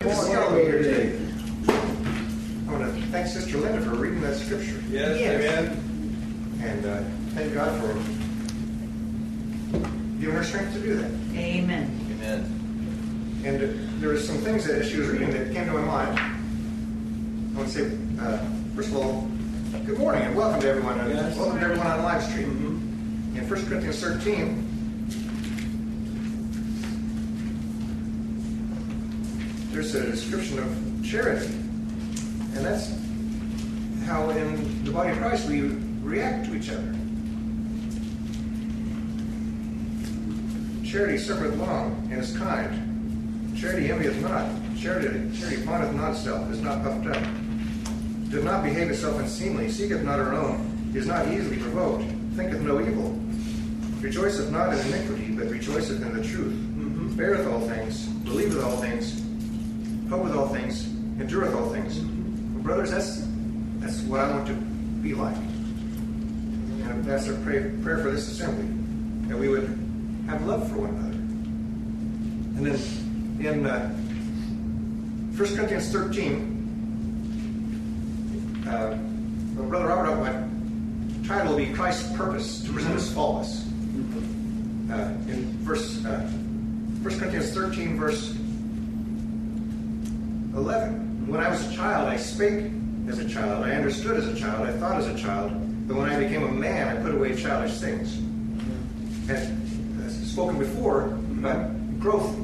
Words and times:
I 0.00 0.06
want 2.70 2.84
to 2.94 3.02
thank 3.10 3.26
Sister 3.26 3.58
Linda 3.58 3.80
for 3.82 3.96
reading 3.96 4.20
that 4.20 4.36
scripture. 4.36 4.80
Yes, 4.88 5.18
Yes. 5.18 5.42
amen. 5.44 6.60
And 6.62 6.86
uh, 6.86 7.02
thank 7.34 7.52
God 7.52 7.80
for 7.80 7.94
giving 10.20 10.36
her 10.36 10.44
strength 10.44 10.72
to 10.74 10.80
do 10.80 10.94
that. 10.98 11.10
Amen. 11.36 11.90
Amen. 12.12 13.42
And 13.44 13.56
uh, 13.56 13.66
there 14.00 14.10
were 14.10 14.18
some 14.20 14.36
things 14.38 14.64
that 14.66 14.84
she 14.86 14.98
was 14.98 15.08
reading 15.08 15.30
that 15.30 15.52
came 15.52 15.66
to 15.66 15.72
my 15.72 15.80
mind. 15.82 16.16
I 16.18 17.58
want 17.58 17.68
to 17.72 17.74
say, 17.74 17.98
uh, 18.20 18.38
first 18.76 18.90
of 18.90 18.96
all, 18.98 19.28
good 19.84 19.98
morning 19.98 20.22
and 20.22 20.36
welcome 20.36 20.60
to 20.60 20.68
everyone. 20.68 21.00
and 21.00 21.10
Yes. 21.12 21.36
Welcome 21.36 21.58
to 21.58 21.64
everyone 21.64 21.86
on 21.88 22.02
live 22.04 22.22
stream. 22.22 23.34
In 23.36 23.48
1 23.48 23.66
Corinthians 23.66 24.00
13, 24.00 24.67
there's 29.78 29.94
a 29.94 30.10
description 30.10 30.58
of 30.58 31.04
charity. 31.04 31.46
And 31.46 32.66
that's 32.66 32.92
how 34.06 34.28
in 34.30 34.84
the 34.84 34.90
body 34.90 35.10
of 35.10 35.18
Christ 35.18 35.48
we 35.48 35.60
react 36.02 36.46
to 36.46 36.56
each 36.56 36.68
other. 36.68 36.92
Charity 40.84 41.18
suffereth 41.18 41.56
long 41.58 42.08
and 42.10 42.20
is 42.20 42.36
kind. 42.36 43.56
Charity 43.56 43.92
envieth 43.92 44.20
not. 44.20 44.50
Charity, 44.76 45.38
charity 45.38 45.62
vaunteth 45.62 45.94
not 45.94 46.10
itself, 46.10 46.50
is 46.50 46.60
not 46.60 46.82
puffed 46.82 47.06
up. 47.06 47.22
Doth 48.30 48.42
not 48.42 48.64
behave 48.64 48.90
itself 48.90 49.20
unseemly, 49.20 49.70
seeketh 49.70 50.02
not 50.02 50.18
her 50.18 50.34
own, 50.34 50.92
is 50.92 51.06
not 51.06 51.28
easily 51.28 51.58
provoked, 51.58 52.02
thinketh 52.34 52.62
no 52.62 52.80
evil. 52.80 53.16
Rejoiceth 54.00 54.50
not 54.50 54.72
in 54.72 54.92
iniquity, 54.92 55.30
but 55.36 55.48
rejoiceth 55.48 56.02
in 56.02 56.16
the 56.16 56.24
truth. 56.26 56.52
Mm-hmm. 56.52 57.16
Beareth 57.16 57.46
all 57.46 57.60
things, 57.60 58.06
believeth 58.06 58.62
all 58.62 58.76
things, 58.78 59.27
hopeth 60.08 60.34
all 60.34 60.48
things, 60.48 60.86
endureth 61.20 61.54
all 61.54 61.70
things. 61.70 61.98
Brothers, 61.98 62.90
that's 62.90 63.26
that's 63.78 64.00
what 64.02 64.20
I 64.20 64.30
want 64.30 64.46
to 64.48 64.54
be 65.02 65.14
like. 65.14 65.36
And 65.36 67.04
that's 67.04 67.28
our 67.28 67.36
pray, 67.36 67.70
prayer 67.82 67.98
for 67.98 68.10
this 68.10 68.28
assembly, 68.28 68.66
that 69.28 69.38
we 69.38 69.48
would 69.48 69.68
have 70.26 70.44
love 70.46 70.68
for 70.70 70.78
one 70.78 70.90
another. 70.90 71.14
And 72.56 72.66
then 72.66 72.76
in 73.46 73.66
uh, 73.66 73.90
1 75.36 75.54
Corinthians 75.54 75.92
13, 75.92 78.64
uh, 78.66 78.94
Brother 79.62 79.86
Robert, 79.86 80.20
my 80.20 80.32
title 81.26 81.52
will 81.52 81.58
be 81.58 81.72
Christ's 81.72 82.10
purpose 82.16 82.64
to 82.64 82.72
present 82.72 82.96
us 82.96 83.12
faultless. 83.12 83.64
Uh, 84.90 85.14
in 85.28 85.44
verse 85.62 86.04
uh, 86.04 86.28
1 87.02 87.18
Corinthians 87.18 87.52
13, 87.52 87.98
verse 87.98 88.37
11. 90.58 91.28
When 91.28 91.40
I 91.40 91.48
was 91.48 91.66
a 91.66 91.74
child, 91.74 92.08
I 92.08 92.16
spake 92.16 92.70
as 93.08 93.18
a 93.18 93.28
child, 93.28 93.64
I 93.64 93.72
understood 93.72 94.16
as 94.16 94.26
a 94.26 94.34
child, 94.34 94.66
I 94.66 94.72
thought 94.72 94.96
as 94.96 95.06
a 95.06 95.16
child, 95.16 95.52
but 95.88 95.96
when 95.96 96.10
I 96.10 96.18
became 96.18 96.42
a 96.44 96.52
man, 96.52 96.96
I 96.96 97.00
put 97.00 97.14
away 97.14 97.34
childish 97.34 97.78
things. 97.78 98.18
And 99.30 100.04
as 100.04 100.14
spoken 100.30 100.58
before, 100.58 101.04
about 101.38 101.70
growth, 102.00 102.36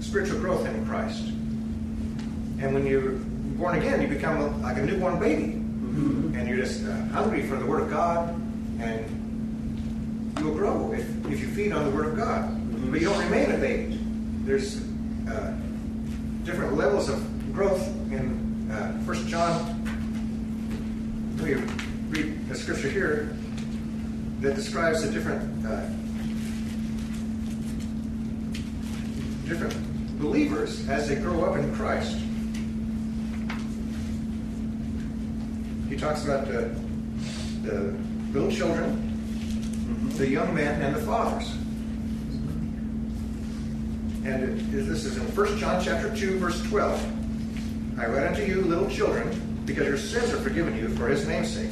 spiritual 0.00 0.40
growth 0.40 0.66
in 0.66 0.86
Christ. 0.86 1.22
And 2.60 2.74
when 2.74 2.86
you're 2.86 3.12
born 3.56 3.78
again, 3.78 4.02
you 4.02 4.08
become 4.08 4.62
like 4.62 4.76
a 4.76 4.82
newborn 4.82 5.18
baby. 5.18 5.52
And 6.36 6.48
you're 6.48 6.58
just 6.58 6.84
uh, 6.84 6.92
hungry 7.06 7.46
for 7.46 7.56
the 7.56 7.64
Word 7.64 7.82
of 7.82 7.90
God, 7.90 8.30
and 8.80 10.34
you'll 10.40 10.54
grow 10.54 10.92
if, 10.92 11.08
if 11.26 11.40
you 11.40 11.46
feed 11.48 11.72
on 11.72 11.84
the 11.84 11.90
Word 11.90 12.06
of 12.06 12.16
God. 12.16 12.50
But 12.90 13.00
you 13.00 13.08
don't 13.08 13.24
remain 13.24 13.52
a 13.52 13.58
baby. 13.58 13.98
There's 14.44 14.82
uh, 15.28 15.56
different 16.44 16.74
levels 16.76 17.08
of 17.08 17.33
growth 17.54 17.86
in 18.10 18.68
uh, 18.72 18.92
1 19.04 19.28
John. 19.28 19.80
we 21.40 21.54
read 22.10 22.36
a 22.50 22.54
scripture 22.56 22.90
here 22.90 23.36
that 24.40 24.56
describes 24.56 25.02
the 25.04 25.12
different 25.12 25.64
uh, 25.64 25.86
different 29.48 30.18
believers 30.18 30.88
as 30.88 31.08
they 31.08 31.14
grow 31.14 31.44
up 31.44 31.56
in 31.56 31.72
Christ. 31.76 32.16
He 35.88 35.96
talks 35.96 36.24
about 36.24 36.48
the, 36.48 36.74
the 37.62 37.94
little 38.32 38.50
children, 38.50 40.08
the 40.16 40.28
young 40.28 40.52
men, 40.54 40.82
and 40.82 40.96
the 40.96 41.00
fathers. 41.02 41.52
And 44.24 44.42
it- 44.42 44.72
this 44.72 45.04
is 45.04 45.16
in 45.18 45.22
1 45.36 45.58
John 45.58 45.80
chapter 45.84 46.12
2, 46.16 46.38
verse 46.38 46.60
12. 46.62 47.13
I 47.96 48.06
write 48.06 48.26
unto 48.26 48.42
you, 48.42 48.60
little 48.62 48.90
children, 48.90 49.62
because 49.64 49.86
your 49.86 49.96
sins 49.96 50.32
are 50.32 50.40
forgiven 50.40 50.76
you 50.76 50.88
for 50.90 51.06
his 51.06 51.28
name's 51.28 51.54
sake. 51.54 51.70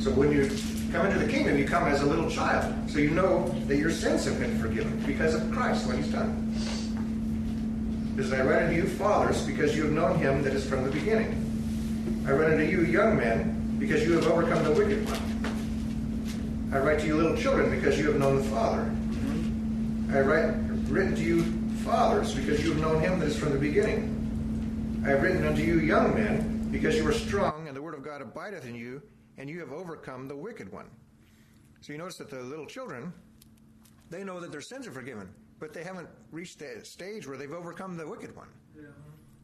So 0.00 0.12
when 0.12 0.30
you 0.30 0.48
come 0.92 1.06
into 1.06 1.18
the 1.18 1.30
kingdom, 1.30 1.58
you 1.58 1.66
come 1.66 1.84
as 1.88 2.02
a 2.02 2.06
little 2.06 2.30
child. 2.30 2.72
So 2.88 2.98
you 2.98 3.10
know 3.10 3.48
that 3.66 3.76
your 3.76 3.90
sins 3.90 4.24
have 4.26 4.38
been 4.38 4.56
forgiven 4.60 5.02
because 5.04 5.34
of 5.34 5.50
Christ, 5.50 5.88
what 5.88 5.96
he's 5.96 6.08
done. 6.08 6.54
Is 8.16 8.32
I 8.32 8.42
write 8.42 8.62
unto 8.62 8.76
you, 8.76 8.86
fathers, 8.86 9.44
because 9.44 9.76
you 9.76 9.82
have 9.82 9.92
known 9.92 10.18
him 10.18 10.42
that 10.44 10.52
is 10.52 10.64
from 10.68 10.84
the 10.84 10.90
beginning. 10.90 11.40
I 12.28 12.30
write 12.30 12.52
unto 12.52 12.64
you, 12.64 12.82
young 12.84 13.16
men, 13.16 13.76
because 13.80 14.04
you 14.04 14.12
have 14.12 14.28
overcome 14.28 14.62
the 14.62 14.70
wicked 14.70 15.04
one. 15.04 16.70
I 16.72 16.78
write 16.78 17.00
to 17.00 17.06
you, 17.06 17.16
little 17.16 17.36
children, 17.36 17.70
because 17.70 17.98
you 17.98 18.06
have 18.06 18.20
known 18.20 18.36
the 18.36 18.44
Father. 18.44 18.82
Mm-hmm. 18.82 20.16
I 20.16 20.20
write 20.20 20.54
written 20.88 21.16
to 21.16 21.22
you, 21.22 21.42
fathers, 21.84 22.34
because 22.34 22.62
you 22.62 22.72
have 22.72 22.80
known 22.80 23.00
him 23.00 23.18
that 23.18 23.26
is 23.26 23.36
from 23.36 23.52
the 23.52 23.58
beginning. 23.58 24.13
I 25.04 25.08
have 25.08 25.22
written 25.22 25.46
unto 25.46 25.60
you, 25.60 25.80
young 25.80 26.14
men, 26.14 26.70
because 26.72 26.96
you 26.96 27.06
are 27.06 27.12
strong, 27.12 27.68
and 27.68 27.76
the 27.76 27.82
word 27.82 27.92
of 27.92 28.02
God 28.02 28.22
abideth 28.22 28.64
in 28.64 28.74
you, 28.74 29.02
and 29.36 29.50
you 29.50 29.60
have 29.60 29.70
overcome 29.70 30.28
the 30.28 30.34
wicked 30.34 30.72
one. 30.72 30.86
So 31.82 31.92
you 31.92 31.98
notice 31.98 32.16
that 32.16 32.30
the 32.30 32.40
little 32.40 32.64
children, 32.64 33.12
they 34.08 34.24
know 34.24 34.40
that 34.40 34.50
their 34.50 34.62
sins 34.62 34.86
are 34.86 34.92
forgiven, 34.92 35.28
but 35.58 35.74
they 35.74 35.84
haven't 35.84 36.08
reached 36.32 36.60
the 36.60 36.82
stage 36.84 37.28
where 37.28 37.36
they've 37.36 37.52
overcome 37.52 37.98
the 37.98 38.08
wicked 38.08 38.34
one. 38.34 38.48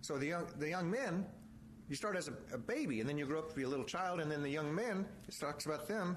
So 0.00 0.16
the 0.16 0.28
young, 0.28 0.46
the 0.58 0.70
young 0.70 0.90
men, 0.90 1.26
you 1.90 1.94
start 1.94 2.16
as 2.16 2.28
a, 2.28 2.32
a 2.54 2.58
baby, 2.58 3.00
and 3.00 3.08
then 3.08 3.18
you 3.18 3.26
grow 3.26 3.40
up 3.40 3.50
to 3.50 3.54
be 3.54 3.64
a 3.64 3.68
little 3.68 3.84
child, 3.84 4.20
and 4.20 4.32
then 4.32 4.42
the 4.42 4.48
young 4.48 4.74
men, 4.74 5.04
it 5.28 5.38
talks 5.38 5.66
about 5.66 5.86
them. 5.86 6.16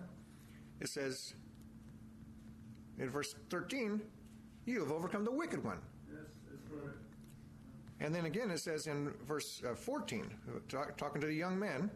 It 0.80 0.88
says 0.88 1.34
in 2.98 3.10
verse 3.10 3.36
13, 3.50 4.00
you 4.66 4.80
have 4.80 4.92
overcome 4.94 5.26
the 5.26 5.32
wicked 5.32 5.62
one. 5.66 5.80
And 8.00 8.14
then 8.14 8.26
again, 8.26 8.52
it 8.52 8.60
says 8.60 8.88
in 8.88 9.14
verse 9.28 9.62
uh, 9.70 9.76
14, 9.76 10.30
talk, 10.68 10.98
talking 10.98 11.22
to 11.22 11.28
the 11.28 11.34
young 11.34 11.58
men, 11.58 11.90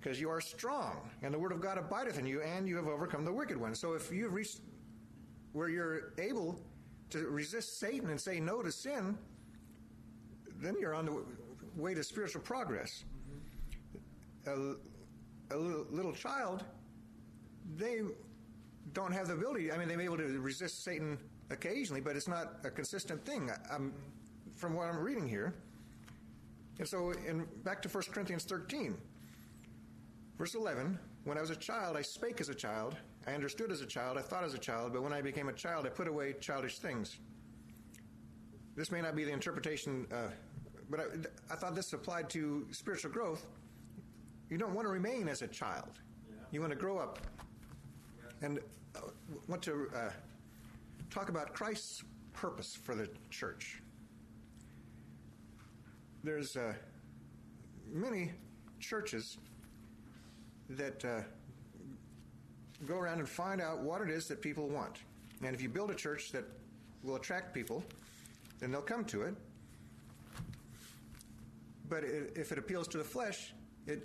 because 0.00 0.20
you 0.20 0.30
are 0.30 0.40
strong, 0.40 1.08
and 1.22 1.32
the 1.32 1.38
word 1.38 1.52
of 1.52 1.60
God 1.60 1.78
abideth 1.78 2.18
in 2.18 2.26
you, 2.26 2.42
and 2.42 2.66
you 2.66 2.76
have 2.76 2.86
overcome 2.86 3.24
the 3.24 3.32
wicked 3.32 3.56
one. 3.56 3.74
So 3.74 3.92
if 3.92 4.10
you've 4.10 4.32
reached 4.32 4.60
where 5.52 5.68
you're 5.68 6.12
able 6.18 6.58
to 7.10 7.28
resist 7.28 7.78
Satan 7.78 8.10
and 8.10 8.20
say 8.20 8.40
no 8.40 8.62
to 8.62 8.72
sin, 8.72 9.16
then 10.60 10.76
you're 10.78 10.94
on 10.94 11.06
the 11.06 11.22
way 11.76 11.94
to 11.94 12.02
spiritual 12.02 12.42
progress. 12.42 13.04
A, 14.46 14.52
a 15.50 15.56
little, 15.56 15.86
little 15.90 16.12
child, 16.12 16.64
they 17.76 18.00
don't 18.92 19.12
have 19.12 19.28
the 19.28 19.34
ability. 19.34 19.72
I 19.72 19.76
mean, 19.76 19.88
they 19.88 19.96
may 19.96 20.02
be 20.02 20.12
able 20.12 20.18
to 20.18 20.40
resist 20.40 20.84
Satan 20.84 21.18
occasionally, 21.50 22.00
but 22.00 22.16
it's 22.16 22.28
not 22.28 22.54
a 22.64 22.70
consistent 22.70 23.24
thing. 23.24 23.50
I'm, 23.70 23.92
from 24.60 24.74
what 24.74 24.88
I'm 24.88 24.98
reading 24.98 25.26
here. 25.26 25.54
And 26.78 26.86
so, 26.86 27.12
in, 27.26 27.46
back 27.64 27.80
to 27.82 27.88
1 27.88 28.04
Corinthians 28.12 28.44
13, 28.44 28.94
verse 30.38 30.54
11. 30.54 30.98
When 31.24 31.38
I 31.38 31.40
was 31.40 31.50
a 31.50 31.56
child, 31.56 31.96
I 31.96 32.02
spake 32.02 32.40
as 32.40 32.50
a 32.50 32.54
child. 32.54 32.96
I 33.26 33.32
understood 33.32 33.72
as 33.72 33.80
a 33.80 33.86
child. 33.86 34.18
I 34.18 34.22
thought 34.22 34.44
as 34.44 34.54
a 34.54 34.58
child. 34.58 34.92
But 34.92 35.02
when 35.02 35.12
I 35.12 35.22
became 35.22 35.48
a 35.48 35.52
child, 35.52 35.86
I 35.86 35.88
put 35.88 36.08
away 36.08 36.34
childish 36.40 36.78
things. 36.78 37.18
This 38.76 38.90
may 38.90 39.00
not 39.00 39.16
be 39.16 39.24
the 39.24 39.32
interpretation, 39.32 40.06
uh, 40.12 40.28
but 40.88 41.00
I, 41.00 41.04
I 41.52 41.56
thought 41.56 41.74
this 41.74 41.92
applied 41.92 42.30
to 42.30 42.66
spiritual 42.70 43.10
growth. 43.10 43.46
You 44.48 44.58
don't 44.58 44.74
want 44.74 44.86
to 44.86 44.90
remain 44.90 45.28
as 45.28 45.42
a 45.42 45.48
child. 45.48 46.00
You 46.50 46.60
want 46.60 46.72
to 46.72 46.78
grow 46.78 46.98
up 46.98 47.18
and 48.42 48.58
uh, 48.96 49.00
want 49.48 49.62
to 49.62 49.88
uh, 49.94 50.10
talk 51.10 51.28
about 51.28 51.52
Christ's 51.54 52.04
purpose 52.32 52.74
for 52.74 52.94
the 52.94 53.08
church. 53.30 53.82
There's 56.22 56.54
uh, 56.54 56.74
many 57.90 58.32
churches 58.78 59.38
that 60.68 61.02
uh, 61.02 61.22
go 62.86 62.96
around 62.96 63.20
and 63.20 63.28
find 63.28 63.60
out 63.60 63.80
what 63.80 64.02
it 64.02 64.10
is 64.10 64.28
that 64.28 64.42
people 64.42 64.68
want. 64.68 64.98
And 65.42 65.54
if 65.54 65.62
you 65.62 65.70
build 65.70 65.90
a 65.90 65.94
church 65.94 66.30
that 66.32 66.44
will 67.02 67.16
attract 67.16 67.54
people, 67.54 67.82
then 68.58 68.70
they'll 68.70 68.82
come 68.82 69.04
to 69.06 69.22
it. 69.22 69.34
But 71.88 72.04
if 72.04 72.52
it 72.52 72.58
appeals 72.58 72.86
to 72.88 72.98
the 72.98 73.04
flesh, 73.04 73.54
it, 73.86 74.02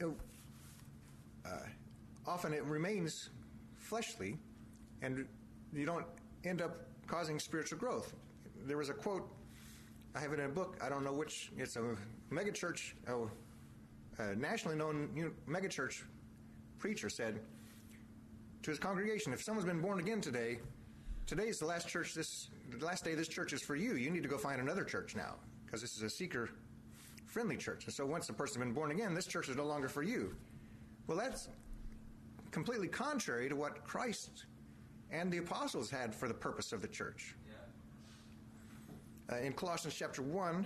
it 0.00 0.08
uh, 1.44 1.50
often 2.26 2.54
it 2.54 2.64
remains 2.64 3.28
fleshly, 3.76 4.38
and 5.02 5.26
you 5.72 5.84
don't 5.84 6.06
end 6.44 6.62
up 6.62 6.86
causing 7.06 7.38
spiritual 7.38 7.78
growth. 7.78 8.14
There 8.64 8.78
was 8.78 8.88
a 8.88 8.94
quote 8.94 9.30
I 10.16 10.20
have 10.20 10.32
it 10.32 10.40
in 10.40 10.46
a 10.46 10.48
book. 10.48 10.78
I 10.82 10.88
don't 10.88 11.04
know 11.04 11.12
which. 11.12 11.52
It's 11.58 11.76
a 11.76 11.94
megachurch, 12.32 12.94
oh, 13.06 13.30
a 14.18 14.34
nationally 14.34 14.76
known 14.76 15.10
megachurch 15.46 16.04
preacher 16.78 17.10
said 17.10 17.38
to 18.62 18.70
his 18.70 18.78
congregation, 18.78 19.34
"If 19.34 19.42
someone's 19.42 19.66
been 19.66 19.82
born 19.82 20.00
again 20.00 20.22
today, 20.22 20.60
today's 21.26 21.58
the 21.58 21.66
last 21.66 21.86
church. 21.86 22.14
This 22.14 22.48
the 22.70 22.82
last 22.82 23.04
day 23.04 23.14
this 23.14 23.28
church 23.28 23.52
is 23.52 23.60
for 23.60 23.76
you. 23.76 23.96
You 23.96 24.10
need 24.10 24.22
to 24.22 24.28
go 24.28 24.38
find 24.38 24.58
another 24.58 24.84
church 24.84 25.14
now 25.14 25.34
because 25.66 25.82
this 25.82 25.94
is 25.96 26.02
a 26.02 26.08
seeker-friendly 26.08 27.58
church. 27.58 27.84
And 27.84 27.92
so 27.92 28.06
once 28.06 28.26
the 28.26 28.32
person's 28.32 28.64
been 28.64 28.72
born 28.72 28.92
again, 28.92 29.12
this 29.12 29.26
church 29.26 29.50
is 29.50 29.56
no 29.56 29.66
longer 29.66 29.88
for 29.88 30.02
you. 30.02 30.34
Well, 31.06 31.18
that's 31.18 31.48
completely 32.52 32.88
contrary 32.88 33.50
to 33.50 33.54
what 33.54 33.84
Christ 33.84 34.46
and 35.10 35.30
the 35.30 35.38
apostles 35.38 35.90
had 35.90 36.14
for 36.14 36.26
the 36.26 36.34
purpose 36.34 36.72
of 36.72 36.80
the 36.80 36.88
church. 36.88 37.36
Uh, 39.30 39.38
in 39.38 39.52
Colossians 39.52 39.92
chapter 39.92 40.22
1, 40.22 40.64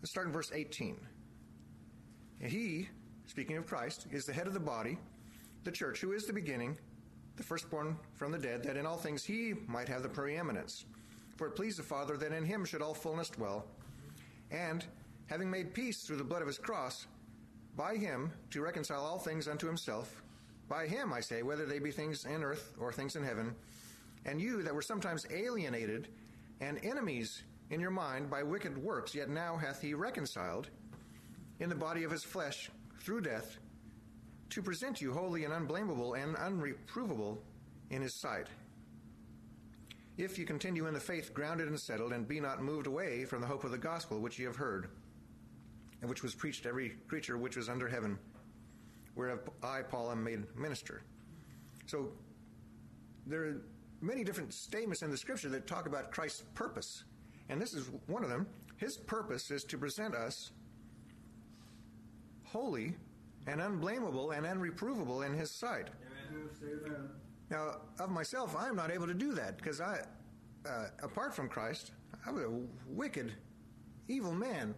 let's 0.00 0.10
start 0.10 0.28
in 0.28 0.32
verse 0.32 0.52
18. 0.54 0.96
He, 2.38 2.88
speaking 3.26 3.56
of 3.56 3.66
Christ, 3.66 4.06
is 4.12 4.24
the 4.24 4.32
head 4.32 4.46
of 4.46 4.54
the 4.54 4.60
body, 4.60 4.96
the 5.64 5.72
church, 5.72 6.00
who 6.00 6.12
is 6.12 6.24
the 6.24 6.32
beginning, 6.32 6.76
the 7.36 7.42
firstborn 7.42 7.96
from 8.14 8.30
the 8.30 8.38
dead, 8.38 8.62
that 8.62 8.76
in 8.76 8.86
all 8.86 8.96
things 8.96 9.24
he 9.24 9.54
might 9.66 9.88
have 9.88 10.04
the 10.04 10.08
preeminence. 10.08 10.84
For 11.36 11.48
it 11.48 11.56
pleased 11.56 11.80
the 11.80 11.82
Father 11.82 12.16
that 12.16 12.32
in 12.32 12.44
him 12.44 12.64
should 12.64 12.82
all 12.82 12.94
fullness 12.94 13.30
dwell, 13.30 13.66
and, 14.52 14.84
having 15.26 15.50
made 15.50 15.74
peace 15.74 16.04
through 16.04 16.18
the 16.18 16.24
blood 16.24 16.42
of 16.42 16.48
his 16.48 16.58
cross, 16.58 17.06
by 17.76 17.96
him 17.96 18.30
to 18.50 18.62
reconcile 18.62 19.04
all 19.04 19.18
things 19.18 19.48
unto 19.48 19.66
himself. 19.66 20.22
By 20.68 20.86
him, 20.86 21.12
I 21.12 21.20
say, 21.20 21.42
whether 21.42 21.66
they 21.66 21.78
be 21.78 21.90
things 21.90 22.24
in 22.24 22.42
earth 22.42 22.74
or 22.78 22.92
things 22.92 23.16
in 23.16 23.24
heaven. 23.24 23.54
And 24.24 24.40
you 24.40 24.62
that 24.62 24.74
were 24.74 24.82
sometimes 24.82 25.26
alienated 25.30 26.08
and 26.60 26.78
enemies 26.84 27.42
in 27.70 27.80
your 27.80 27.90
mind 27.90 28.30
by 28.30 28.42
wicked 28.42 28.76
works, 28.78 29.14
yet 29.14 29.28
now 29.28 29.56
hath 29.56 29.80
he 29.80 29.94
reconciled 29.94 30.68
in 31.60 31.68
the 31.68 31.74
body 31.74 32.04
of 32.04 32.10
his 32.10 32.22
flesh 32.22 32.70
through 33.00 33.22
death 33.22 33.58
to 34.50 34.62
present 34.62 35.00
you 35.00 35.12
holy 35.12 35.44
and 35.44 35.52
unblameable 35.52 36.14
and 36.14 36.36
unreprovable 36.36 37.38
in 37.90 38.02
his 38.02 38.14
sight. 38.14 38.46
If 40.18 40.38
you 40.38 40.44
continue 40.44 40.86
in 40.86 40.94
the 40.94 41.00
faith 41.00 41.32
grounded 41.32 41.68
and 41.68 41.80
settled, 41.80 42.12
and 42.12 42.28
be 42.28 42.38
not 42.38 42.62
moved 42.62 42.86
away 42.86 43.24
from 43.24 43.40
the 43.40 43.46
hope 43.46 43.64
of 43.64 43.70
the 43.70 43.78
gospel 43.78 44.20
which 44.20 44.38
ye 44.38 44.44
have 44.44 44.56
heard 44.56 44.88
and 46.02 46.10
which 46.10 46.22
was 46.22 46.34
preached 46.34 46.64
to 46.64 46.68
every 46.68 46.90
creature 47.08 47.38
which 47.38 47.56
was 47.56 47.68
under 47.68 47.88
heaven, 47.88 48.18
whereof 49.14 49.40
I, 49.62 49.82
Paul, 49.82 50.10
am 50.10 50.22
made 50.22 50.44
minister. 50.56 51.02
So 51.86 52.08
there 53.26 53.44
are 53.44 53.62
many 54.00 54.24
different 54.24 54.52
statements 54.52 55.02
in 55.02 55.10
the 55.10 55.16
scripture 55.16 55.48
that 55.48 55.66
talk 55.66 55.86
about 55.86 56.10
Christ's 56.10 56.44
purpose, 56.54 57.04
and 57.48 57.60
this 57.60 57.72
is 57.72 57.88
one 58.08 58.24
of 58.24 58.30
them. 58.30 58.46
His 58.76 58.96
purpose 58.96 59.50
is 59.50 59.64
to 59.64 59.78
present 59.78 60.14
us 60.14 60.50
holy 62.42 62.94
and 63.46 63.60
unblameable 63.60 64.32
and 64.32 64.44
unreprovable 64.44 65.24
in 65.24 65.32
his 65.34 65.50
sight. 65.50 65.88
Amen. 66.32 67.08
Now, 67.50 67.76
of 67.98 68.10
myself, 68.10 68.56
I 68.56 68.68
am 68.68 68.76
not 68.76 68.90
able 68.90 69.06
to 69.06 69.14
do 69.14 69.32
that 69.34 69.56
because 69.56 69.80
I, 69.80 70.00
uh, 70.68 70.86
apart 71.02 71.34
from 71.34 71.48
Christ, 71.48 71.92
I 72.26 72.30
was 72.30 72.44
a 72.44 72.50
wicked, 72.86 73.32
evil 74.08 74.32
man. 74.32 74.74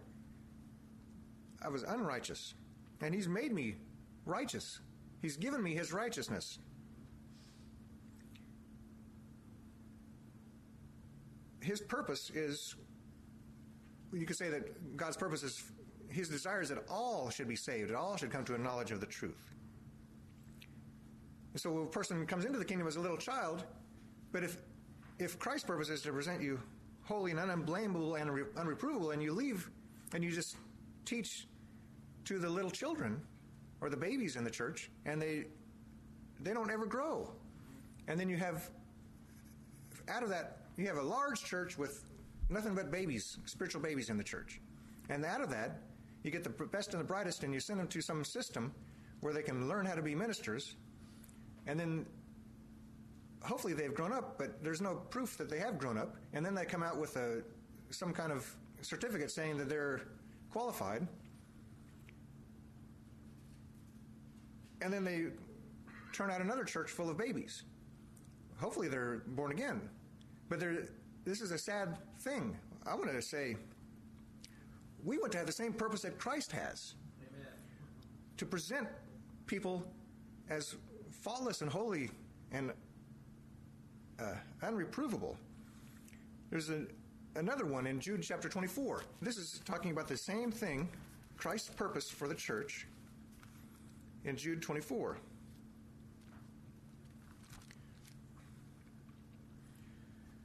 I 1.65 1.69
was 1.69 1.83
unrighteous. 1.83 2.53
And 3.01 3.13
He's 3.13 3.27
made 3.27 3.51
me 3.51 3.75
righteous. 4.25 4.79
He's 5.21 5.37
given 5.37 5.61
me 5.63 5.73
His 5.73 5.91
righteousness. 5.91 6.59
His 11.61 11.81
purpose 11.81 12.29
is, 12.29 12.75
you 14.13 14.27
could 14.27 14.37
say 14.37 14.49
that 14.49 14.95
God's 14.95 15.17
purpose 15.17 15.41
is, 15.41 15.63
His 16.09 16.29
desire 16.29 16.61
is 16.61 16.69
that 16.69 16.83
all 16.89 17.29
should 17.31 17.47
be 17.47 17.55
saved, 17.55 17.89
that 17.89 17.97
all 17.97 18.15
should 18.17 18.29
come 18.29 18.45
to 18.45 18.53
a 18.53 18.57
knowledge 18.57 18.91
of 18.91 18.99
the 18.99 19.07
truth. 19.07 19.55
And 21.53 21.61
so 21.61 21.79
a 21.79 21.85
person 21.87 22.25
comes 22.27 22.45
into 22.45 22.59
the 22.59 22.65
kingdom 22.65 22.87
as 22.87 22.97
a 22.97 22.99
little 22.99 23.17
child, 23.17 23.63
but 24.31 24.43
if, 24.43 24.57
if 25.17 25.39
Christ's 25.39 25.65
purpose 25.65 25.89
is 25.89 26.01
to 26.03 26.11
present 26.11 26.41
you 26.41 26.59
holy 27.03 27.31
and 27.31 27.39
unblameable 27.39 28.15
and 28.15 28.29
unreprovable, 28.55 29.13
and 29.13 29.23
you 29.23 29.31
leave 29.31 29.69
and 30.13 30.23
you 30.23 30.31
just 30.31 30.57
teach 31.05 31.47
to 32.25 32.39
the 32.39 32.49
little 32.49 32.71
children 32.71 33.21
or 33.81 33.89
the 33.89 33.97
babies 33.97 34.35
in 34.35 34.43
the 34.43 34.51
church, 34.51 34.89
and 35.05 35.21
they 35.21 35.45
they 36.41 36.53
don't 36.53 36.71
ever 36.71 36.85
grow. 36.85 37.31
And 38.07 38.19
then 38.19 38.29
you 38.29 38.37
have 38.37 38.69
out 40.09 40.23
of 40.23 40.29
that 40.29 40.65
you 40.77 40.87
have 40.87 40.97
a 40.97 41.01
large 41.01 41.43
church 41.43 41.77
with 41.77 42.03
nothing 42.49 42.75
but 42.75 42.91
babies, 42.91 43.37
spiritual 43.45 43.81
babies 43.81 44.09
in 44.09 44.17
the 44.17 44.23
church. 44.23 44.59
And 45.09 45.23
out 45.23 45.41
of 45.41 45.49
that, 45.51 45.81
you 46.23 46.31
get 46.31 46.43
the 46.43 46.49
best 46.49 46.93
and 46.93 46.99
the 46.99 47.07
brightest, 47.07 47.43
and 47.43 47.53
you 47.53 47.59
send 47.59 47.79
them 47.79 47.87
to 47.87 48.01
some 48.01 48.23
system 48.23 48.73
where 49.21 49.33
they 49.33 49.41
can 49.41 49.67
learn 49.67 49.85
how 49.85 49.95
to 49.95 50.01
be 50.01 50.15
ministers. 50.15 50.75
And 51.67 51.79
then 51.79 52.05
hopefully 53.43 53.73
they've 53.73 53.93
grown 53.93 54.11
up, 54.11 54.37
but 54.37 54.63
there's 54.63 54.81
no 54.81 54.95
proof 54.95 55.37
that 55.37 55.49
they 55.49 55.59
have 55.59 55.77
grown 55.77 55.97
up. 55.97 56.15
And 56.33 56.45
then 56.45 56.55
they 56.55 56.65
come 56.65 56.83
out 56.83 56.97
with 56.97 57.15
a 57.15 57.43
some 57.91 58.11
kind 58.11 58.31
of 58.31 58.51
certificate 58.81 59.31
saying 59.31 59.57
that 59.57 59.69
they're 59.69 60.01
qualified. 60.51 61.07
And 64.85 64.93
then 64.93 65.03
they 65.03 65.25
turn 66.13 66.29
out 66.29 66.41
another 66.41 66.63
church 66.63 66.91
full 66.91 67.09
of 67.09 67.17
babies. 67.17 67.63
Hopefully 68.57 68.87
they're 68.87 69.23
born 69.25 69.51
again. 69.51 69.81
But 70.47 70.59
this 71.25 71.41
is 71.41 71.49
a 71.49 71.57
sad 71.57 71.97
thing. 72.19 72.55
I 72.85 72.93
want 72.93 73.09
to 73.09 73.19
say 73.19 73.57
we 75.03 75.17
want 75.17 75.31
to 75.31 75.39
have 75.39 75.47
the 75.47 75.53
same 75.53 75.73
purpose 75.73 76.03
that 76.03 76.19
Christ 76.19 76.51
has 76.51 76.93
Amen. 77.19 77.47
to 78.37 78.45
present 78.45 78.87
people 79.47 79.83
as 80.51 80.75
faultless 81.09 81.61
and 81.61 81.71
holy 81.71 82.11
and 82.51 82.71
uh, 84.19 84.35
unreprovable. 84.61 85.35
There's 86.51 86.69
a, 86.69 86.85
another 87.35 87.65
one 87.65 87.87
in 87.87 87.99
Jude 87.99 88.21
chapter 88.21 88.49
24. 88.49 89.01
This 89.19 89.37
is 89.37 89.61
talking 89.65 89.89
about 89.89 90.07
the 90.07 90.17
same 90.17 90.51
thing 90.51 90.87
Christ's 91.37 91.69
purpose 91.69 92.07
for 92.07 92.27
the 92.27 92.35
church 92.35 92.85
in 94.25 94.35
Jude 94.35 94.61
24. 94.61 95.17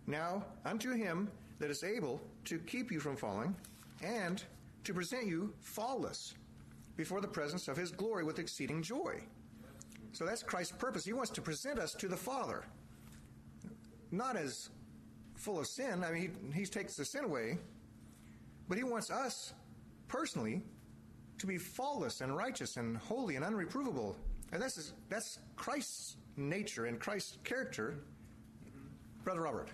Now, 0.07 0.45
unto 0.65 0.93
him 0.93 1.29
that 1.59 1.71
is 1.71 1.85
able 1.85 2.21
to 2.47 2.59
keep 2.59 2.91
you 2.91 3.01
from 3.01 3.17
falling 3.17 3.55
and 4.03 4.43
to 4.85 4.95
present 4.95 5.27
you 5.27 5.53
faultless 5.61 6.35
before 6.97 7.21
the 7.21 7.29
presence 7.29 7.69
of 7.69 7.77
his 7.77 7.91
glory 7.91 8.25
with 8.25 8.39
exceeding 8.39 8.83
joy. 8.83 9.23
So 10.13 10.25
that's 10.25 10.43
Christ's 10.43 10.77
purpose. 10.77 11.05
He 11.05 11.13
wants 11.13 11.31
to 11.33 11.41
present 11.41 11.79
us 11.79 11.95
to 11.95 12.09
the 12.09 12.17
Father, 12.17 12.65
not 14.11 14.37
as 14.37 14.71
full 15.37 15.61
of 15.61 15.67
sin. 15.67 16.03
I 16.05 16.11
mean, 16.11 16.37
he, 16.53 16.61
he 16.61 16.67
takes 16.67 16.97
the 16.97 17.05
sin 17.05 17.25
away, 17.25 17.59
but 18.69 18.77
he 18.77 18.85
wants 18.85 19.11
us 19.11 19.55
personally 20.09 20.63
to 21.41 21.47
be 21.47 21.59
faultless 21.59 22.21
and 22.21 22.37
righteous 22.37 22.77
and 22.77 22.97
holy 22.97 23.37
and 23.37 23.45
unreprovable. 23.45 24.15
And 24.53 24.63
that's, 24.63 24.93
that's 25.09 25.39
Christ's 25.57 26.17
nature 26.37 26.87
and 26.87 27.01
Christ's 27.01 27.39
character. 27.45 27.97
Brother 29.25 29.41
Robert. 29.41 29.69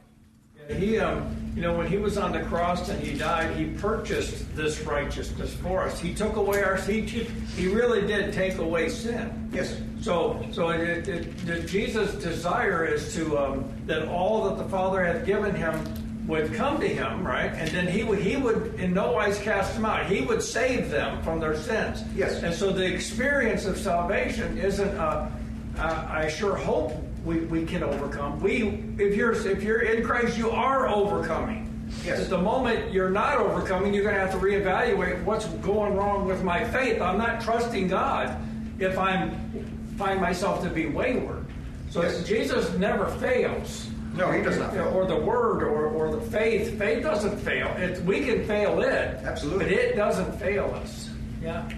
He, 0.68 0.98
um, 0.98 1.52
you 1.54 1.62
know, 1.62 1.76
when 1.76 1.86
he 1.86 1.98
was 1.98 2.16
on 2.16 2.32
the 2.32 2.40
cross 2.40 2.88
and 2.88 3.00
he 3.00 3.16
died, 3.16 3.54
he 3.56 3.66
purchased 3.66 4.56
this 4.56 4.80
righteousness 4.82 5.52
for 5.54 5.82
us. 5.82 6.00
He 6.00 6.14
took 6.14 6.36
away 6.36 6.62
our, 6.62 6.76
he, 6.76 7.02
he 7.02 7.68
really 7.68 8.06
did 8.06 8.32
take 8.32 8.56
away 8.58 8.88
sin. 8.88 9.50
Yes. 9.52 9.80
So, 10.00 10.44
so 10.52 10.70
it, 10.70 11.06
it, 11.08 11.48
it, 11.48 11.66
Jesus' 11.66 12.14
desire 12.14 12.84
is 12.84 13.14
to 13.14 13.38
um, 13.38 13.82
that 13.86 14.08
all 14.08 14.48
that 14.48 14.56
the 14.56 14.68
Father 14.68 15.04
had 15.04 15.26
given 15.26 15.54
him 15.54 15.84
would 16.26 16.52
come 16.54 16.80
to 16.80 16.88
him, 16.88 17.26
right? 17.26 17.52
And 17.52 17.70
then 17.70 17.86
he 17.86 18.02
would 18.02 18.18
he 18.18 18.36
would 18.36 18.74
in 18.80 18.92
no 18.92 19.12
wise 19.12 19.38
cast 19.38 19.74
them 19.74 19.84
out. 19.84 20.06
He 20.06 20.22
would 20.22 20.42
save 20.42 20.90
them 20.90 21.22
from 21.22 21.40
their 21.40 21.56
sins. 21.56 22.02
Yes. 22.14 22.42
And 22.42 22.54
so 22.54 22.72
the 22.72 22.84
experience 22.84 23.64
of 23.64 23.78
salvation 23.78 24.58
isn't. 24.58 24.96
Uh, 24.96 25.30
uh, 25.78 26.06
I 26.08 26.28
sure 26.28 26.56
hope 26.56 26.94
we, 27.24 27.40
we 27.40 27.66
can 27.66 27.82
overcome. 27.82 28.40
We, 28.40 28.82
if 28.98 29.14
you're 29.14 29.32
if 29.32 29.62
you're 29.62 29.82
in 29.82 30.04
Christ, 30.04 30.38
you 30.38 30.50
are 30.50 30.88
overcoming. 30.88 31.64
Yes. 32.04 32.20
At 32.20 32.30
the 32.30 32.38
moment 32.38 32.92
you're 32.92 33.10
not 33.10 33.38
overcoming, 33.38 33.94
you're 33.94 34.04
going 34.04 34.14
to 34.14 34.20
have 34.20 34.32
to 34.32 34.38
reevaluate 34.38 35.22
what's 35.24 35.46
going 35.46 35.96
wrong 35.96 36.26
with 36.26 36.42
my 36.42 36.64
faith. 36.64 37.00
I'm 37.00 37.18
not 37.18 37.40
trusting 37.40 37.88
God 37.88 38.36
if 38.78 38.98
I'm 38.98 39.74
find 39.96 40.20
myself 40.20 40.62
to 40.62 40.70
be 40.70 40.86
wayward. 40.86 41.44
So 41.90 42.02
Yes. 42.02 42.24
Jesus 42.24 42.72
never 42.74 43.06
fails. 43.18 43.88
No, 44.16 44.32
he 44.32 44.42
does 44.42 44.58
not 44.58 44.72
fail. 44.72 44.88
Or 44.94 45.06
the 45.06 45.16
word, 45.16 45.62
or, 45.62 45.88
or 45.88 46.16
the 46.16 46.20
faith. 46.30 46.78
Faith 46.78 47.02
doesn't 47.02 47.38
fail. 47.38 47.68
It, 47.76 48.02
we 48.04 48.24
can 48.24 48.46
fail 48.46 48.80
it. 48.80 49.20
Absolutely. 49.22 49.64
But 49.66 49.72
it 49.72 49.96
doesn't 49.96 50.38
fail 50.38 50.72
us. 50.74 51.10
Yeah. 51.42 51.68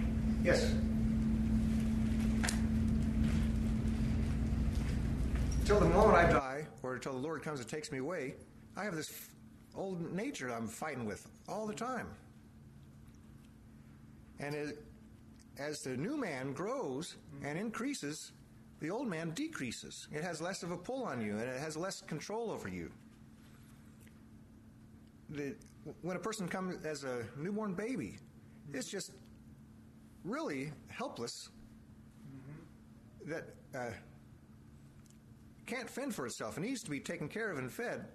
Yes. 0.42 0.72
till 5.68 5.80
the 5.80 5.86
moment 5.90 6.16
I 6.16 6.32
die, 6.32 6.66
or 6.82 6.94
until 6.94 7.12
the 7.12 7.18
Lord 7.18 7.42
comes 7.42 7.60
and 7.60 7.68
takes 7.68 7.92
me 7.92 7.98
away, 7.98 8.36
I 8.74 8.84
have 8.84 8.96
this 8.96 9.10
f- 9.10 9.28
old 9.76 10.14
nature 10.14 10.50
I'm 10.50 10.66
fighting 10.66 11.04
with 11.04 11.28
all 11.46 11.66
the 11.66 11.74
time. 11.74 12.06
And 14.40 14.54
it, 14.54 14.82
as 15.58 15.82
the 15.82 15.94
new 15.94 16.16
man 16.16 16.54
grows 16.54 17.16
and 17.44 17.58
increases, 17.58 18.32
the 18.80 18.90
old 18.90 19.08
man 19.08 19.30
decreases. 19.30 20.08
It 20.12 20.22
has 20.22 20.40
less 20.40 20.62
of 20.62 20.70
a 20.70 20.76
pull 20.76 21.04
on 21.04 21.20
you, 21.20 21.32
and 21.32 21.42
it 21.42 21.60
has 21.60 21.76
less 21.76 22.00
control 22.00 22.50
over 22.50 22.68
you. 22.68 22.90
The, 25.30 25.54
when 26.02 26.16
a 26.16 26.20
person 26.20 26.48
comes 26.48 26.84
as 26.86 27.04
a 27.04 27.24
newborn 27.36 27.74
baby, 27.74 28.16
it's 28.72 28.88
just 28.88 29.12
really 30.24 30.72
helpless 30.88 31.50
that 33.26 33.44
uh, 33.74 33.90
can't 35.66 35.88
fend 35.88 36.14
for 36.14 36.26
itself 36.26 36.56
and 36.56 36.64
needs 36.64 36.82
to 36.82 36.90
be 36.90 37.00
taken 37.00 37.28
care 37.28 37.50
of 37.50 37.58
and 37.58 37.70
fed. 37.70 38.06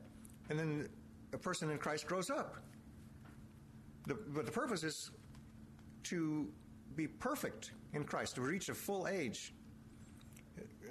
And 0.50 0.60
then 0.60 0.90
a 1.34 1.38
person 1.38 1.70
in 1.70 1.78
Christ 1.78 2.08
grows 2.08 2.30
up. 2.30 2.58
The, 4.08 4.16
but 4.16 4.46
the 4.46 4.52
purpose 4.52 4.84
is 4.84 5.12
to 6.04 6.48
be 6.96 7.08
perfect 7.08 7.72
in 7.94 8.04
Christ, 8.04 8.36
to 8.36 8.42
reach 8.42 8.70
a 8.70 8.74
full 8.74 9.08
age. 9.08 9.54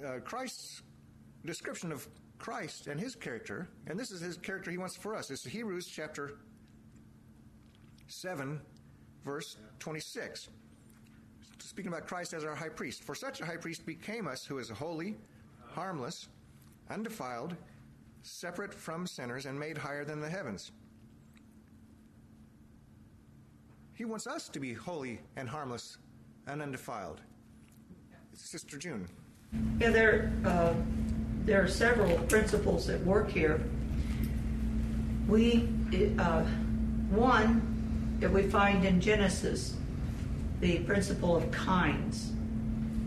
Uh, 0.01 0.19
Christ's 0.19 0.81
description 1.45 1.91
of 1.91 2.07
Christ 2.39 2.87
and 2.87 2.99
his 2.99 3.15
character, 3.15 3.69
and 3.87 3.99
this 3.99 4.11
is 4.11 4.21
his 4.21 4.37
character 4.37 4.71
he 4.71 4.77
wants 4.77 4.95
for 4.95 5.15
us. 5.15 5.29
It's 5.29 5.45
Hebrews 5.45 5.87
chapter 5.87 6.39
7, 8.07 8.59
verse 9.23 9.57
26 9.79 10.49
speaking 11.73 11.91
about 11.91 12.07
Christ 12.07 12.33
as 12.33 12.43
our 12.43 12.55
high 12.55 12.69
priest. 12.69 13.03
For 13.03 13.15
such 13.15 13.41
a 13.41 13.45
high 13.45 13.57
priest 13.57 13.85
became 13.85 14.27
us 14.27 14.45
who 14.45 14.59
is 14.59 14.69
holy, 14.69 15.15
harmless, 15.71 16.27
undefiled, 16.89 17.55
separate 18.21 18.73
from 18.73 19.07
sinners, 19.07 19.45
and 19.45 19.59
made 19.59 19.77
higher 19.77 20.05
than 20.05 20.19
the 20.19 20.29
heavens. 20.29 20.71
He 23.95 24.05
wants 24.05 24.27
us 24.27 24.49
to 24.49 24.59
be 24.59 24.73
holy 24.73 25.19
and 25.35 25.47
harmless 25.47 25.97
and 26.47 26.61
undefiled. 26.61 27.21
Sister 28.33 28.77
June. 28.77 29.07
Yeah, 29.79 29.89
there, 29.89 30.31
uh, 30.45 30.73
there 31.45 31.61
are 31.63 31.67
several 31.67 32.17
principles 32.19 32.89
at 32.89 33.01
work 33.01 33.29
here. 33.29 33.61
We, 35.27 35.69
uh, 36.17 36.43
one 37.09 38.17
that 38.19 38.31
we 38.31 38.43
find 38.43 38.85
in 38.85 39.01
Genesis, 39.01 39.75
the 40.61 40.79
principle 40.79 41.35
of 41.35 41.51
kinds, 41.51 42.31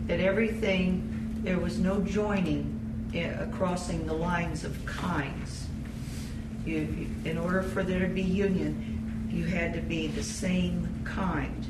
that 0.07 0.19
everything, 0.19 1.41
there 1.43 1.57
was 1.57 1.79
no 1.79 2.01
joining 2.01 2.77
uh, 3.15 3.47
crossing 3.55 4.05
the 4.05 4.13
lines 4.13 4.63
of 4.63 4.85
kinds. 4.85 5.67
You, 6.65 7.07
in 7.25 7.37
order 7.37 7.63
for 7.63 7.81
there 7.81 7.99
to 7.99 8.13
be 8.13 8.21
union, 8.21 9.29
you 9.31 9.45
had 9.45 9.73
to 9.73 9.81
be 9.81 10.07
the 10.07 10.23
same 10.23 11.01
kind. 11.05 11.65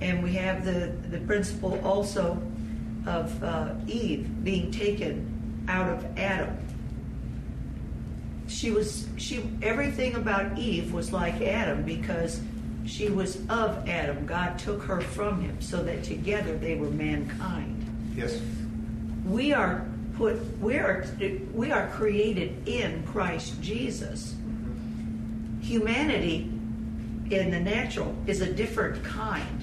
And 0.00 0.22
we 0.22 0.32
have 0.34 0.64
the, 0.64 0.92
the 1.08 1.18
principle 1.20 1.80
also 1.84 2.42
of 3.06 3.42
uh, 3.42 3.74
Eve 3.86 4.44
being 4.44 4.70
taken 4.70 5.64
out 5.68 5.88
of 5.88 6.18
Adam. 6.18 6.56
She 8.48 8.70
was 8.70 9.08
she 9.16 9.48
everything 9.62 10.16
about 10.16 10.58
Eve 10.58 10.92
was 10.92 11.12
like 11.12 11.40
Adam 11.40 11.84
because 11.84 12.40
she 12.84 13.08
was 13.08 13.36
of 13.48 13.88
Adam. 13.88 14.26
God 14.26 14.58
took 14.58 14.82
her 14.82 15.00
from 15.00 15.40
him 15.40 15.60
so 15.60 15.82
that 15.84 16.02
together 16.02 16.56
they 16.58 16.74
were 16.74 16.90
mankind. 16.90 17.86
Yes. 18.16 18.40
We 19.24 19.52
are 19.52 19.86
put 20.16 20.40
we 20.58 20.76
are 20.76 21.06
we 21.54 21.70
are 21.70 21.88
created 21.88 22.68
in 22.68 23.04
Christ 23.04 23.60
Jesus. 23.62 24.34
Humanity 25.60 26.50
in 27.30 27.50
the 27.50 27.60
natural 27.60 28.14
is 28.26 28.40
a 28.40 28.52
different 28.52 29.04
kind 29.04 29.62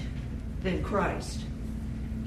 than 0.62 0.82
Christ. 0.82 1.44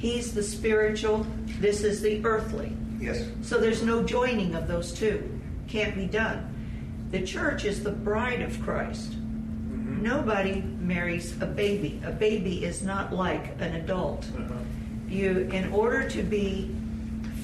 He's 0.01 0.34
the 0.34 0.41
spiritual, 0.41 1.27
this 1.60 1.84
is 1.84 2.01
the 2.01 2.25
earthly. 2.25 2.75
Yes. 3.00 3.24
So 3.43 3.60
there's 3.60 3.84
no 3.84 4.01
joining 4.01 4.55
of 4.55 4.67
those 4.67 4.91
two. 4.91 5.39
Can't 5.67 5.93
be 5.93 6.08
done. 6.08 6.48
The 7.12 7.22
church 7.22 7.65
is 7.65 7.84
the 7.84 7.91
bride 7.91 8.41
of 8.41 8.60
Christ. 8.63 9.12
Mm-hmm. 9.12 10.01
Nobody 10.01 10.62
marries 10.62 11.39
a 11.39 11.46
baby. 11.46 12.01
A 12.03 12.10
baby 12.10 12.65
is 12.65 12.81
not 12.81 13.13
like 13.13 13.50
an 13.60 13.75
adult. 13.75 14.25
Uh-huh. 14.36 14.55
You 15.08 15.48
in 15.53 15.72
order 15.72 16.10
to 16.10 16.24
be 16.24 16.75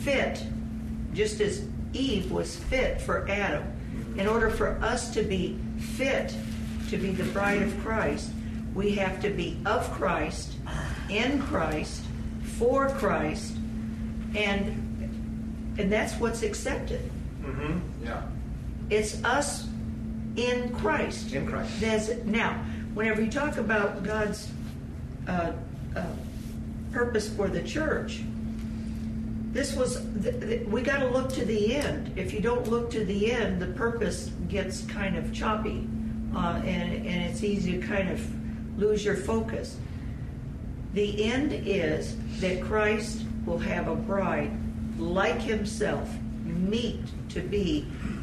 fit, 0.02 0.44
just 1.14 1.40
as 1.42 1.64
Eve 1.94 2.32
was 2.32 2.56
fit 2.56 3.00
for 3.00 3.30
Adam, 3.30 3.66
mm-hmm. 3.66 4.20
in 4.22 4.28
order 4.28 4.50
for 4.50 4.80
us 4.82 5.14
to 5.14 5.22
be 5.22 5.60
fit 5.96 6.36
to 6.90 6.98
be 6.98 7.12
the 7.12 7.26
bride 7.26 7.62
of 7.62 7.78
Christ, 7.84 8.32
we 8.74 8.96
have 8.96 9.22
to 9.22 9.30
be 9.30 9.60
of 9.64 9.92
Christ, 9.92 10.54
in 11.08 11.40
Christ, 11.44 12.07
for 12.58 12.90
Christ, 12.90 13.56
and 14.36 14.84
and 15.78 15.92
that's 15.92 16.14
what's 16.16 16.44
accepted. 16.44 17.02
Mm-hmm. 17.44 18.06
Yeah. 18.06 18.24
It's 18.90 19.24
us 19.24 19.68
in 20.36 20.74
Christ. 20.74 21.34
In 21.34 21.46
Christ. 21.46 21.80
That's 21.80 22.10
now, 22.26 22.54
whenever 22.94 23.22
you 23.22 23.30
talk 23.30 23.58
about 23.58 24.04
God's 24.04 24.50
uh, 25.28 25.52
uh, 25.96 26.06
purpose 26.92 27.30
for 27.30 27.48
the 27.48 27.62
church, 27.62 28.22
this 29.52 29.76
was 29.76 30.04
th- 30.24 30.40
th- 30.40 30.68
we 30.68 30.82
got 30.82 31.00
to 31.00 31.08
look 31.08 31.30
to 31.34 31.46
the 31.46 31.76
end. 31.76 32.18
If 32.18 32.34
you 32.34 32.40
don't 32.40 32.68
look 32.68 32.90
to 32.92 33.06
the 33.06 33.32
end, 33.32 33.62
the 33.62 33.68
purpose 33.68 34.32
gets 34.48 34.82
kind 34.86 35.16
of 35.16 35.34
choppy, 35.34 35.88
uh, 36.36 36.62
and 36.66 37.06
and 37.06 37.24
it's 37.30 37.44
easy 37.44 37.80
to 37.80 37.88
kind 37.88 38.10
of 38.10 38.20
lose 38.80 39.06
your 39.06 39.16
focus. 39.16 39.78
The 40.98 41.24
end 41.26 41.54
is 41.54 42.18
that 42.40 42.60
Christ 42.60 43.22
will 43.46 43.60
have 43.60 43.88
a 43.88 43.94
bride 43.94 44.50
like 44.98 45.40
himself, 45.40 46.10
meet 46.44 47.02
to 47.30 47.40
be 47.40 47.82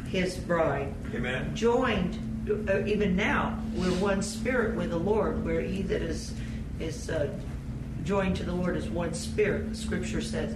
his 0.09 0.35
bride. 0.35 0.93
Amen. 1.13 1.55
joined 1.55 2.19
uh, 2.69 2.83
even 2.85 3.15
now 3.15 3.57
we're 3.75 3.87
one 3.93 4.21
spirit 4.21 4.75
with 4.75 4.89
the 4.89 4.97
lord 4.97 5.45
where 5.45 5.61
he 5.61 5.83
that 5.83 6.01
is 6.01 6.33
is 6.81 7.09
uh, 7.09 7.29
joined 8.03 8.35
to 8.35 8.43
the 8.43 8.51
lord 8.51 8.75
is 8.75 8.89
one 8.89 9.13
spirit 9.13 9.69
the 9.69 9.75
scripture 9.75 10.19
says. 10.19 10.53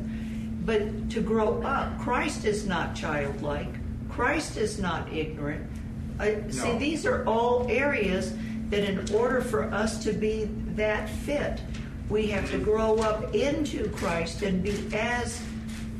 But 0.66 1.10
to 1.12 1.22
grow 1.22 1.62
up 1.62 1.98
christ 2.02 2.44
is 2.44 2.68
not 2.68 2.96
childlike. 2.96 3.74
Christ 4.10 4.58
is 4.58 4.78
not 4.78 5.10
ignorant. 5.14 5.72
Uh, 6.20 6.52
see 6.52 6.78
these 6.78 7.06
are 7.06 7.26
all 7.26 7.66
areas 7.70 8.34
that 8.72 8.84
in 8.84 9.10
order 9.16 9.40
for 9.40 9.74
us 9.74 10.04
to 10.04 10.12
be 10.12 10.50
that 10.76 11.08
fit 11.10 11.62
we 12.10 12.28
have 12.28 12.50
to 12.51 12.58
grow 12.58 12.98
up 12.98 13.36
into 13.36 13.88
christ 13.89 14.42
and 14.42 14.63
be 14.63 14.89
as 14.94 15.42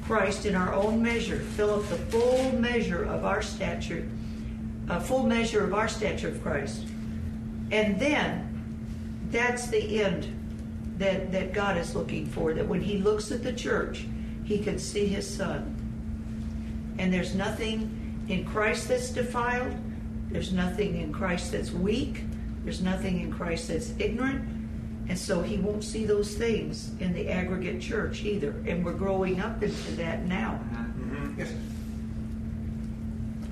Christ 0.10 0.48
in 0.48 0.56
our 0.56 0.74
own 0.74 1.04
measure, 1.04 1.38
fill 1.38 1.75
up 1.75 1.88
the 1.88 1.96
full 1.96 2.51
measure 2.54 3.04
of 3.04 3.25
our 3.25 3.44
stature, 3.44 4.10
a 4.88 5.00
full 5.00 5.22
measure 5.22 5.63
of 5.63 5.75
our 5.75 5.88
stature 5.88 6.30
of 6.30 6.42
Christ. 6.42 6.88
And 7.70 8.00
then 8.00 9.28
that's 9.30 9.68
the 9.68 10.01
end 10.01 10.36
that, 10.98 11.32
that 11.32 11.54
God 11.54 11.78
is 11.78 11.94
looking 11.94 12.25
for, 12.25 12.56
that 12.56 12.68
when 12.68 12.82
He 12.82 12.98
looks 12.98 13.32
at 13.32 13.44
the 13.44 13.54
church, 13.54 14.08
He 14.46 14.58
can 14.58 14.80
see 14.80 15.06
His 15.06 15.32
Son. 15.32 15.75
And 16.98 17.13
there's 17.13 17.36
nothing 17.36 18.25
in 18.30 18.46
Christ 18.46 18.88
that's 18.88 19.12
defiled, 19.12 19.75
there's 20.32 20.51
nothing 20.51 21.00
in 21.00 21.13
Christ 21.13 21.51
that's 21.51 21.70
weak, 21.70 22.24
there's 22.63 22.82
nothing 22.82 23.22
in 23.22 23.32
Christ 23.32 23.68
that's 23.68 23.94
ignorant, 24.00 24.44
and 25.10 25.18
so 25.18 25.42
he 25.42 25.58
won't 25.58 25.84
see 25.84 26.06
those 26.06 26.36
things 26.36 26.92
in 27.00 27.13
the 27.13 27.30
aggregate 27.30 27.82
church 27.82 28.24
either. 28.24 28.51
And 28.68 28.86
we're 28.86 28.94
growing 28.94 29.42
up 29.42 29.62
into 29.63 29.92
that 29.94 30.25
now. 30.25 30.60
Mm-hmm. 30.72 31.39
Yes. 31.39 31.51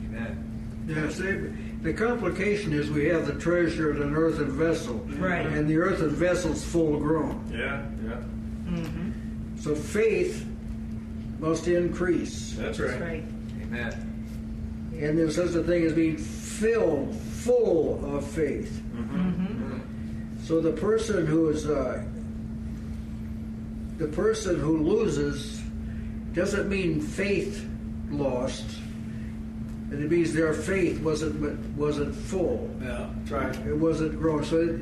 Amen. 0.05 0.83
Yes, 0.87 1.17
they, 1.17 1.33
the 1.81 1.93
complication 1.93 2.73
is 2.73 2.89
we 2.91 3.05
have 3.05 3.25
the 3.25 3.33
treasure 3.33 3.91
in 3.95 4.01
an 4.03 4.15
earthen 4.15 4.51
vessel. 4.51 4.95
Right. 5.17 5.45
And 5.47 5.67
the 5.67 5.77
earthen 5.77 6.11
vessel's 6.11 6.63
full 6.63 6.97
grown. 6.99 7.43
Yeah, 7.51 7.83
yeah. 8.05 8.21
Mhm. 8.71 9.59
So 9.59 9.73
faith 9.75 10.45
must 11.39 11.67
increase. 11.67 12.53
That's 12.53 12.79
right. 12.79 12.89
That's 12.89 13.01
right. 13.01 13.09
right. 13.09 13.23
Amen. 13.63 14.93
And 14.99 15.17
there's 15.17 15.35
such 15.35 15.55
a 15.55 15.63
thing 15.63 15.83
as 15.83 15.93
being 15.93 16.17
filled 16.17 17.15
full 17.15 18.15
of 18.15 18.25
faith. 18.27 18.81
Mm-hmm. 18.95 19.29
Mm-hmm. 19.29 19.46
So 20.47 20.61
the 20.61 20.71
person 20.71 21.27
who 21.27 21.49
is 21.49 21.65
uh, 21.65 22.01
the 23.97 24.07
person 24.07 24.57
who 24.57 24.77
loses 24.77 25.61
doesn't 26.31 26.69
mean 26.69 27.01
faith 27.01 27.67
lost. 28.09 28.63
And 29.91 30.01
it 30.01 30.09
means 30.09 30.33
their 30.33 30.53
faith 30.53 31.01
wasn't 31.01 31.75
wasn't 31.75 32.15
full. 32.15 32.73
Yeah, 32.81 33.09
that's 33.17 33.31
right. 33.31 33.55
It 33.67 33.73
wasn't 33.77 34.17
grown. 34.19 34.45
So 34.45 34.61
it, 34.61 34.79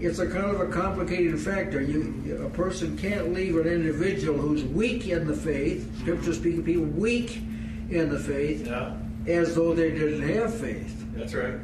it's 0.00 0.20
a 0.20 0.28
kind 0.30 0.46
of 0.54 0.60
a 0.60 0.68
complicated 0.68 1.40
factor. 1.40 1.80
You, 1.80 2.44
a 2.46 2.50
person 2.50 2.96
can't 2.96 3.32
leave 3.34 3.56
an 3.56 3.66
individual 3.66 4.38
who's 4.38 4.62
weak 4.62 5.08
in 5.08 5.26
the 5.26 5.34
faith, 5.34 5.90
scripture 5.98 6.34
speaking, 6.34 6.62
people 6.62 6.84
weak 6.84 7.38
in 7.90 8.10
the 8.10 8.18
faith 8.20 8.64
Yeah, 8.68 8.94
as 9.26 9.56
though 9.56 9.74
they 9.74 9.90
didn't 9.90 10.22
have 10.36 10.54
faith. 10.54 11.04
that's 11.16 11.34
right. 11.34 11.54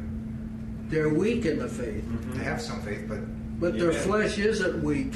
They're 0.89 1.09
weak 1.09 1.45
in 1.45 1.57
the 1.59 1.67
faith, 1.67 2.03
They 2.33 2.43
have 2.43 2.61
some 2.61 2.81
faith, 2.81 3.05
but 3.07 3.19
but 3.59 3.79
their 3.79 3.91
Yeah. 3.93 3.99
flesh 3.99 4.37
isn't 4.37 4.83
weak. 4.83 5.15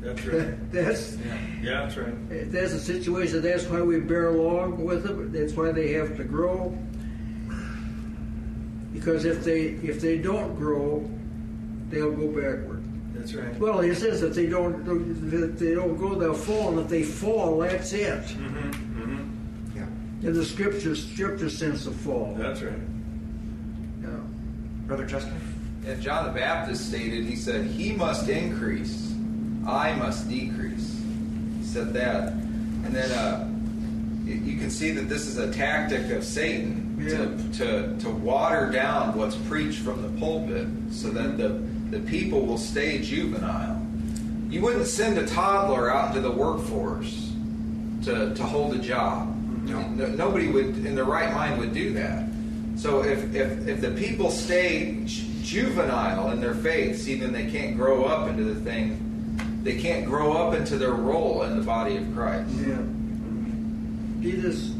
That's 0.00 0.24
right. 0.26 0.72
That's 0.72 1.16
Yeah, 1.62 1.82
that's 1.82 1.96
right. 1.96 2.52
that's 2.52 2.72
a 2.72 2.78
situation. 2.80 3.42
That's 3.42 3.64
why 3.66 3.80
we 3.82 3.98
bear 4.00 4.28
along 4.28 4.84
with 4.84 5.02
them. 5.04 5.32
That's 5.32 5.52
why 5.54 5.72
they 5.72 5.92
have 5.94 6.16
to 6.16 6.24
grow. 6.24 6.76
Because 8.92 9.24
if 9.24 9.44
they 9.44 9.60
if 9.82 10.00
they 10.00 10.18
don't 10.18 10.54
grow, 10.56 11.08
they'll 11.90 12.12
go 12.12 12.28
backward. 12.28 12.82
That's 13.14 13.34
right. 13.34 13.58
Well, 13.58 13.80
he 13.80 13.94
says 13.94 14.22
if 14.22 14.34
they 14.34 14.46
don't 14.46 14.86
if 15.32 15.58
they 15.58 15.74
don't 15.74 15.96
grow, 15.96 16.14
they'll 16.14 16.34
fall. 16.34 16.70
And 16.70 16.80
if 16.80 16.88
they 16.88 17.02
fall, 17.02 17.58
that's 17.58 17.92
it. 17.92 18.22
Mm-hmm. 18.24 18.70
Mm-hmm. 19.00 19.76
yeah. 19.76 20.28
In 20.28 20.32
the 20.34 20.44
scriptures, 20.44 21.06
scripture 21.12 21.50
sense 21.50 21.86
of 21.86 21.94
fall. 21.96 22.34
That's 22.38 22.62
right. 22.62 22.78
Yeah. 24.86 24.88
Brother 24.88 25.06
Justin? 25.06 25.34
And 25.86 26.00
John 26.02 26.26
the 26.26 26.32
Baptist 26.32 26.88
stated, 26.88 27.24
he 27.24 27.36
said, 27.36 27.66
He 27.66 27.92
must 27.92 28.28
increase, 28.28 29.12
I 29.66 29.92
must 29.94 30.28
decrease. 30.28 31.00
He 31.60 31.64
said 31.64 31.92
that. 31.94 32.32
And 32.32 32.94
then 32.94 33.10
uh, 33.12 33.48
you- 34.24 34.56
can 34.56 34.70
see 34.70 34.90
that 34.92 35.08
this 35.08 35.26
is 35.26 35.38
a 35.38 35.52
tactic 35.52 36.10
of 36.10 36.24
Satan 36.24 36.96
to, 37.08 37.58
to, 37.58 37.96
to 37.98 38.10
water 38.10 38.70
down 38.70 39.16
what's 39.16 39.36
preached 39.36 39.80
from 39.80 40.02
the 40.02 40.08
pulpit 40.20 40.66
so 40.90 41.08
that 41.10 41.36
the, 41.36 41.48
the 41.90 42.00
people 42.08 42.44
will 42.46 42.58
stay 42.58 43.00
juvenile. 43.00 43.80
You 44.48 44.60
wouldn't 44.62 44.86
send 44.86 45.18
a 45.18 45.26
toddler 45.26 45.92
out 45.92 46.08
into 46.16 46.20
the 46.20 46.30
workforce 46.32 47.32
to, 48.04 48.34
to 48.34 48.42
hold 48.42 48.74
a 48.74 48.78
job. 48.78 49.36
No. 49.64 49.80
No- 49.88 50.06
Nobody 50.08 50.48
would, 50.48 50.84
in 50.86 50.94
their 50.94 51.04
right 51.04 51.32
mind, 51.32 51.58
would 51.60 51.74
do 51.74 51.92
that. 51.94 52.25
So 52.76 53.02
if, 53.02 53.34
if, 53.34 53.66
if 53.66 53.80
the 53.80 53.90
people 53.92 54.30
stay 54.30 55.02
juvenile 55.42 56.30
in 56.30 56.40
their 56.40 56.54
faith, 56.54 57.00
see, 57.00 57.18
then 57.18 57.32
they 57.32 57.50
can't 57.50 57.76
grow 57.76 58.04
up 58.04 58.28
into 58.28 58.44
the 58.44 58.60
thing, 58.60 59.60
they 59.62 59.80
can't 59.80 60.04
grow 60.06 60.32
up 60.32 60.54
into 60.54 60.76
their 60.76 60.92
role 60.92 61.42
in 61.42 61.58
the 61.58 61.64
body 61.64 61.96
of 61.96 62.14
Christ. 62.14 62.50
Yeah. 62.50 62.82
Jesus, 64.20 64.74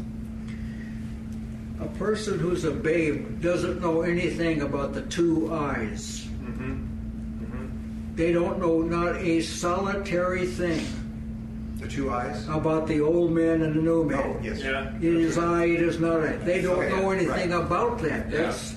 a 1.79 1.87
person 1.97 2.39
who's 2.39 2.63
a 2.65 2.71
babe 2.71 3.41
doesn't 3.41 3.81
know 3.81 4.01
anything 4.01 4.61
about 4.61 4.93
the 4.93 5.01
two 5.03 5.53
eyes. 5.53 6.27
Mm-hmm. 6.41 8.15
They 8.15 8.31
don't 8.31 8.59
know 8.59 8.81
not 8.81 9.17
a 9.17 9.41
solitary 9.41 10.47
thing 10.47 10.85
The 11.87 11.93
two 11.93 12.11
eyes? 12.11 12.47
about 12.49 12.87
the 12.87 12.99
old 13.01 13.31
man 13.31 13.61
and 13.61 13.75
the 13.75 13.81
new 13.81 14.03
man. 14.03 14.19
Oh, 14.19 14.39
yes. 14.43 14.61
Yeah. 14.61 14.93
It 14.97 15.03
is 15.03 15.37
I, 15.37 15.65
it 15.65 15.81
is 15.81 15.99
not 15.99 16.21
I. 16.21 16.33
They 16.37 16.61
don't 16.61 16.79
Okay, 16.83 16.89
know 16.95 17.11
anything 17.11 17.29
right. 17.51 17.65
about 17.65 17.99
that. 17.99 18.29
Yeah. 18.29 18.37
That's 18.43 18.75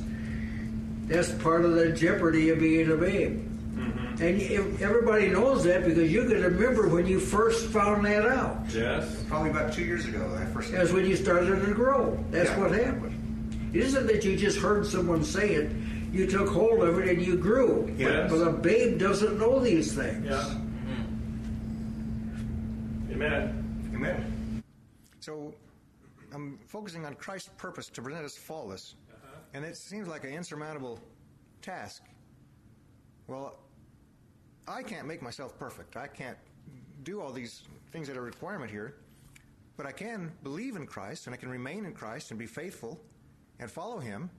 that's 1.06 1.32
part 1.42 1.64
of 1.64 1.72
the 1.74 1.90
jeopardy 1.90 2.50
of 2.50 2.60
being 2.60 2.90
a 2.92 2.96
babe. 2.96 3.44
Mm-hmm. 3.74 4.22
And 4.22 4.80
everybody 4.80 5.28
knows 5.28 5.64
that 5.64 5.84
because 5.84 6.10
you 6.12 6.22
can 6.24 6.40
remember 6.40 6.88
when 6.88 7.04
you 7.06 7.18
first 7.18 7.66
found 7.70 8.04
that 8.04 8.26
out. 8.26 8.58
Yes. 8.72 9.24
Probably 9.28 9.50
about 9.50 9.72
two 9.72 9.84
years 9.84 10.06
ago, 10.06 10.32
I 10.40 10.44
first. 10.46 10.70
That's 10.70 10.92
when 10.92 11.04
you 11.06 11.16
started 11.16 11.64
to 11.66 11.74
grow. 11.74 12.22
That's 12.30 12.50
Yeah. 12.50 12.58
what 12.60 12.70
happened. 12.70 13.16
It 13.74 13.80
isn't 13.80 14.06
that 14.06 14.24
you 14.24 14.36
just 14.36 14.58
heard 14.58 14.86
someone 14.86 15.24
say 15.24 15.50
it, 15.54 15.72
you 16.12 16.26
took 16.28 16.48
hold 16.48 16.82
of 16.84 16.98
it 17.00 17.08
and 17.08 17.20
you 17.26 17.36
grew. 17.36 17.92
Yes. 17.98 18.30
But 18.30 18.46
a 18.46 18.52
babe 18.52 18.98
doesn't 19.00 19.36
know 19.38 19.58
these 19.58 19.92
things. 19.94 20.26
Yeah. 20.26 20.54
Amen. 23.20 23.92
Amen. 23.94 24.62
So 25.20 25.52
I'm 26.32 26.58
focusing 26.66 27.04
on 27.04 27.12
Christ's 27.16 27.50
purpose 27.58 27.88
to 27.88 28.00
present 28.00 28.24
us 28.24 28.34
faultless, 28.38 28.94
uh-huh. 29.10 29.36
and 29.52 29.62
it 29.62 29.76
seems 29.76 30.08
like 30.08 30.24
an 30.24 30.30
insurmountable 30.30 30.98
task. 31.60 32.02
Well, 33.26 33.58
I 34.66 34.82
can't 34.82 35.06
make 35.06 35.20
myself 35.20 35.58
perfect. 35.58 35.98
I 35.98 36.06
can't 36.06 36.38
do 37.02 37.20
all 37.20 37.30
these 37.30 37.64
things 37.92 38.08
that 38.08 38.16
are 38.16 38.20
a 38.20 38.24
requirement 38.24 38.70
here, 38.70 38.94
but 39.76 39.84
I 39.84 39.92
can 39.92 40.32
believe 40.42 40.76
in 40.76 40.86
Christ 40.86 41.26
and 41.26 41.34
I 41.34 41.36
can 41.36 41.50
remain 41.50 41.84
in 41.84 41.92
Christ 41.92 42.30
and 42.30 42.40
be 42.40 42.46
faithful 42.46 42.98
and 43.58 43.70
follow 43.70 43.98
Him. 43.98 44.30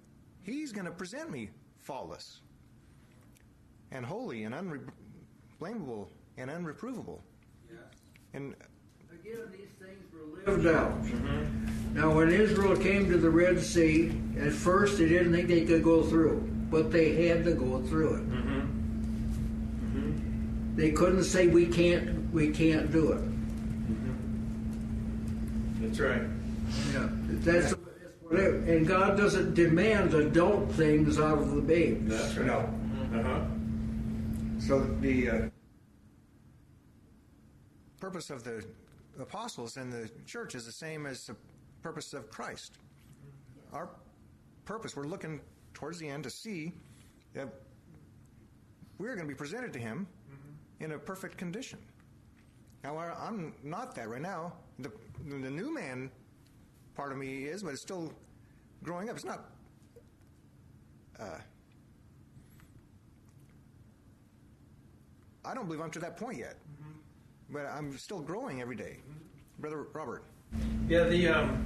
He's 0.42 0.72
going 0.72 0.86
to 0.86 0.92
present 0.92 1.30
me 1.30 1.52
faultless 1.78 2.42
and 3.92 4.04
holy 4.04 4.46
and 4.46 4.56
unblameable 4.56 6.10
and 6.38 6.50
unreprovable. 6.50 7.20
And 8.34 8.56
Again, 9.24 9.52
these 9.52 9.70
things 9.80 10.04
were 10.14 10.52
lived 10.52 10.68
out. 10.68 10.98
Now, 11.94 12.16
when 12.16 12.32
Israel 12.32 12.76
came 12.76 13.10
to 13.12 13.18
the 13.18 13.30
Red 13.30 13.62
Sea, 13.62 14.12
at 14.40 14.52
first 14.52 14.98
they 14.98 15.08
didn't 15.10 15.34
think 15.34 15.48
they 15.48 15.66
could 15.66 15.84
go 15.84 16.04
through, 16.04 16.50
but 16.70 16.92
they 16.92 17.28
had 17.28 17.44
to 17.46 17.54
go 17.54 17.82
through 17.84 18.16
it. 18.16 18.24
They 20.76 20.92
couldn't 20.92 21.26
say 21.26 21.48
we 21.48 21.66
can't, 21.68 22.32
we 22.34 22.50
can't 22.50 22.92
do 22.92 23.12
it. 23.12 23.22
That's 25.82 26.00
right. 26.00 26.22
Yeah, 26.94 27.10
that's, 27.44 27.72
that's 27.72 27.76
whatever. 28.22 28.56
And 28.58 28.88
God 28.88 29.18
doesn't 29.18 29.54
demand 29.54 30.14
adult 30.14 30.72
things 30.72 31.20
out 31.20 31.40
of 31.40 31.52
the 31.56 31.62
babes. 31.62 32.10
That's 32.10 32.38
right. 32.38 32.48
no, 32.48 33.20
Uh-huh. 33.20 33.42
So 34.60 34.80
the 35.02 35.30
uh, 35.30 35.50
purpose 38.00 38.30
of 38.30 38.44
the 38.44 38.64
apostles 39.22 39.78
and 39.78 39.92
the 39.92 40.10
church 40.26 40.56
is 40.56 40.66
the 40.66 40.72
same 40.72 41.06
as 41.06 41.28
the 41.28 41.36
purpose 41.82 42.14
of 42.14 42.30
Christ. 42.30 42.78
Our 43.74 43.90
purpose, 44.66 44.96
we're 44.96 45.06
looking 45.06 45.42
towards 45.74 46.00
the 46.00 46.08
end 46.08 46.24
to 46.24 46.30
see 46.30 46.74
that 47.34 47.48
we're 48.98 49.16
going 49.16 49.28
to 49.28 49.34
be 49.34 49.38
presented 49.38 49.74
to 49.74 49.80
Him 49.80 50.08
in 50.80 50.92
a 50.92 51.00
perfect 51.00 51.38
condition. 51.38 51.80
Now, 52.84 52.98
I'm 52.98 53.54
not 53.64 53.96
that 53.96 54.10
right 54.10 54.22
now. 54.22 54.54
The, 54.80 54.92
the 55.28 55.50
new 55.50 55.74
man 55.74 56.10
part 56.96 57.12
of 57.12 57.18
me 57.18 57.46
is, 57.46 57.64
but 57.64 57.74
it's 57.74 57.82
still 57.82 58.12
growing 58.84 59.10
up. 59.10 59.16
It's 59.16 59.26
not. 59.26 59.52
Uh, 61.20 61.38
I 65.46 65.54
don't 65.54 65.66
believe 65.66 65.82
I'm 65.82 65.92
to 65.92 66.00
that 66.00 66.18
point 66.18 66.38
yet, 66.40 66.56
but 67.52 67.66
I'm 67.66 67.98
still 67.98 68.20
growing 68.22 68.62
every 68.62 68.76
day. 68.76 68.98
Brother 69.60 69.86
Robert. 69.94 70.24
Yeah, 70.88 71.04
the, 71.04 71.28
um, 71.28 71.64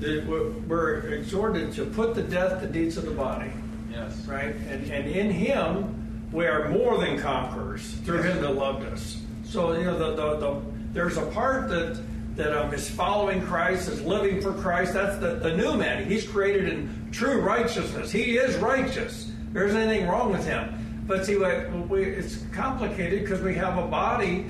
the, 0.00 0.24
we're- 0.28 0.50
we're 0.66 0.98
exhorted 1.14 1.72
to 1.74 1.84
put 1.86 2.14
to 2.14 2.22
death 2.22 2.60
the 2.60 2.66
deeds 2.66 2.96
of 2.96 3.04
the 3.04 3.10
body, 3.12 3.50
Yes. 3.90 4.24
right? 4.26 4.54
And, 4.54 4.90
and 4.90 5.08
in 5.08 5.30
Him, 5.30 6.28
we 6.32 6.46
are 6.46 6.68
more 6.68 6.98
than 6.98 7.18
conquerors 7.18 7.92
through 8.04 8.22
Him 8.22 8.40
that 8.42 8.54
loved 8.54 8.84
us. 8.86 9.20
So, 9.44 9.72
you 9.72 9.84
know, 9.84 9.98
the, 9.98 10.16
the, 10.16 10.36
the, 10.38 10.60
there's 10.92 11.16
a 11.16 11.26
part 11.26 11.68
that, 11.68 12.02
that 12.36 12.52
um, 12.58 12.72
is 12.74 12.88
following 12.90 13.40
Christ, 13.42 13.88
is 13.88 14.02
living 14.02 14.40
for 14.40 14.52
Christ. 14.52 14.94
That's 14.94 15.18
the, 15.18 15.36
the 15.36 15.56
new 15.56 15.76
man. 15.76 16.04
He's 16.06 16.26
created 16.28 16.68
in 16.68 17.08
true 17.12 17.40
righteousness. 17.40 18.10
He 18.10 18.36
is 18.38 18.56
righteous. 18.56 19.30
There 19.52 19.66
isn't 19.66 19.80
anything 19.80 20.08
wrong 20.08 20.32
with 20.32 20.44
Him. 20.46 21.04
But 21.06 21.24
see, 21.24 21.36
we, 21.36 21.44
we, 21.88 22.02
it's 22.04 22.38
complicated 22.52 23.22
because 23.22 23.40
we 23.40 23.54
have 23.54 23.78
a 23.78 23.86
body 23.86 24.46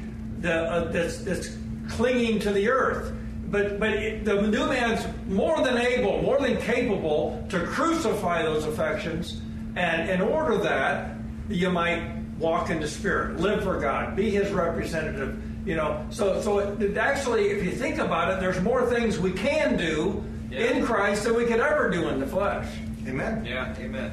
that, 0.46 0.66
uh, 0.66 0.84
that's, 0.92 1.18
that's 1.18 1.56
clinging 1.88 2.38
to 2.40 2.52
the 2.52 2.68
earth. 2.68 3.12
But, 3.48 3.78
but 3.78 3.90
it, 3.90 4.24
the 4.24 4.42
new 4.42 4.66
man's 4.66 5.06
more 5.28 5.62
than 5.62 5.78
able, 5.78 6.22
more 6.22 6.38
than 6.40 6.56
capable 6.58 7.44
to 7.50 7.60
crucify 7.66 8.42
those 8.42 8.64
affections. 8.64 9.40
And 9.76 10.08
in 10.10 10.20
order 10.20 10.56
that, 10.58 11.16
you 11.48 11.70
might 11.70 12.02
walk 12.38 12.70
in 12.70 12.80
the 12.80 12.88
Spirit, 12.88 13.38
live 13.38 13.62
for 13.62 13.78
God, 13.78 14.16
be 14.16 14.30
His 14.30 14.50
representative. 14.50 15.40
You 15.64 15.76
know, 15.76 16.06
so 16.10 16.40
so 16.40 16.58
it, 16.60 16.80
it 16.80 16.96
actually, 16.96 17.48
if 17.50 17.64
you 17.64 17.72
think 17.72 17.98
about 17.98 18.32
it, 18.32 18.40
there's 18.40 18.60
more 18.62 18.86
things 18.88 19.18
we 19.18 19.32
can 19.32 19.76
do 19.76 20.22
Yeah. 20.50 20.70
in 20.70 20.84
Christ 20.86 21.24
than 21.24 21.34
we 21.36 21.44
could 21.44 21.60
ever 21.60 21.90
do 21.90 22.08
in 22.08 22.20
the 22.20 22.26
flesh. 22.26 22.66
Amen. 23.06 23.44
Yeah, 23.44 23.74
amen. 23.78 24.10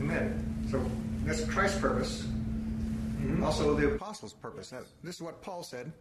Amen. 0.00 0.66
So 0.70 0.84
that's 1.24 1.44
Christ's 1.44 1.80
purpose. 1.80 2.27
Mm-hmm. 3.18 3.42
Also, 3.42 3.74
the 3.74 3.94
apostles' 3.94 4.32
purpose. 4.32 4.72
Now, 4.72 4.80
this 5.02 5.16
is 5.16 5.22
what 5.22 5.42
Paul 5.42 5.62
said, 5.62 5.92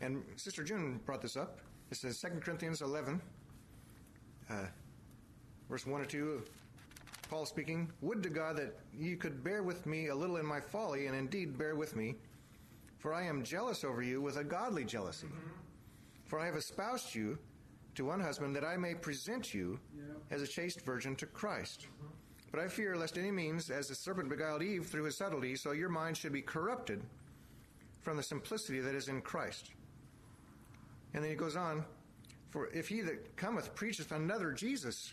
and 0.00 0.22
Sister 0.36 0.62
June 0.62 1.00
brought 1.06 1.22
this 1.22 1.36
up. 1.36 1.60
It 1.90 1.96
says 1.96 2.20
2 2.20 2.40
Corinthians 2.40 2.82
11, 2.82 3.20
uh, 4.50 4.54
verse 5.70 5.86
1 5.86 6.00
or 6.00 6.04
2. 6.04 6.42
Paul 7.30 7.46
speaking, 7.46 7.90
Would 8.02 8.22
to 8.22 8.30
God 8.30 8.56
that 8.56 8.78
ye 8.94 9.14
could 9.16 9.42
bear 9.42 9.62
with 9.62 9.86
me 9.86 10.08
a 10.08 10.14
little 10.14 10.36
in 10.36 10.46
my 10.46 10.60
folly, 10.60 11.06
and 11.06 11.16
indeed 11.16 11.56
bear 11.56 11.74
with 11.74 11.96
me, 11.96 12.16
for 12.98 13.14
I 13.14 13.22
am 13.24 13.42
jealous 13.42 13.84
over 13.84 14.02
you 14.02 14.20
with 14.20 14.36
a 14.36 14.44
godly 14.44 14.84
jealousy. 14.84 15.28
For 16.26 16.38
I 16.38 16.46
have 16.46 16.56
espoused 16.56 17.14
you 17.14 17.38
to 17.94 18.04
one 18.04 18.20
husband 18.20 18.54
that 18.56 18.64
I 18.64 18.76
may 18.76 18.94
present 18.94 19.54
you 19.54 19.78
as 20.30 20.42
a 20.42 20.46
chaste 20.46 20.82
virgin 20.82 21.16
to 21.16 21.26
Christ. 21.26 21.86
But 22.50 22.60
I 22.60 22.68
fear 22.68 22.96
lest 22.96 23.18
any 23.18 23.30
means, 23.30 23.70
as 23.70 23.88
the 23.88 23.94
serpent 23.94 24.28
beguiled 24.28 24.62
Eve 24.62 24.86
through 24.86 25.04
his 25.04 25.16
subtlety, 25.16 25.54
so 25.56 25.72
your 25.72 25.90
mind 25.90 26.16
should 26.16 26.32
be 26.32 26.42
corrupted 26.42 27.02
from 28.00 28.16
the 28.16 28.22
simplicity 28.22 28.80
that 28.80 28.94
is 28.94 29.08
in 29.08 29.20
Christ. 29.20 29.70
And 31.12 31.22
then 31.22 31.30
he 31.30 31.36
goes 31.36 31.56
on, 31.56 31.84
For 32.50 32.68
if 32.68 32.88
he 32.88 33.02
that 33.02 33.36
cometh 33.36 33.74
preacheth 33.74 34.12
another 34.12 34.52
Jesus, 34.52 35.12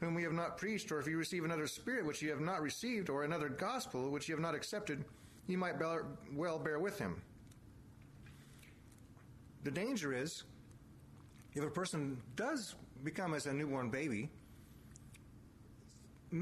whom 0.00 0.14
we 0.14 0.22
have 0.22 0.32
not 0.32 0.56
preached, 0.56 0.90
or 0.92 0.98
if 0.98 1.06
you 1.06 1.18
receive 1.18 1.44
another 1.44 1.66
spirit 1.66 2.06
which 2.06 2.22
ye 2.22 2.28
have 2.28 2.40
not 2.40 2.62
received, 2.62 3.10
or 3.10 3.24
another 3.24 3.48
gospel 3.48 4.10
which 4.10 4.28
ye 4.28 4.32
have 4.32 4.40
not 4.40 4.54
accepted, 4.54 5.04
ye 5.46 5.56
might 5.56 5.76
well 6.32 6.58
bear 6.58 6.78
with 6.78 6.98
him. 6.98 7.20
The 9.64 9.70
danger 9.70 10.12
is 10.12 10.44
if 11.54 11.64
a 11.64 11.70
person 11.70 12.16
does 12.36 12.76
become 13.02 13.34
as 13.34 13.46
a 13.46 13.52
newborn 13.52 13.90
baby, 13.90 14.30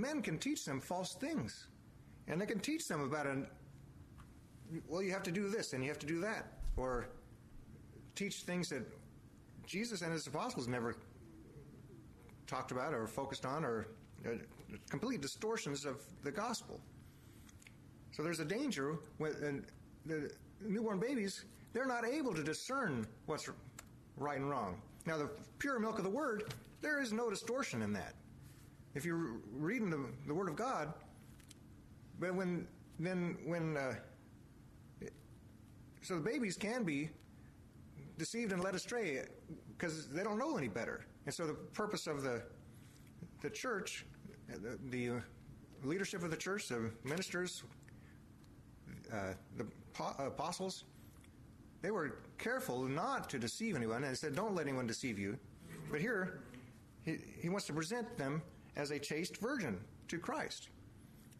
men 0.00 0.22
can 0.22 0.38
teach 0.38 0.64
them 0.64 0.80
false 0.80 1.14
things. 1.14 1.68
And 2.26 2.40
they 2.40 2.46
can 2.46 2.60
teach 2.60 2.88
them 2.88 3.02
about 3.02 3.26
an 3.26 3.46
well, 4.88 5.02
you 5.02 5.12
have 5.12 5.22
to 5.24 5.30
do 5.30 5.48
this 5.48 5.72
and 5.72 5.82
you 5.82 5.90
have 5.90 5.98
to 6.00 6.06
do 6.06 6.20
that. 6.20 6.46
Or 6.76 7.08
teach 8.14 8.42
things 8.42 8.68
that 8.70 8.82
Jesus 9.66 10.02
and 10.02 10.12
his 10.12 10.26
apostles 10.26 10.68
never 10.68 10.96
talked 12.46 12.72
about 12.72 12.92
or 12.92 13.06
focused 13.06 13.46
on, 13.46 13.64
or 13.64 13.86
uh, 14.26 14.30
complete 14.90 15.20
distortions 15.20 15.84
of 15.84 16.02
the 16.22 16.30
gospel. 16.30 16.80
So 18.12 18.22
there's 18.22 18.40
a 18.40 18.44
danger 18.44 18.96
when 19.18 19.64
the 20.06 20.30
newborn 20.60 20.98
babies, 20.98 21.44
they're 21.72 21.86
not 21.86 22.04
able 22.04 22.34
to 22.34 22.42
discern 22.42 23.06
what's 23.26 23.48
right 24.16 24.38
and 24.38 24.48
wrong. 24.48 24.80
Now, 25.06 25.18
the 25.18 25.30
pure 25.58 25.78
milk 25.78 25.98
of 25.98 26.04
the 26.04 26.10
Word, 26.10 26.54
there 26.80 27.00
is 27.02 27.12
no 27.12 27.30
distortion 27.30 27.82
in 27.82 27.92
that. 27.94 28.14
If 28.94 29.04
you're 29.04 29.40
reading 29.52 29.90
the, 29.90 30.06
the 30.26 30.34
Word 30.34 30.48
of 30.48 30.56
God, 30.56 30.94
but 32.20 32.34
when 32.34 32.66
then 32.98 33.36
when 33.44 33.76
uh, 33.76 33.94
so 36.02 36.14
the 36.14 36.20
babies 36.20 36.56
can 36.56 36.84
be 36.84 37.10
deceived 38.18 38.52
and 38.52 38.62
led 38.62 38.74
astray 38.74 39.22
because 39.76 40.08
they 40.08 40.22
don't 40.22 40.38
know 40.38 40.56
any 40.56 40.68
better. 40.68 41.06
And 41.26 41.34
so 41.34 41.46
the 41.46 41.54
purpose 41.54 42.06
of 42.06 42.22
the 42.22 42.42
the 43.40 43.50
church, 43.50 44.06
the, 44.48 44.78
the 44.90 45.20
leadership 45.82 46.22
of 46.22 46.30
the 46.30 46.36
church, 46.36 46.68
the 46.68 46.90
ministers, 47.02 47.62
uh, 49.12 49.34
the 49.56 49.66
apostles, 50.18 50.84
they 51.82 51.90
were 51.90 52.20
careful 52.38 52.84
not 52.84 53.28
to 53.30 53.38
deceive 53.38 53.74
anyone 53.74 54.04
and 54.04 54.16
said, 54.16 54.36
"Don't 54.36 54.54
let 54.54 54.66
anyone 54.66 54.86
deceive 54.86 55.18
you." 55.18 55.36
But 55.90 56.00
here, 56.00 56.40
he, 57.02 57.18
he 57.40 57.48
wants 57.48 57.66
to 57.66 57.72
present 57.72 58.16
them 58.16 58.40
as 58.76 58.90
a 58.90 58.98
chaste 58.98 59.36
virgin 59.38 59.78
to 60.08 60.18
Christ. 60.18 60.68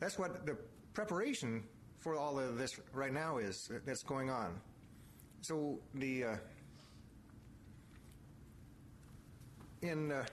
That's 0.01 0.19
what 0.19 0.47
the 0.47 0.57
preparation 0.93 1.65
for 1.99 2.17
all 2.17 2.39
of 2.39 2.59
this 2.59 2.79
right 2.93 3.13
now 3.13 3.39
is 3.39 3.71
that's 3.87 4.03
going 4.03 4.31
on. 4.31 4.61
So 5.41 5.79
the 5.95 6.25
uh, 6.25 6.37
in 9.83 10.13
uh, 10.13 10.25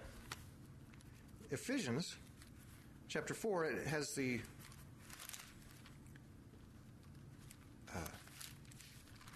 Ephesians 1.49 2.15
chapter 3.07 3.33
four, 3.33 3.65
it 3.65 3.87
has 3.87 4.13
the 4.15 4.39
uh, 7.93 7.99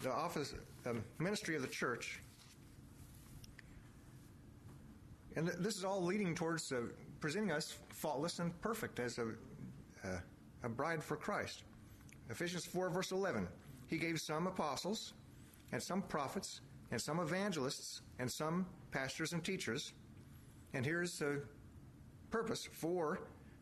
the 0.01 0.11
office, 0.11 0.53
the 0.83 0.95
ministry 1.19 1.55
of 1.55 1.61
the 1.61 1.67
church, 1.67 2.21
and 5.35 5.47
this 5.47 5.77
is 5.77 5.83
all 5.83 6.03
leading 6.03 6.35
towards 6.35 6.71
uh, 6.71 6.81
presenting 7.25 7.51
us 7.51 7.75
faultless 7.89 8.37
and 8.37 8.61
perfect 8.61 8.99
as 8.99 9.17
a 9.17 9.29
uh, 10.03 10.19
a 10.61 10.69
bride 10.69 11.03
for 11.03 11.17
Christ. 11.17 11.63
Ephesians 12.29 12.67
4, 12.67 12.91
verse 12.91 13.11
11. 13.11 13.47
He 13.87 13.97
gave 13.97 14.21
some 14.21 14.45
apostles, 14.45 15.13
and 15.71 15.81
some 15.81 16.03
prophets, 16.03 16.61
and 16.91 17.01
some 17.01 17.19
evangelists, 17.19 18.01
and 18.19 18.31
some 18.31 18.67
pastors 18.91 19.33
and 19.33 19.43
teachers. 19.43 19.93
And 20.75 20.85
here's 20.85 21.17
the 21.17 21.41
purpose 22.29 22.69
for 22.71 23.21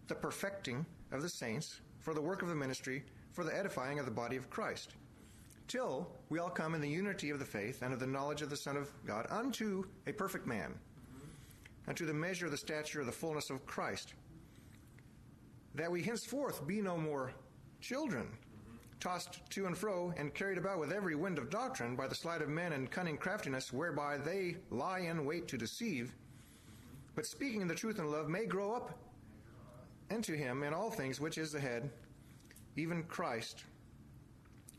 the 0.10 0.16
perfecting 0.16 0.86
of 1.14 1.22
the 1.22 1.30
saints, 1.30 1.80
for 2.00 2.14
the 2.14 2.20
work 2.20 2.42
of 2.42 2.50
the 2.50 2.56
ministry, 2.56 3.06
for 3.32 3.46
the 3.46 3.58
edifying 3.58 3.98
of 3.98 4.04
the 4.04 4.12
body 4.12 4.36
of 4.36 4.50
Christ, 4.50 4.96
till 5.70 6.12
we 6.28 6.38
all 6.38 6.50
come 6.50 6.76
in 6.76 6.82
the 6.82 6.90
unity 6.90 7.30
of 7.30 7.40
the 7.40 7.46
faith 7.46 7.82
and 7.82 7.94
of 7.94 8.02
the 8.02 8.08
knowledge 8.08 8.42
of 8.42 8.50
the 8.50 8.58
Son 8.58 8.76
of 8.76 8.90
God 9.06 9.26
unto 9.30 9.86
a 10.06 10.12
perfect 10.12 10.46
man, 10.46 10.74
unto 11.88 12.06
the 12.06 12.14
measure 12.14 12.46
of 12.46 12.52
the 12.52 12.58
stature 12.58 13.00
of 13.00 13.06
the 13.06 13.12
fullness 13.12 13.50
of 13.50 13.66
Christ 13.66 14.14
that 15.76 15.92
we 15.92 16.04
henceforth 16.04 16.66
be 16.68 16.82
no 16.82 16.98
more 16.98 17.34
children, 17.82 18.28
tossed 19.00 19.40
to 19.50 19.66
and 19.66 19.78
fro 19.78 20.14
and 20.18 20.34
carried 20.34 20.58
about 20.58 20.80
with 20.80 20.92
every 20.92 21.16
wind 21.16 21.38
of 21.38 21.50
doctrine 21.50 21.96
by 21.96 22.08
the 22.08 22.16
sleight 22.16 22.42
of 22.42 22.50
men 22.50 22.74
and 22.74 22.92
cunning 22.92 23.18
craftiness, 23.18 23.74
whereby 23.74 24.18
they 24.18 24.58
lie 24.70 25.00
in 25.00 25.26
wait 25.26 25.48
to 25.48 25.58
deceive, 25.58 26.14
but 27.16 27.26
speaking 27.26 27.68
the 27.68 27.76
truth 27.76 28.00
in 28.00 28.12
love 28.12 28.30
may 28.30 28.46
grow 28.46 28.74
up 28.74 28.98
into 30.10 30.34
him 30.34 30.64
in 30.64 30.74
all 30.74 30.92
things 30.92 31.20
which 31.20 31.38
is 31.38 31.52
the 31.52 31.60
head, 31.60 31.90
even 32.76 33.04
Christ, 33.04 33.66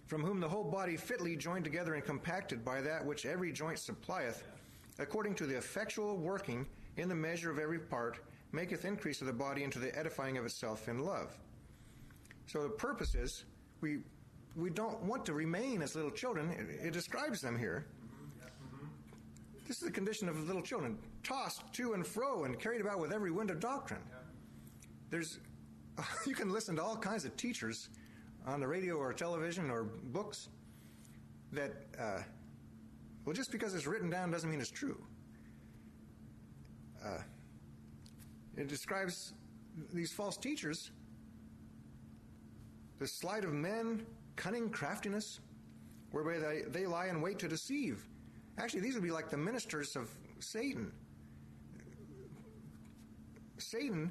from 0.07 0.23
whom 0.23 0.39
the 0.39 0.49
whole 0.49 0.65
body 0.65 0.97
fitly 0.97 1.37
joined 1.37 1.65
together 1.65 1.95
and 1.95 2.05
compacted 2.05 2.65
by 2.65 2.81
that 2.81 3.05
which 3.05 3.27
every 3.27 3.53
joint 3.53 3.79
supplieth, 3.79 4.45
according 4.99 5.35
to 5.35 5.47
the 5.47 5.57
effectual 5.57 6.17
working 6.17 6.67
in 6.97 7.09
the 7.09 7.15
measure 7.15 7.51
of 7.51 7.59
every 7.59 7.79
part, 7.79 8.19
maketh 8.53 8.85
increase 8.85 9.21
of 9.21 9.27
the 9.27 9.33
body 9.33 9.65
into 9.65 9.79
the 9.79 9.97
edifying 9.99 10.39
of 10.39 10.45
itself 10.45 10.89
in 10.89 11.01
love. 11.01 11.37
So 12.47 12.63
the 12.63 12.69
purpose 12.69 13.15
is 13.15 13.45
we 13.81 13.99
we 14.57 14.71
don't 14.71 15.03
want 15.03 15.27
to 15.27 15.33
remain 15.33 15.83
as 15.83 15.97
little 15.97 16.11
children. 16.11 16.51
It, 16.51 16.87
it 16.87 16.93
describes 16.93 17.41
them 17.41 17.59
here. 17.59 17.87
This 19.67 19.79
is 19.79 19.83
the 19.83 19.91
condition 19.91 20.29
of 20.29 20.39
little 20.47 20.63
children, 20.63 20.99
tossed 21.23 21.73
to 21.73 21.95
and 21.95 22.07
fro 22.07 22.45
and 22.45 22.59
carried 22.59 22.81
about 22.81 23.01
with 23.01 23.13
every 23.13 23.31
wind 23.31 23.51
of 23.51 23.61
doctrine. 23.61 24.03
There's 25.11 25.39
you 26.27 26.35
can 26.35 26.53
listen 26.53 26.77
to 26.77 26.83
all 26.83 26.97
kinds 26.97 27.25
of 27.25 27.37
teachers 27.37 27.89
on 28.47 28.61
the 28.61 28.67
radio 28.67 28.97
or 28.97 29.13
television 29.13 29.71
or 29.71 29.85
books 29.85 30.49
that 31.53 31.73
uh, 31.99 32.23
well 33.25 33.35
just 33.35 33.51
because 33.51 33.75
it's 33.75 33.87
written 33.87 34.11
down 34.11 34.31
doesn't 34.31 34.51
mean 34.51 34.61
it's 34.61 34.71
true. 34.71 35.03
Uh, 37.05 37.19
it 38.57 38.69
describes 38.69 39.35
these 39.93 40.13
false 40.13 40.37
teachers 40.37 40.91
the 42.99 43.07
sleight 43.07 43.45
of 43.45 43.53
men, 43.53 44.07
cunning 44.37 44.71
craftiness, 44.71 45.41
whereby 46.13 46.39
they, 46.39 46.63
they 46.69 46.87
lie 46.87 47.09
in 47.09 47.21
wait 47.21 47.39
to 47.41 47.49
deceive. 47.49 48.07
Actually, 48.57 48.81
these 48.81 48.95
would 48.95 49.03
be 49.03 49.11
like 49.11 49.29
the 49.29 49.37
ministers 49.37 49.97
of 49.97 50.09
Satan. 50.39 50.93
Satan 53.59 54.11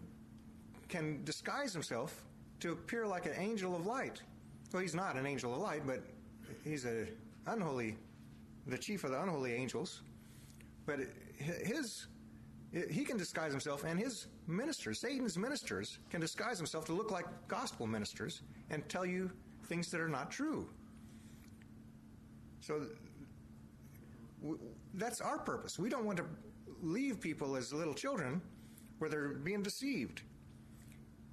can 0.89 1.23
disguise 1.23 1.71
himself 1.71 2.23
to 2.59 2.73
appear 2.73 3.07
like 3.07 3.25
an 3.25 3.33
angel 3.37 3.75
of 3.75 3.85
light. 3.85 4.21
Well, 4.71 4.81
he's 4.81 4.95
not 4.95 5.15
an 5.15 5.25
angel 5.25 5.53
of 5.53 5.59
light, 5.59 5.87
but 5.87 6.03
he's 6.63 6.85
a 6.85 7.07
unholy, 7.47 7.95
the 8.67 8.77
chief 8.77 9.03
of 9.03 9.11
the 9.11 9.21
unholy 9.21 9.53
angels. 9.53 10.01
But 10.85 10.99
his 11.37 12.07
he 12.89 13.03
can 13.03 13.17
disguise 13.17 13.51
himself, 13.51 13.83
and 13.83 13.99
his 13.99 14.27
ministers, 14.47 14.99
Satan's 14.99 15.37
ministers, 15.37 15.99
can 16.09 16.19
disguise 16.19 16.57
himself 16.57 16.85
to 16.85 16.93
look 16.93 17.11
like 17.11 17.25
gospel 17.47 17.85
ministers 17.85 18.41
and 18.71 18.87
tell 18.89 19.05
you 19.05 19.31
things 19.65 19.89
that 19.91 20.01
are 20.01 20.09
not 20.09 20.31
true. 20.31 20.67
So 22.61 22.87
that's 24.95 25.21
our 25.21 25.37
purpose. 25.39 25.77
We 25.77 25.89
don't 25.89 26.05
want 26.05 26.17
to 26.17 26.25
leave 26.81 27.21
people 27.21 27.55
as 27.55 27.71
little 27.71 27.93
children 27.93 28.41
where 28.97 29.09
they're 29.09 29.35
being 29.35 29.61
deceived. 29.61 30.23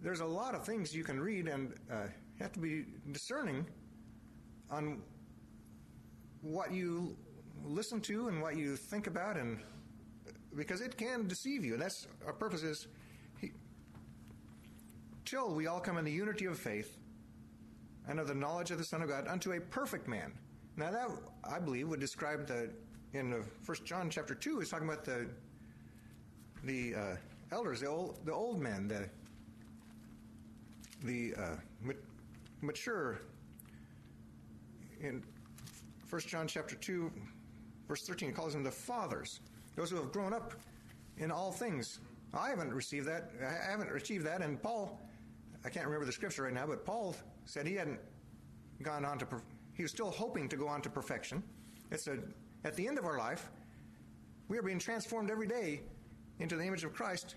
There's 0.02 0.20
a 0.20 0.26
lot 0.26 0.54
of 0.54 0.64
things 0.66 0.94
you 0.94 1.04
can 1.04 1.20
read, 1.20 1.48
and 1.48 1.74
uh, 1.90 2.06
have 2.38 2.52
to 2.52 2.60
be 2.60 2.84
discerning 3.12 3.66
on 4.70 5.02
what 6.42 6.72
you 6.72 7.16
listen 7.64 8.00
to 8.00 8.28
and 8.28 8.40
what 8.40 8.56
you 8.56 8.76
think 8.76 9.06
about 9.06 9.36
and 9.36 9.58
because 10.56 10.80
it 10.80 10.96
can 10.96 11.28
deceive 11.28 11.64
you. 11.64 11.74
And 11.74 11.82
that's 11.82 12.06
our 12.26 12.32
purpose 12.32 12.62
is 12.62 12.86
he, 13.40 13.52
till 15.24 15.54
we 15.54 15.66
all 15.66 15.80
come 15.80 15.98
in 15.98 16.04
the 16.04 16.12
unity 16.12 16.46
of 16.46 16.58
faith 16.58 16.98
and 18.08 18.18
of 18.18 18.26
the 18.26 18.34
knowledge 18.34 18.70
of 18.70 18.78
the 18.78 18.84
Son 18.84 19.02
of 19.02 19.08
God 19.08 19.28
unto 19.28 19.52
a 19.52 19.60
perfect 19.60 20.08
man. 20.08 20.32
Now 20.76 20.90
that 20.90 21.08
I 21.44 21.58
believe 21.58 21.88
would 21.88 22.00
describe 22.00 22.46
the 22.46 22.70
in 23.12 23.44
First 23.62 23.84
John 23.84 24.08
chapter 24.08 24.34
two 24.34 24.60
is 24.60 24.68
talking 24.68 24.88
about 24.88 25.04
the 25.04 25.28
the 26.64 26.94
uh, 26.94 27.16
elders, 27.52 27.80
the 27.80 27.86
old 27.86 28.24
the 28.24 28.32
old 28.32 28.60
men, 28.60 28.88
the 28.88 29.08
the 31.04 31.34
uh, 31.34 31.56
mature. 32.60 33.20
In 35.00 35.22
First 36.06 36.28
John 36.28 36.46
chapter 36.46 36.76
two, 36.76 37.10
verse 37.88 38.02
thirteen, 38.02 38.32
calls 38.32 38.52
them 38.52 38.62
the 38.62 38.70
fathers 38.70 39.40
those 39.76 39.90
who 39.90 39.96
have 39.96 40.12
grown 40.12 40.32
up 40.32 40.54
in 41.18 41.30
all 41.30 41.52
things. 41.52 42.00
I 42.32 42.50
haven't 42.50 42.72
received 42.72 43.06
that. 43.08 43.30
I 43.40 43.70
haven't 43.70 43.94
achieved 43.94 44.24
that. 44.26 44.42
And 44.42 44.62
Paul, 44.62 45.00
I 45.64 45.68
can't 45.68 45.86
remember 45.86 46.06
the 46.06 46.12
scripture 46.12 46.44
right 46.44 46.54
now, 46.54 46.66
but 46.66 46.84
Paul 46.84 47.16
said 47.44 47.66
he 47.66 47.74
hadn't 47.74 48.00
gone 48.82 49.04
on 49.04 49.18
to. 49.18 49.26
He 49.74 49.82
was 49.82 49.90
still 49.90 50.10
hoping 50.10 50.48
to 50.48 50.56
go 50.56 50.68
on 50.68 50.82
to 50.82 50.90
perfection. 50.90 51.42
It's 51.90 52.06
a 52.06 52.18
at 52.64 52.76
the 52.76 52.86
end 52.86 52.98
of 52.98 53.04
our 53.04 53.18
life. 53.18 53.50
we 54.48 54.58
are 54.58 54.62
being 54.62 54.78
transformed 54.78 55.30
every 55.30 55.46
day 55.46 55.80
into 56.40 56.56
the 56.56 56.64
image 56.64 56.84
of 56.84 56.92
Christ. 56.92 57.36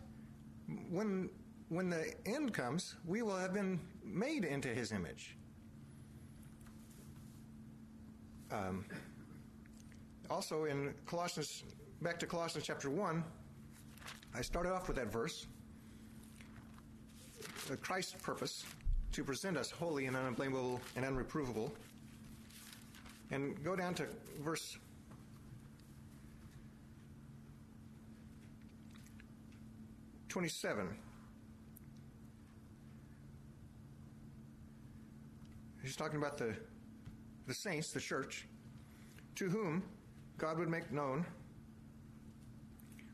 When, 0.89 1.29
when 1.69 1.89
the 1.89 2.13
end 2.25 2.53
comes, 2.53 2.95
we 3.05 3.21
will 3.21 3.37
have 3.37 3.53
been 3.53 3.79
made 4.03 4.45
into 4.45 4.69
his 4.69 4.91
image. 4.91 5.37
Um, 8.51 8.85
also, 10.29 10.65
in 10.65 10.93
Colossians, 11.05 11.63
back 12.03 12.19
to 12.19 12.25
Colossians 12.25 12.67
chapter 12.67 12.89
1, 12.89 13.23
I 14.35 14.41
started 14.41 14.73
off 14.73 14.89
with 14.89 14.97
that 14.97 15.09
verse. 15.09 15.47
Christ's 17.81 18.15
purpose 18.21 18.65
to 19.13 19.23
present 19.23 19.55
us 19.55 19.71
holy 19.71 20.07
and 20.07 20.17
unblameable 20.17 20.81
and 20.97 21.05
unreprovable. 21.05 21.71
And 23.31 23.63
go 23.63 23.75
down 23.77 23.93
to 23.95 24.07
verse 24.41 24.77
twenty-seven. 30.27 30.89
He's 35.81 35.95
talking 35.95 36.17
about 36.17 36.37
the 36.37 36.53
the 37.47 37.53
saints, 37.53 37.91
the 37.91 38.01
church, 38.01 38.45
to 39.35 39.47
whom 39.47 39.83
God 40.37 40.59
would 40.59 40.69
make 40.69 40.91
known 40.91 41.25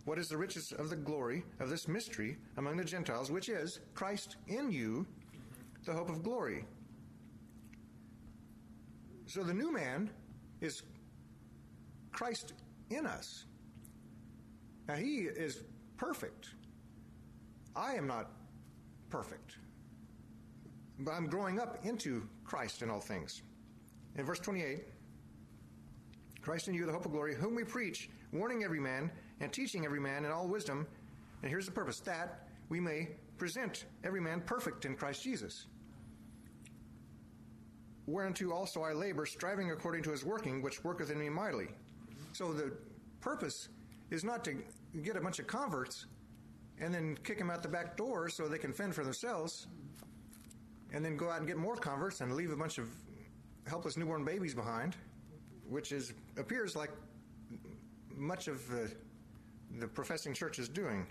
what 0.06 0.18
is 0.18 0.28
the 0.28 0.38
riches 0.38 0.72
of 0.72 0.90
the 0.90 0.96
glory 0.96 1.44
of 1.60 1.70
this 1.70 1.88
mystery 1.88 2.38
among 2.58 2.78
the 2.78 2.84
Gentiles, 2.84 3.32
which 3.32 3.50
is 3.50 3.80
Christ 3.94 4.38
in 4.48 4.72
you, 4.72 5.06
the 5.86 5.94
hope 5.94 6.10
of 6.10 6.24
glory. 6.24 6.66
So 9.26 9.44
the 9.44 9.54
new 9.54 9.72
man 9.72 10.10
is 10.62 10.82
Christ 12.12 12.54
in 12.90 13.06
us. 13.06 13.46
Now 14.88 14.96
he 14.96 15.18
is 15.20 15.64
perfect. 15.98 16.50
I 17.76 17.94
am 17.94 18.08
not 18.08 18.32
perfect. 19.10 19.58
But 21.00 21.12
I'm 21.12 21.28
growing 21.28 21.60
up 21.60 21.86
into 21.86 22.28
Christ 22.44 22.82
in 22.82 22.90
all 22.90 23.00
things. 23.00 23.44
In 24.18 24.26
verse 24.26 24.40
28, 24.40 24.82
Christ 26.42 26.68
in 26.68 26.74
you, 26.74 26.86
the 26.86 26.92
hope 26.92 27.06
of 27.06 27.12
glory, 27.12 27.36
whom 27.36 27.56
we 27.56 27.64
preach, 27.64 28.10
warning 28.34 28.64
every 28.64 28.80
man 28.80 29.12
and 29.40 29.52
teaching 29.52 29.86
every 29.86 30.00
man 30.00 30.26
in 30.26 30.32
all 30.32 30.48
wisdom. 30.48 30.88
And 31.42 31.50
here's 31.50 31.66
the 31.66 31.72
purpose 31.72 32.00
that 32.02 32.48
we 32.70 32.80
may 32.80 33.10
present 33.38 33.86
every 34.04 34.22
man 34.22 34.42
perfect 34.42 34.86
in 34.86 34.96
Christ 34.96 35.24
Jesus. 35.24 35.66
Whereunto 38.06 38.52
also 38.52 38.82
I 38.82 38.94
labor, 38.94 39.26
striving 39.26 39.72
according 39.72 40.04
to 40.04 40.12
his 40.12 40.26
working, 40.26 40.62
which 40.62 40.84
worketh 40.84 41.12
in 41.12 41.20
me 41.20 41.30
mightily. 41.30 41.68
So 42.34 42.52
the 42.52 42.72
purpose 43.22 43.70
is 44.10 44.24
not 44.24 44.44
to 44.46 44.56
get 45.04 45.16
a 45.16 45.22
bunch 45.22 45.40
of 45.40 45.48
converts 45.48 46.08
and 46.80 46.94
then 46.94 47.18
kick 47.24 47.38
them 47.38 47.50
out 47.50 47.62
the 47.62 47.70
back 47.70 47.98
door 47.98 48.30
so 48.30 48.48
they 48.48 48.58
can 48.58 48.74
fend 48.74 48.96
for 48.96 49.04
themselves, 49.04 49.68
and 50.94 51.04
then 51.04 51.18
go 51.18 51.30
out 51.30 51.40
and 51.40 51.48
get 51.48 51.58
more 51.58 51.76
converts 51.76 52.22
and 52.22 52.34
leave 52.34 52.52
a 52.52 52.56
bunch 52.56 52.78
of 52.78 52.88
helpless 53.68 53.98
newborn 53.98 54.24
babies 54.24 54.56
behind, 54.56 54.96
which 55.68 55.92
is 55.92 56.14
appears 56.38 56.76
like 56.76 56.90
much 58.16 58.48
of 58.48 58.68
the, 58.70 58.92
the 59.78 59.88
professing 59.88 60.34
church 60.34 60.60
is 60.60 60.68
doing. 60.68 61.06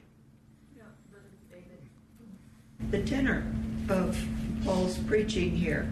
the 2.90 3.02
tenor 3.02 3.44
of 3.88 4.18
Paul's 4.64 4.98
preaching 4.98 5.54
here. 5.54 5.88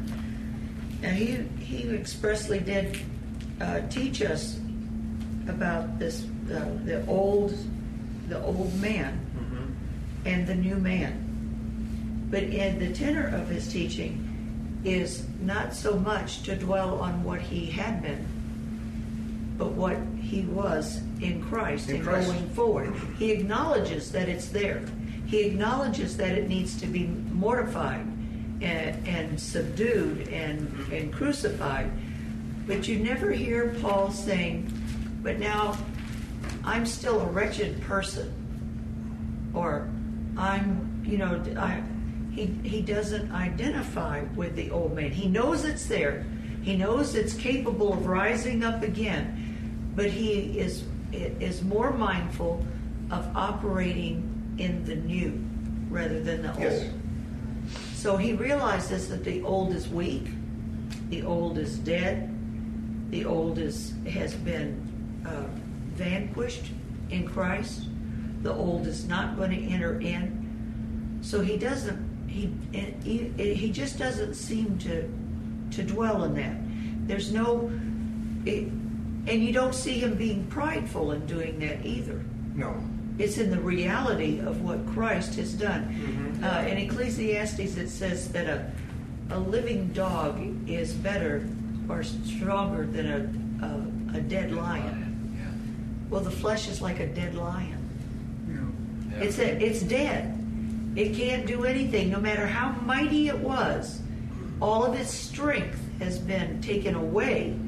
now 1.02 1.11
he, 1.11 1.37
he 1.59 1.88
expressly 1.90 2.61
did 2.61 2.98
uh, 3.61 3.81
teach 3.88 4.22
us 4.22 4.59
about 5.48 5.98
this 5.98 6.24
uh, 6.52 6.76
the 6.85 7.05
old 7.07 7.57
the 8.29 8.42
old 8.42 8.74
man 8.81 9.20
and 10.24 10.46
the 10.46 10.55
new 10.55 10.76
man. 10.76 12.26
But 12.31 12.42
in 12.42 12.79
the 12.79 12.92
tenor 12.92 13.29
of 13.29 13.48
his 13.48 13.72
teaching 13.72 14.22
is 14.85 15.26
not 15.40 15.74
so 15.74 15.96
much 15.96 16.42
to 16.42 16.57
dwell 16.57 16.98
on 16.98 17.22
what 17.22 17.40
he 17.40 17.66
had 17.66 18.02
been, 18.02 18.26
but 19.57 19.72
what 19.72 19.96
he 20.20 20.42
was 20.42 21.00
in 21.20 21.42
Christ 21.44 21.88
In 21.88 21.96
and 21.96 22.05
Christ. 22.05 22.31
going 22.31 22.48
forward. 22.50 22.94
He 23.18 23.33
acknowledges 23.33 24.12
that 24.12 24.29
it's 24.29 24.48
there. 24.48 24.83
He 25.26 25.40
acknowledges 25.40 26.16
that 26.18 26.37
it 26.38 26.48
needs 26.48 26.79
to 26.81 26.87
be 26.87 27.07
mortified 27.07 28.07
and, 28.61 29.07
and 29.09 29.40
subdued 29.40 30.29
and, 30.29 30.68
and 30.92 31.12
crucified. 31.12 31.90
But 32.66 32.88
you 32.88 32.98
never 32.98 33.31
hear 33.31 33.76
Paul 33.81 34.11
saying, 34.11 34.72
but 35.22 35.38
now 35.38 35.76
I'm 36.64 36.87
still 36.87 37.20
a 37.20 37.26
wretched 37.26 37.81
person. 37.83 38.33
Or 39.55 39.88
I'm, 40.37 41.02
you 41.07 41.18
know, 41.18 41.42
I, 41.57 41.83
he, 42.33 42.46
he 42.62 42.83
doesn't 42.83 43.33
identify 43.33 44.22
with 44.35 44.55
the 44.55 44.70
old 44.70 44.94
man. 44.94 45.11
He 45.11 45.29
knows 45.29 45.64
it's 45.64 45.87
there. 45.87 46.26
He 46.62 46.76
knows 46.76 47.14
it's 47.14 47.35
capable 47.35 47.92
of 47.92 48.07
rising 48.07 48.64
up 48.64 48.83
again, 48.83 49.92
but 49.94 50.07
he 50.07 50.59
is 50.59 50.85
is 51.40 51.62
more 51.62 51.92
mindful 51.92 52.64
of 53.11 53.29
operating 53.37 54.22
in 54.59 54.85
the 54.85 54.96
new 54.96 55.42
rather 55.90 56.20
than 56.22 56.42
the 56.42 56.55
Yes. 56.59 56.83
old. 56.83 56.92
So 57.94 58.16
he 58.16 58.33
realizes 58.35 59.09
that 59.09 59.24
the 59.24 59.42
old 59.42 59.72
is 59.74 59.88
weak, 59.88 60.29
the 61.11 61.22
old 61.22 61.59
is 61.59 61.79
dead, 61.79 62.33
the 63.11 63.24
old 63.24 63.59
is 63.59 63.94
has 64.09 64.35
been 64.35 64.81
uh, 65.26 65.44
vanquished 65.94 66.66
in 67.11 67.26
Christ. 67.29 67.83
The 68.42 68.52
old 68.52 68.87
is 68.87 69.09
not 69.09 69.37
going 69.37 69.50
to 69.50 69.72
enter 69.72 69.98
in. 70.00 71.18
So 71.22 71.40
he 71.40 71.57
doesn't. 71.57 72.05
He 72.29 72.52
he, 73.02 73.55
he 73.55 73.70
just 73.70 73.98
doesn't 73.98 74.35
seem 74.35 74.79
to 74.79 75.09
to 75.72 75.83
dwell 75.83 76.24
in 76.24 76.35
that. 76.35 76.57
There's 77.09 77.33
no. 77.33 77.70
It, 78.44 78.68
and 79.26 79.44
you 79.44 79.52
don't 79.52 79.74
see 79.74 79.98
him 79.98 80.14
being 80.14 80.46
prideful 80.46 81.12
in 81.12 81.26
doing 81.26 81.58
that 81.60 81.84
either. 81.84 82.24
No. 82.54 82.74
It's 83.18 83.38
in 83.38 83.50
the 83.50 83.60
reality 83.60 84.40
of 84.40 84.62
what 84.62 84.86
Christ 84.86 85.34
has 85.36 85.54
done. 85.54 86.38
Uh, 86.42 86.66
in 86.68 86.76
Ecclesiastes, 86.78 87.76
it 87.76 87.88
says 87.88 88.30
that 88.32 88.46
a, 88.46 88.70
a 89.30 89.38
living 89.38 89.88
dog 89.88 90.68
is 90.68 90.92
better 90.92 91.48
or 91.88 92.02
stronger 92.02 92.86
than 92.86 93.06
a, 93.62 94.14
a, 94.14 94.18
a 94.18 94.20
dead 94.20 94.52
lion. 94.52 95.34
Yeah. 95.38 96.10
Well, 96.10 96.20
the 96.20 96.30
flesh 96.30 96.68
is 96.68 96.82
like 96.82 97.00
a 97.00 97.06
dead 97.06 97.34
lion. 97.34 97.78
You 98.48 99.16
Yeah. 99.16 99.24
It's 99.24 99.38
a, 99.38 99.64
it's 99.64 99.80
dead. 99.82 100.32
It 100.94 101.14
can't 101.14 101.46
do 101.46 101.64
anything, 101.64 102.10
no 102.10 102.20
matter 102.20 102.46
how 102.46 102.70
mighty 102.82 103.28
it 103.28 103.38
was. 103.38 104.00
All 104.60 104.84
of 104.84 104.94
its 104.94 105.12
strength 105.12 105.80
has 105.98 106.18
been 106.18 106.60
taken 106.62 106.94
away 106.94 107.58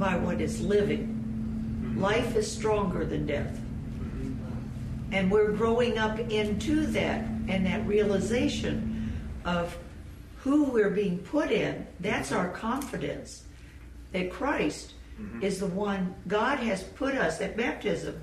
by 0.00 0.16
what 0.16 0.40
is 0.40 0.60
living. 0.62 1.06
Mm-hmm. 1.06 2.00
Life 2.00 2.34
is 2.34 2.50
stronger 2.50 3.04
than 3.04 3.26
death. 3.26 3.52
Mm-hmm. 3.52 5.12
And 5.12 5.30
we're 5.30 5.52
growing 5.52 5.98
up 5.98 6.18
into 6.18 6.86
that 6.86 7.26
and 7.48 7.66
that 7.66 7.86
realization 7.86 9.12
of 9.44 9.76
who 10.38 10.64
we're 10.64 10.90
being 10.90 11.18
put 11.18 11.52
in. 11.52 11.86
That's 12.00 12.32
our 12.32 12.48
confidence 12.48 13.44
that 14.12 14.32
Christ 14.32 14.94
mm-hmm. 15.20 15.42
is 15.42 15.60
the 15.60 15.66
one 15.66 16.14
God 16.26 16.58
has 16.58 16.82
put 16.82 17.14
us 17.14 17.42
at 17.42 17.56
baptism. 17.56 18.20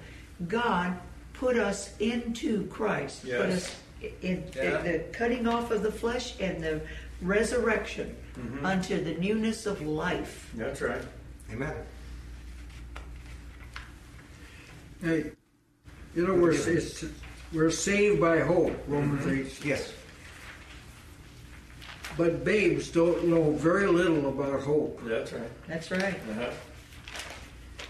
God 0.48 0.98
put 1.34 1.58
us 1.58 1.96
into 2.00 2.66
Christ. 2.68 3.22
Put 3.22 3.30
Yes. 3.30 3.54
us 3.54 3.76
in, 4.22 4.44
Yeah. 4.56 4.82
the 4.82 5.00
cutting 5.14 5.48
off 5.48 5.70
of 5.70 5.84
the 5.84 5.92
flesh 5.92 6.34
and 6.40 6.64
the 6.64 6.82
resurrection 7.22 8.16
unto 8.64 9.04
the 9.04 9.14
newness 9.16 9.66
of 9.66 9.82
life. 9.82 10.52
That's 10.56 10.82
right. 10.82 11.02
Amen. 11.52 11.74
Hey, 15.02 15.32
you 16.16 16.28
know, 16.28 16.34
we're, 16.34 16.52
it's, 16.52 17.06
we're 17.54 17.70
saved 17.70 18.20
by 18.20 18.40
hope, 18.40 18.76
Romans 18.88 19.26
8. 19.28 19.66
Yes. 19.66 19.94
But 22.18 22.44
babes 22.44 22.90
don't 22.90 23.26
know 23.26 23.52
very 23.52 23.88
little 23.88 24.30
about 24.30 24.62
hope. 24.62 25.00
That's 25.04 25.32
right. 25.34 25.68
That's 25.68 25.92
right. 25.92 26.16
Uh-huh. 26.32 26.50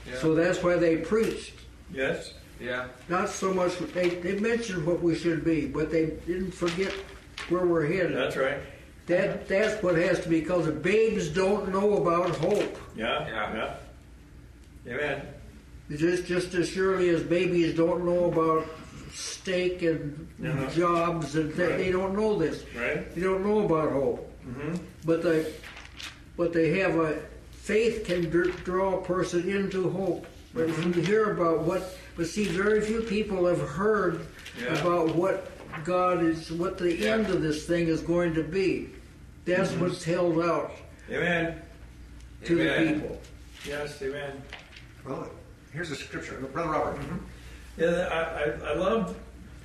Yeah. 0.05 0.17
So 0.19 0.35
that's 0.35 0.61
why 0.61 0.75
they 0.75 0.97
preached. 0.97 1.53
Yes. 1.91 2.33
yeah. 2.59 2.87
Not 3.07 3.29
so 3.29 3.53
much, 3.53 3.77
they, 3.93 4.09
they 4.09 4.37
mentioned 4.39 4.85
what 4.85 5.01
we 5.01 5.15
should 5.15 5.45
be, 5.45 5.65
but 5.65 5.89
they 5.89 6.07
didn't 6.27 6.51
forget 6.51 6.93
where 7.49 7.65
we're 7.65 7.87
headed. 7.87 8.15
That's 8.15 8.35
right. 8.35 8.59
That, 9.07 9.47
that's 9.47 9.81
what 9.81 9.95
has 9.95 10.19
to 10.21 10.29
be, 10.29 10.41
because 10.41 10.65
the 10.65 10.71
babes 10.71 11.29
don't 11.29 11.71
know 11.71 11.97
about 11.97 12.29
hope. 12.37 12.77
Yeah. 12.95 13.25
Yeah. 13.27 13.75
Yeah. 14.85 14.93
Amen. 14.93 15.21
Just, 15.95 16.25
just 16.25 16.53
as 16.53 16.69
surely 16.69 17.09
as 17.09 17.23
babies 17.23 17.73
don't 17.75 18.05
know 18.05 18.25
about 18.25 18.67
steak 19.13 19.81
and 19.81 20.27
Uh-huh. 20.45 20.69
jobs, 20.71 21.35
and 21.35 21.51
they, 21.53 21.67
Right. 21.67 21.77
they 21.77 21.91
don't 21.91 22.15
know 22.15 22.37
this. 22.37 22.63
Right. 22.77 23.13
They 23.15 23.21
don't 23.21 23.45
know 23.45 23.65
about 23.65 23.91
hope. 23.91 24.31
Mm-hmm. 24.45 24.75
But 25.05 25.23
they, 25.23 25.45
but 26.35 26.51
they 26.53 26.77
have 26.79 26.95
a 26.99 27.19
faith 27.53 28.05
can 28.05 28.29
dr- 28.29 28.63
draw 28.65 28.97
a 28.99 29.01
person 29.01 29.49
into 29.49 29.89
hope. 29.89 30.25
But 30.53 30.69
if 30.69 30.85
you 30.85 30.91
hear 31.01 31.31
about 31.31 31.61
what 31.61 31.95
But 32.17 32.25
see, 32.25 32.45
very 32.45 32.81
few 32.81 33.01
people 33.01 33.45
have 33.45 33.61
heard 33.61 34.21
Yeah. 34.59 34.79
about 34.81 35.13
what 35.15 35.51
God 35.85 36.23
is, 36.23 36.51
what 36.51 36.79
the 36.79 36.91
Yeah. 36.95 37.13
end 37.13 37.27
of 37.29 37.43
this 37.43 37.65
thing 37.67 37.87
is 37.87 38.01
going 38.01 38.33
to 38.33 38.41
be. 38.43 38.89
That's 39.55 39.71
Mm-hmm. 39.71 39.81
what's 39.81 40.03
held 40.03 40.39
out 40.41 40.71
Amen. 41.09 41.61
to 42.45 42.61
Amen. 42.61 42.85
the 42.85 42.93
people. 43.01 43.21
Yes, 43.65 44.01
amen. 44.01 44.41
Well, 45.05 45.29
here's 45.73 45.89
the 45.89 45.95
scripture. 45.95 46.35
Brother 46.53 46.69
Robert. 46.69 46.99
Yeah, 47.77 47.87
I, 48.11 48.67
I, 48.69 48.71
I 48.71 48.75
love 48.75 49.15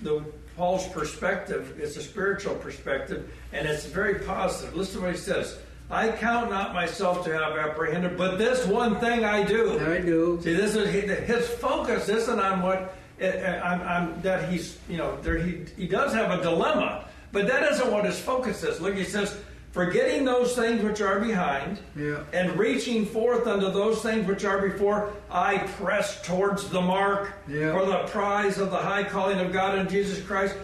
the 0.02 0.24
Paul's 0.56 0.86
perspective. 0.88 1.78
It's 1.80 1.96
a 1.96 2.02
spiritual 2.02 2.54
perspective, 2.56 3.32
and 3.52 3.66
it's 3.66 3.86
very 3.86 4.20
positive. 4.20 4.74
Listen 4.76 5.00
to 5.00 5.06
what 5.06 5.14
he 5.14 5.20
says. 5.20 5.58
I 5.90 6.08
count 6.10 6.50
not 6.50 6.72
myself 6.74 7.24
to 7.24 7.32
have 7.32 7.56
apprehended, 7.58 8.16
but 8.16 8.38
this 8.38 8.64
one 8.66 8.98
thing 9.00 9.24
I 9.24 9.42
do. 9.44 9.78
I 9.80 10.00
do. 10.00 10.38
See, 10.42 10.54
this 10.54 10.74
is 10.76 10.88
his 11.26 11.48
focus 11.48 12.08
isn't 12.08 12.38
on 12.40 12.62
what 12.62 12.94
eh, 13.20 13.58
on, 13.60 13.80
on 13.82 14.22
that 14.22 14.48
he's 14.48 14.78
you 14.88 14.96
know 14.96 15.20
there 15.22 15.36
he 15.38 15.64
he 15.76 15.86
does 15.86 16.14
have 16.14 16.30
a 16.30 16.42
dilemma, 16.42 17.06
but 17.32 17.46
that 17.46 17.70
isn't 17.72 17.90
what 17.92 18.04
his 18.04 18.18
focus 18.18 18.62
is. 18.62 18.80
Look, 18.80 18.94
he 18.94 19.04
says, 19.04 19.36
forgetting 19.72 20.24
those 20.24 20.54
things 20.54 20.82
which 20.82 21.00
are 21.00 21.18
behind, 21.18 21.78
Yeah. 21.96 22.18
and 22.32 22.58
reaching 22.58 23.06
forth 23.06 23.46
unto 23.46 23.70
those 23.72 24.02
things 24.02 24.26
which 24.28 24.44
are 24.44 24.58
before, 24.58 25.08
I 25.30 25.58
press 25.58 26.20
towards 26.22 26.68
the 26.68 26.80
mark 26.80 27.32
Yeah. 27.48 27.72
for 27.72 27.86
the 27.86 27.98
prize 28.08 28.58
of 28.58 28.70
the 28.70 28.76
high 28.76 29.02
calling 29.04 29.40
of 29.40 29.52
God 29.52 29.78
in 29.78 29.88
Jesus 29.88 30.20
Christ. 30.24 30.54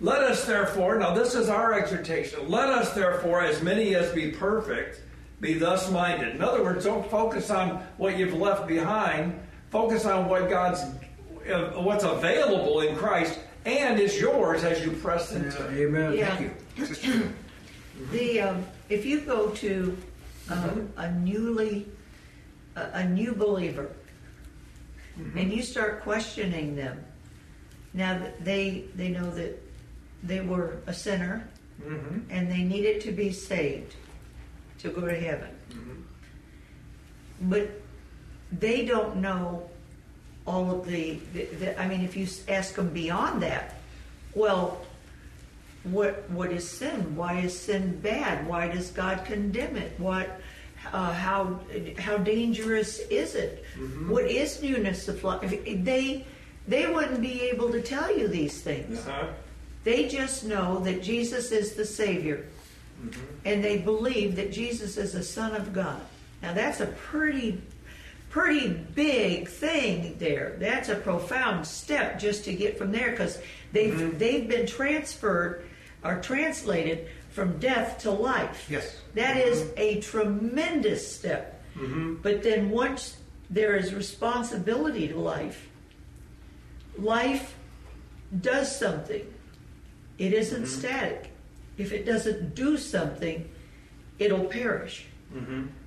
Let 0.00 0.22
us 0.22 0.44
therefore, 0.44 0.96
now 0.98 1.14
this 1.14 1.34
is 1.34 1.48
our 1.48 1.72
exhortation, 1.72 2.48
let 2.48 2.68
us 2.68 2.92
therefore, 2.94 3.40
as 3.40 3.62
many 3.62 3.94
as 3.96 4.12
be 4.12 4.30
perfect, 4.30 5.00
be 5.40 5.54
thus 5.54 5.90
minded. 5.90 6.34
In 6.36 6.42
other 6.42 6.62
words, 6.62 6.84
don't 6.84 7.08
focus 7.10 7.50
on 7.50 7.82
what 7.96 8.16
you've 8.18 8.34
left 8.34 8.66
behind, 8.68 9.34
focus 9.70 10.04
on 10.04 10.28
what 10.28 10.48
God's, 10.50 10.82
uh, 11.50 11.70
what's 11.80 12.04
available 12.04 12.80
in 12.82 12.94
Christ 12.96 13.38
and 13.64 13.98
is 13.98 14.20
yours 14.20 14.62
as 14.62 14.84
you 14.84 14.92
press 14.92 15.32
into 15.32 15.56
Yeah, 15.74 15.78
amen. 15.86 16.12
Yeah. 16.12 16.36
Thank 16.36 16.52
you. 16.76 17.30
The 18.12 18.40
um, 18.40 18.66
if 18.88 19.04
you 19.04 19.20
go 19.20 19.50
to 19.50 19.96
um, 20.50 20.88
a 20.96 21.10
newly 21.12 21.86
a, 22.76 22.82
a 22.94 23.04
new 23.08 23.34
believer 23.34 23.90
and 25.36 25.52
you 25.52 25.62
start 25.62 26.02
questioning 26.02 26.76
them, 26.76 27.04
now 27.92 28.18
that 28.18 28.44
they 28.44 28.84
they 28.94 29.08
know 29.08 29.30
that 29.32 29.60
they 30.22 30.40
were 30.40 30.78
a 30.86 30.92
sinner 30.94 31.48
Mhm. 31.82 32.22
and 32.28 32.50
they 32.50 32.62
needed 32.64 33.00
to 33.02 33.12
be 33.12 33.30
saved 33.32 33.94
to 34.78 34.90
go 34.90 35.02
to 35.06 35.14
heaven, 35.14 35.50
but 37.42 37.70
they 38.50 38.84
don't 38.84 39.16
know 39.16 39.70
all 40.44 40.70
of 40.72 40.86
the, 40.86 41.20
the, 41.34 41.44
the. 41.60 41.80
I 41.80 41.86
mean, 41.86 42.00
if 42.00 42.16
you 42.16 42.26
ask 42.48 42.74
them 42.74 42.88
beyond 42.90 43.42
that, 43.42 43.76
well, 44.34 44.84
what 45.84 46.28
what 46.30 46.50
is 46.52 46.68
sin? 46.68 47.16
Why 47.16 47.40
is 47.40 47.58
sin 47.58 48.00
bad? 48.00 48.46
Why 48.46 48.68
does 48.68 48.90
God 48.90 49.24
condemn 49.24 49.76
it? 49.76 49.92
What 49.98 50.40
uh, 50.92 51.12
how 51.12 51.60
how 51.98 52.18
dangerous 52.18 52.98
is 53.10 53.34
it? 53.34 53.64
What 54.08 54.24
is 54.24 54.62
newness 54.62 55.08
of 55.08 55.22
life? 55.24 55.50
They 55.64 56.26
they 56.66 56.86
wouldn't 56.86 57.20
be 57.20 57.42
able 57.42 57.70
to 57.72 57.80
tell 57.80 58.16
you 58.16 58.28
these 58.28 58.60
things. 58.60 59.06
Uh-huh. 59.06 59.28
They 59.84 60.08
just 60.08 60.44
know 60.44 60.80
that 60.80 61.02
Jesus 61.02 61.52
is 61.52 61.74
the 61.74 61.84
Savior, 61.84 62.46
and 63.44 63.64
they 63.64 63.78
believe 63.78 64.36
that 64.36 64.52
Jesus 64.52 64.96
is 64.96 65.12
the 65.12 65.22
Son 65.22 65.54
of 65.54 65.72
God. 65.72 66.00
Now 66.42 66.52
that's 66.52 66.80
a 66.80 66.86
pretty 66.86 67.60
pretty 68.30 68.68
big 68.68 69.48
thing 69.48 70.16
there. 70.18 70.56
That's 70.58 70.88
a 70.88 70.96
profound 70.96 71.66
step 71.66 72.18
just 72.18 72.44
to 72.44 72.52
get 72.52 72.76
from 72.76 72.92
there 72.92 73.12
because 73.12 73.38
they've 73.72 74.18
they've 74.18 74.48
been 74.48 74.66
transferred 74.66 75.67
or 76.04 76.20
translated 76.20 77.08
from 77.30 77.58
death 77.58 77.98
to 77.98 78.10
life. 78.10 78.66
Yes. 78.70 78.96
That 79.14 79.36
mm-hmm. 79.36 79.48
is 79.48 79.70
a 79.76 80.00
tremendous 80.00 81.10
step. 81.10 81.62
Mm-hmm. 81.76 82.16
But 82.22 82.42
then 82.42 82.70
once 82.70 83.16
there 83.50 83.76
is 83.76 83.94
responsibility 83.94 85.08
to 85.08 85.18
life, 85.18 85.68
life 86.96 87.54
does 88.40 88.76
something. 88.76 89.26
It 90.18 90.32
isn't 90.32 90.64
mm-hmm. 90.64 90.80
static. 90.80 91.32
If 91.76 91.92
it 91.92 92.04
doesn't 92.04 92.54
do 92.54 92.76
something, 92.76 93.48
it'll 94.18 94.44
perish. 94.44 95.06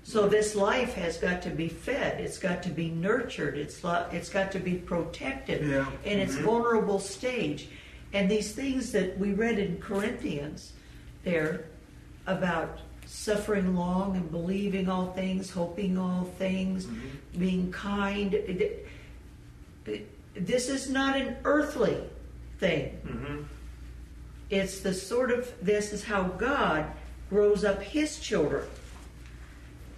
So 0.04 0.28
this 0.28 0.56
life 0.56 0.94
has 0.94 1.18
got 1.18 1.42
to 1.44 1.50
be 1.50 1.68
fed. 1.68 2.22
It's 2.22 2.38
got 2.38 2.62
to 2.64 2.70
be 2.70 2.90
nurtured. 2.90 3.58
It's 3.58 3.84
lo- 3.84 4.06
it's 4.12 4.30
got 4.30 4.52
to 4.52 4.60
be 4.60 4.76
protected 4.76 5.68
Yeah. 5.68 5.88
in 6.06 6.20
its 6.20 6.36
vulnerable 6.36 7.00
stage. 7.00 7.70
And 8.14 8.30
these 8.30 8.52
things 8.52 8.92
that 8.92 9.18
we 9.18 9.34
read 9.34 9.58
in 9.58 9.78
Corinthians, 9.80 10.74
there 11.24 11.66
about 12.28 12.80
suffering 13.06 13.76
long 13.76 14.16
and 14.16 14.30
believing 14.32 14.90
all 14.90 15.12
things, 15.14 15.50
hoping 15.50 15.98
all 15.98 16.26
things, 16.38 16.88
being 17.38 17.72
kind. 17.72 18.36
This 20.34 20.70
is 20.70 20.90
not 20.90 21.18
an 21.18 21.38
earthly 21.44 21.98
thing. 22.60 23.00
Mm-hmm. 23.06 23.44
It's 24.50 24.82
the 24.82 24.94
sort 24.94 25.32
of 25.32 25.52
this 25.62 25.94
is 25.94 26.04
how 26.04 26.24
God 26.24 26.86
grows 27.30 27.64
up 27.64 27.82
his 27.82 28.20
children. 28.20 28.66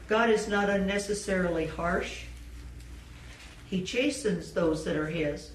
God 0.07 0.29
is 0.29 0.47
not 0.47 0.69
unnecessarily 0.69 1.65
harsh. 1.65 2.23
He 3.69 3.83
chastens 3.83 4.51
those 4.53 4.85
that 4.85 4.95
are 4.95 5.07
his. 5.07 5.51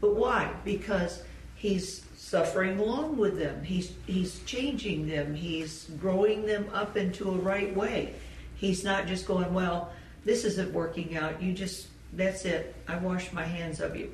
But 0.00 0.16
why? 0.16 0.52
Because 0.64 1.22
he's 1.62 2.04
suffering 2.16 2.80
along 2.80 3.16
with 3.16 3.38
them. 3.38 3.62
He's 3.62 3.92
he's 4.04 4.40
changing 4.40 5.06
them. 5.06 5.32
He's 5.32 5.84
growing 6.00 6.44
them 6.44 6.68
up 6.74 6.96
into 6.96 7.30
a 7.30 7.36
right 7.36 7.74
way. 7.74 8.14
He's 8.56 8.82
not 8.82 9.06
just 9.06 9.26
going, 9.26 9.54
well, 9.54 9.92
this 10.24 10.44
isn't 10.44 10.72
working 10.72 11.16
out. 11.16 11.40
You 11.40 11.52
just 11.52 11.86
that's 12.14 12.44
it. 12.44 12.74
I 12.88 12.98
wash 12.98 13.32
my 13.32 13.44
hands 13.44 13.80
of 13.80 13.94
you. 13.94 14.12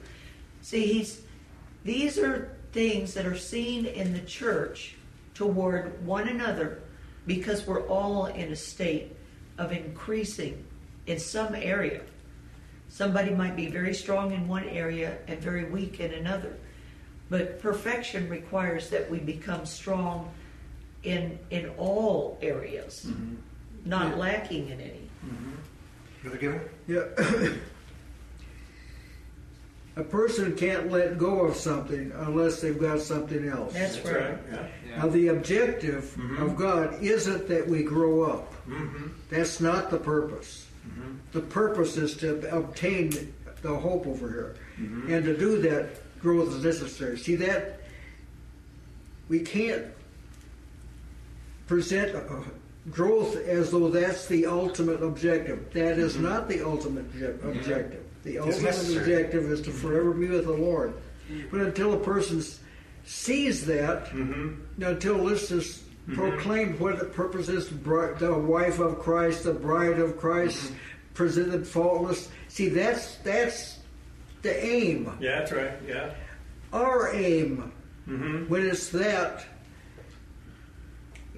See, 0.60 0.92
he's 0.92 1.22
these 1.84 2.18
are 2.18 2.54
things 2.72 3.14
that 3.14 3.24
are 3.24 3.38
seen 3.38 3.86
in 3.86 4.12
the 4.12 4.20
church 4.20 4.96
toward 5.32 6.04
one 6.04 6.28
another 6.28 6.82
because 7.26 7.66
we're 7.66 7.86
all 7.86 8.26
in 8.26 8.52
a 8.52 8.56
state 8.56 9.16
of 9.56 9.72
increasing 9.72 10.62
in 11.06 11.18
some 11.18 11.54
area. 11.54 12.02
Somebody 12.90 13.30
might 13.30 13.56
be 13.56 13.68
very 13.68 13.94
strong 13.94 14.32
in 14.32 14.46
one 14.48 14.68
area 14.68 15.16
and 15.28 15.40
very 15.40 15.64
weak 15.64 16.00
in 16.00 16.12
another. 16.12 16.54
But 17.30 17.60
perfection 17.60 18.28
requires 18.28 18.88
that 18.90 19.10
we 19.10 19.18
become 19.18 19.66
strong 19.66 20.30
in 21.02 21.38
in 21.50 21.68
all 21.78 22.38
areas, 22.42 23.06
not 23.84 24.16
lacking 24.18 24.68
in 24.70 24.80
any. 24.80 25.10
Brother 26.22 26.38
Given? 26.38 26.60
Yeah. 26.86 27.04
A 29.96 30.02
person 30.04 30.54
can't 30.54 30.92
let 30.92 31.18
go 31.18 31.40
of 31.40 31.56
something 31.56 32.12
unless 32.14 32.60
they've 32.60 32.78
got 32.78 33.00
something 33.00 33.48
else. 33.48 33.72
That's, 33.72 33.96
That's 33.96 34.06
right. 34.08 34.30
right. 34.30 34.38
Yeah. 34.52 34.66
Yeah. 34.88 34.96
Now, 34.98 35.08
the 35.08 35.28
objective 35.28 36.04
Mm-hmm. 36.16 36.42
of 36.42 36.56
God 36.56 37.02
isn't 37.02 37.48
that 37.48 37.66
we 37.66 37.82
grow 37.82 38.22
up. 38.22 38.52
Mm-hmm. 38.68 39.08
That's 39.28 39.60
not 39.60 39.90
the 39.90 39.98
purpose. 39.98 40.66
The 41.32 41.40
purpose 41.40 41.96
is 41.98 42.16
to 42.18 42.56
obtain 42.56 43.34
the 43.60 43.74
hope 43.76 44.06
over 44.06 44.28
here. 44.28 44.56
Mm-hmm. 44.80 45.12
And 45.12 45.24
to 45.26 45.36
do 45.36 45.60
that, 45.62 45.90
growth 46.20 46.54
is 46.54 46.64
necessary. 46.64 47.18
See 47.18 47.36
that? 47.36 47.80
We 49.28 49.40
can't 49.40 49.86
present 51.66 52.14
uh, 52.14 52.42
growth 52.90 53.36
as 53.36 53.70
though 53.70 53.88
that's 53.88 54.26
the 54.26 54.46
ultimate 54.46 55.02
objective. 55.02 55.72
That 55.72 55.98
is 55.98 56.14
mm-hmm. 56.14 56.22
not 56.24 56.48
the 56.48 56.64
ultimate 56.64 57.12
obje- 57.12 57.38
mm-hmm. 57.38 57.48
objective. 57.50 58.04
The 58.24 58.38
ultimate 58.38 58.62
necessary. 58.62 58.98
objective 58.98 59.52
is 59.52 59.60
to 59.62 59.70
mm-hmm. 59.70 59.78
forever 59.78 60.12
be 60.12 60.28
with 60.28 60.44
the 60.44 60.52
Lord. 60.52 60.94
But 61.50 61.60
until 61.60 61.92
a 61.92 61.98
person 61.98 62.42
sees 63.04 63.66
that, 63.66 64.10
until 64.12 65.24
this 65.26 65.50
is 65.50 65.84
proclaimed 66.14 66.80
what 66.80 66.98
the 66.98 67.04
purpose 67.04 67.50
is, 67.50 67.68
the 67.68 68.44
wife 68.46 68.78
of 68.78 68.98
Christ, 68.98 69.44
the 69.44 69.52
bride 69.52 69.98
of 69.98 70.16
Christ, 70.16 70.72
presented 71.12 71.66
faultless. 71.66 72.28
See, 72.48 72.68
that's 72.68 73.16
that's 73.16 73.77
the 74.42 74.64
aim. 74.64 75.12
Yeah, 75.20 75.38
that's 75.40 75.52
right. 75.52 75.72
Yeah. 75.86 76.10
Our 76.72 77.14
aim, 77.14 77.72
Mm-hmm. 78.08 78.48
when 78.48 78.66
it's 78.66 78.88
that, 78.90 79.44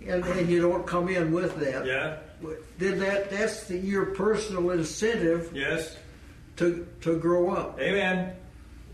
and, 0.07 0.24
and 0.24 0.48
you 0.48 0.61
don't 0.62 0.86
come 0.86 1.09
in 1.09 1.32
with 1.32 1.59
that, 1.61 1.84
Yeah. 1.84 2.16
then 2.78 2.98
that 3.01 3.30
that's 3.30 3.64
the, 3.64 3.76
your 3.78 4.07
personal 4.07 4.70
incentive 4.70 5.51
Yes. 5.55 5.96
to 6.57 6.86
to 7.03 7.18
grow 7.18 7.51
up. 7.51 7.78
Amen. 7.80 8.34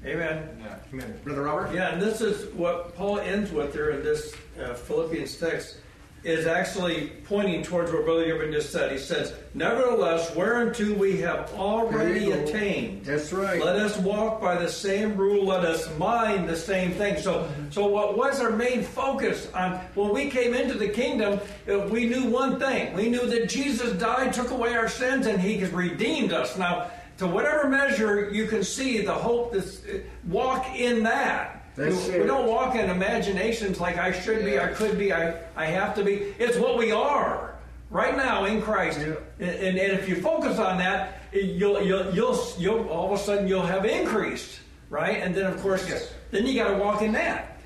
Amen. 0.04 0.48
Yeah. 0.60 0.76
Amen. 0.92 1.20
Brother 1.24 1.42
Robert? 1.42 1.74
Yeah, 1.74 1.92
and 1.92 2.00
this 2.02 2.20
is 2.20 2.52
what 2.54 2.94
Paul 2.96 3.18
ends 3.18 3.50
with 3.52 3.72
there 3.72 3.90
in 3.90 4.02
this 4.02 4.34
uh, 4.62 4.74
Philippians 4.74 5.36
text. 5.36 5.76
Is 6.24 6.46
actually 6.46 7.12
pointing 7.24 7.62
towards 7.62 7.92
what 7.92 8.04
Brother 8.04 8.24
Gibbon 8.24 8.50
just 8.50 8.72
said. 8.72 8.90
He 8.90 8.98
says, 8.98 9.32
Nevertheless, 9.54 10.34
whereunto 10.34 10.92
we 10.94 11.18
have 11.18 11.52
already 11.54 12.20
There 12.20 12.28
you 12.28 12.34
go. 12.34 12.42
attained. 12.44 13.04
That's 13.04 13.32
right. 13.32 13.62
Let 13.62 13.76
us 13.76 13.96
walk 13.98 14.40
by 14.40 14.56
the 14.60 14.68
same 14.68 15.16
rule. 15.16 15.46
Let 15.46 15.64
us 15.64 15.88
mind 15.98 16.48
the 16.48 16.56
same 16.56 16.92
thing. 16.92 17.20
So, 17.22 17.48
so 17.70 17.86
what 17.86 18.16
was 18.16 18.40
our 18.40 18.50
main 18.50 18.82
focus 18.82 19.48
on 19.54 19.74
when 19.94 20.12
we 20.12 20.28
came 20.28 20.52
into 20.52 20.74
the 20.74 20.88
kingdom? 20.88 21.38
uh, 21.70 21.78
We 21.90 22.06
knew 22.08 22.24
one 22.28 22.58
thing. 22.58 22.92
We 22.94 23.08
knew 23.08 23.26
that 23.28 23.48
Jesus 23.48 23.92
died, 23.92 24.32
took 24.32 24.50
away 24.50 24.74
our 24.74 24.88
sins, 24.88 25.26
and 25.26 25.40
He 25.40 25.58
has 25.58 25.70
redeemed 25.70 26.32
us. 26.32 26.58
Now, 26.58 26.90
to 27.18 27.26
whatever 27.28 27.68
measure 27.68 28.30
you 28.30 28.46
can 28.46 28.62
see 28.64 29.00
the 29.02 29.14
hope 29.14 29.52
that's 29.52 29.78
uh, 29.86 30.00
walk 30.26 30.66
in 30.76 31.04
that. 31.04 31.55
That's 31.76 32.08
we, 32.08 32.14
it. 32.14 32.20
we 32.22 32.26
don't 32.26 32.46
walk 32.46 32.74
in 32.74 32.88
imaginations 32.90 33.80
like 33.80 33.98
I 33.98 34.12
should 34.12 34.44
be, 34.44 34.58
I 34.58 34.68
could 34.68 34.98
be, 34.98 35.12
I, 35.12 35.38
I 35.54 35.66
have 35.66 35.94
to 35.96 36.04
be. 36.04 36.14
It's 36.38 36.56
what 36.56 36.78
we 36.78 36.90
are 36.90 37.54
right 37.90 38.16
now 38.16 38.44
in 38.46 38.62
Christ. 38.62 38.98
Yeah. 39.00 39.14
And, 39.38 39.50
and, 39.50 39.78
and 39.78 39.92
if 39.92 40.08
you 40.08 40.20
focus 40.20 40.58
on 40.58 40.78
that, 40.78 41.20
you'll, 41.32 41.82
you'll, 41.82 42.14
you'll, 42.14 42.38
you'll, 42.58 42.88
all 42.88 43.12
of 43.12 43.20
a 43.20 43.22
sudden 43.22 43.46
you'll 43.46 43.62
have 43.62 43.84
increased, 43.84 44.60
right? 44.90 45.18
And 45.18 45.34
then 45.34 45.46
of 45.46 45.60
course, 45.60 45.88
Yes. 45.88 46.12
then 46.30 46.46
you 46.46 46.54
got 46.54 46.70
to 46.70 46.78
walk 46.78 47.02
in 47.02 47.12
that. 47.12 47.58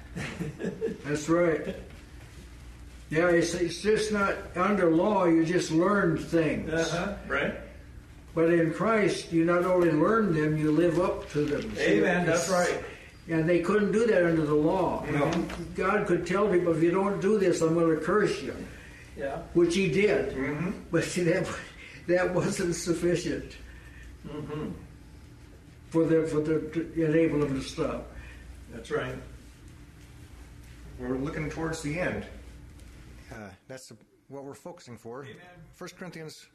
That's 1.04 1.28
right. 1.28 1.76
Yeah, 3.10 3.28
it's, 3.28 3.54
it's 3.54 3.80
just 3.80 4.12
not 4.12 4.34
under 4.56 4.90
law, 4.90 5.24
you 5.24 5.44
just 5.44 5.70
learn 5.70 6.16
things. 6.16 6.72
Uh-huh. 6.72 7.14
Right? 7.26 7.54
But 8.34 8.52
in 8.52 8.72
Christ, 8.72 9.32
you 9.32 9.44
not 9.44 9.64
only 9.64 9.90
learn 9.90 10.32
them, 10.32 10.56
you 10.56 10.70
live 10.70 11.00
up 11.00 11.28
to 11.32 11.44
them. 11.44 11.72
Amen. 11.78 12.24
That's 12.26 12.48
right. 12.48 12.80
And 13.30 13.48
they 13.48 13.60
couldn't 13.60 13.92
do 13.92 14.06
that 14.08 14.26
under 14.26 14.44
the 14.44 14.54
law. 14.54 15.04
No. 15.08 15.30
God 15.76 16.06
could 16.08 16.26
tell 16.26 16.48
people, 16.48 16.74
if 16.76 16.82
you 16.82 16.90
don't 16.90 17.20
do 17.20 17.38
this, 17.38 17.60
I'm 17.62 17.74
going 17.74 17.96
to 17.96 18.04
curse 18.04 18.42
you, 18.42 18.54
Yeah. 19.16 19.38
which 19.54 19.74
he 19.76 19.88
did. 19.88 20.34
But 20.90 21.04
see, 21.04 21.22
that, 21.30 21.48
that 22.08 22.34
wasn't 22.34 22.74
sufficient 22.74 23.52
for 25.90 26.04
them, 26.04 26.26
for 26.26 26.40
them 26.40 26.70
to 26.72 26.92
enable 27.04 27.38
them 27.40 27.54
to 27.60 27.62
stop. 27.66 28.10
That's 28.72 28.90
right. 28.90 29.14
We're 30.98 31.16
looking 31.16 31.48
towards 31.50 31.82
the 31.82 31.98
end. 32.00 32.26
Uh, 33.32 33.48
that's 33.68 33.92
what 34.28 34.44
we're 34.44 34.54
focusing 34.54 34.98
for. 34.98 35.22
Amen. 35.22 35.36
1 35.78 35.90
Corinthians 35.96 36.46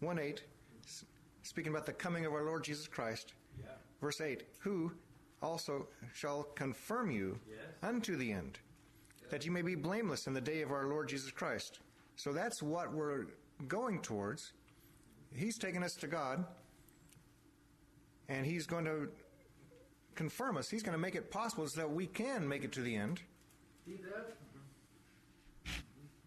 1 0.00 0.18
8, 0.18 0.42
s- 0.86 1.04
speaking 1.42 1.72
about 1.72 1.84
the 1.86 1.92
coming 1.92 2.24
of 2.24 2.32
our 2.32 2.42
Lord 2.44 2.64
Jesus 2.64 2.88
Christ. 2.88 3.34
Yeah. 3.60 3.66
Verse 4.00 4.20
8, 4.20 4.42
who 4.60 4.90
also 5.42 5.88
shall 6.14 6.44
confirm 6.44 7.10
you 7.10 7.38
Yes. 7.48 7.58
unto 7.82 8.16
the 8.16 8.32
end, 8.32 8.58
that 9.30 9.44
you 9.44 9.50
may 9.50 9.62
be 9.62 9.74
blameless 9.74 10.26
in 10.26 10.32
the 10.32 10.40
day 10.40 10.62
of 10.62 10.70
our 10.70 10.86
Lord 10.86 11.08
Jesus 11.08 11.30
Christ. 11.30 11.80
So 12.16 12.32
that's 12.32 12.62
what 12.62 12.92
we're 12.92 13.26
going 13.68 14.00
towards. 14.00 14.52
He's 15.34 15.58
taking 15.58 15.82
us 15.82 15.94
to 15.94 16.06
God, 16.06 16.44
and 18.28 18.44
He's 18.46 18.66
going 18.66 18.84
to 18.84 19.10
confirm 20.14 20.56
us. 20.58 20.68
He's 20.68 20.82
going 20.82 20.92
to 20.92 20.98
make 21.00 21.14
it 21.14 21.30
possible 21.30 21.66
so 21.68 21.80
that 21.80 21.90
we 21.90 22.06
can 22.06 22.46
make 22.46 22.64
it 22.64 22.72
to 22.72 22.82
the 22.82 22.94
end. 22.94 23.20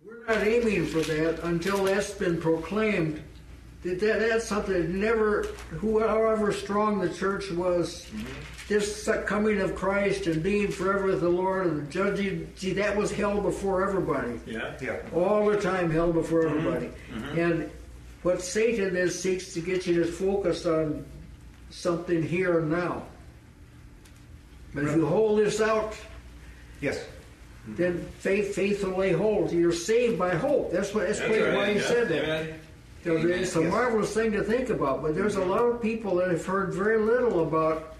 We're 0.04 0.26
not 0.28 0.46
aiming 0.46 0.86
for 0.88 1.02
that 1.02 1.40
until 1.44 1.84
that's 1.84 2.12
been 2.12 2.40
proclaimed. 2.40 3.24
That, 3.86 4.00
that 4.00 4.20
that's 4.20 4.46
something 4.46 4.74
that 4.74 4.90
never, 4.90 5.46
however 5.80 6.52
strong 6.52 6.98
the 6.98 7.14
church 7.14 7.52
was, 7.52 8.06
mm-hmm. 8.06 8.26
this 8.68 9.08
coming 9.28 9.62
of 9.62 9.76
Christ 9.76 10.26
and 10.26 10.42
being 10.42 10.72
forever 10.72 11.06
with 11.06 11.22
the 11.22 11.30
Lord 11.30 11.68
and 11.68 11.92
judging. 11.92 12.52
See, 12.56 12.74
that 12.74 12.98
was 12.98 13.12
held 13.12 13.44
before 13.44 13.88
everybody, 13.88 14.40
Yeah. 14.48 14.74
Yeah. 14.82 14.98
all 15.14 15.46
the 15.46 15.62
time 15.62 15.92
held 15.92 16.16
before 16.16 16.46
mm-hmm. 16.46 16.58
everybody. 16.58 16.88
Mm-hmm. 17.14 17.40
And 17.40 17.72
what 18.24 18.42
Satan 18.42 18.96
is 18.96 19.22
seeks 19.22 19.54
to 19.54 19.62
get 19.62 19.86
you 19.86 20.04
to 20.04 20.12
focus 20.12 20.66
on 20.66 21.06
something 21.70 22.24
here 22.24 22.58
and 22.58 22.72
now. 22.72 23.04
But 24.74 24.86
if 24.86 24.96
you 24.96 25.06
hold 25.06 25.38
this 25.38 25.62
out, 25.62 25.96
Yes. 26.82 27.06
then 27.68 28.04
faith, 28.18 28.56
faith 28.56 28.84
will 28.84 28.98
lay 28.98 29.12
hold. 29.12 29.52
You're 29.52 29.72
saved 29.72 30.18
by 30.18 30.34
hope. 30.34 30.72
That's 30.72 30.92
what. 30.92 31.06
That's, 31.06 31.20
That's 31.20 31.32
why 31.32 31.42
right. 31.44 31.56
why 31.56 31.70
he 31.74 31.80
yeah. 31.80 31.88
said 31.88 32.10
that. 32.10 32.24
Amen. 32.24 32.60
You 33.06 33.20
know, 33.20 33.28
it's 33.30 33.56
a 33.56 33.62
Yes. 33.62 33.72
marvelous 33.72 34.14
thing 34.14 34.32
to 34.32 34.44
think 34.44 34.70
about. 34.70 35.02
But 35.04 35.16
there's 35.16 35.36
a 35.36 35.46
lot 35.46 35.62
of 35.62 35.82
people 35.82 36.16
that 36.16 36.32
have 36.32 36.46
heard 36.46 36.74
very 36.74 36.98
little 36.98 37.44
about 37.48 37.96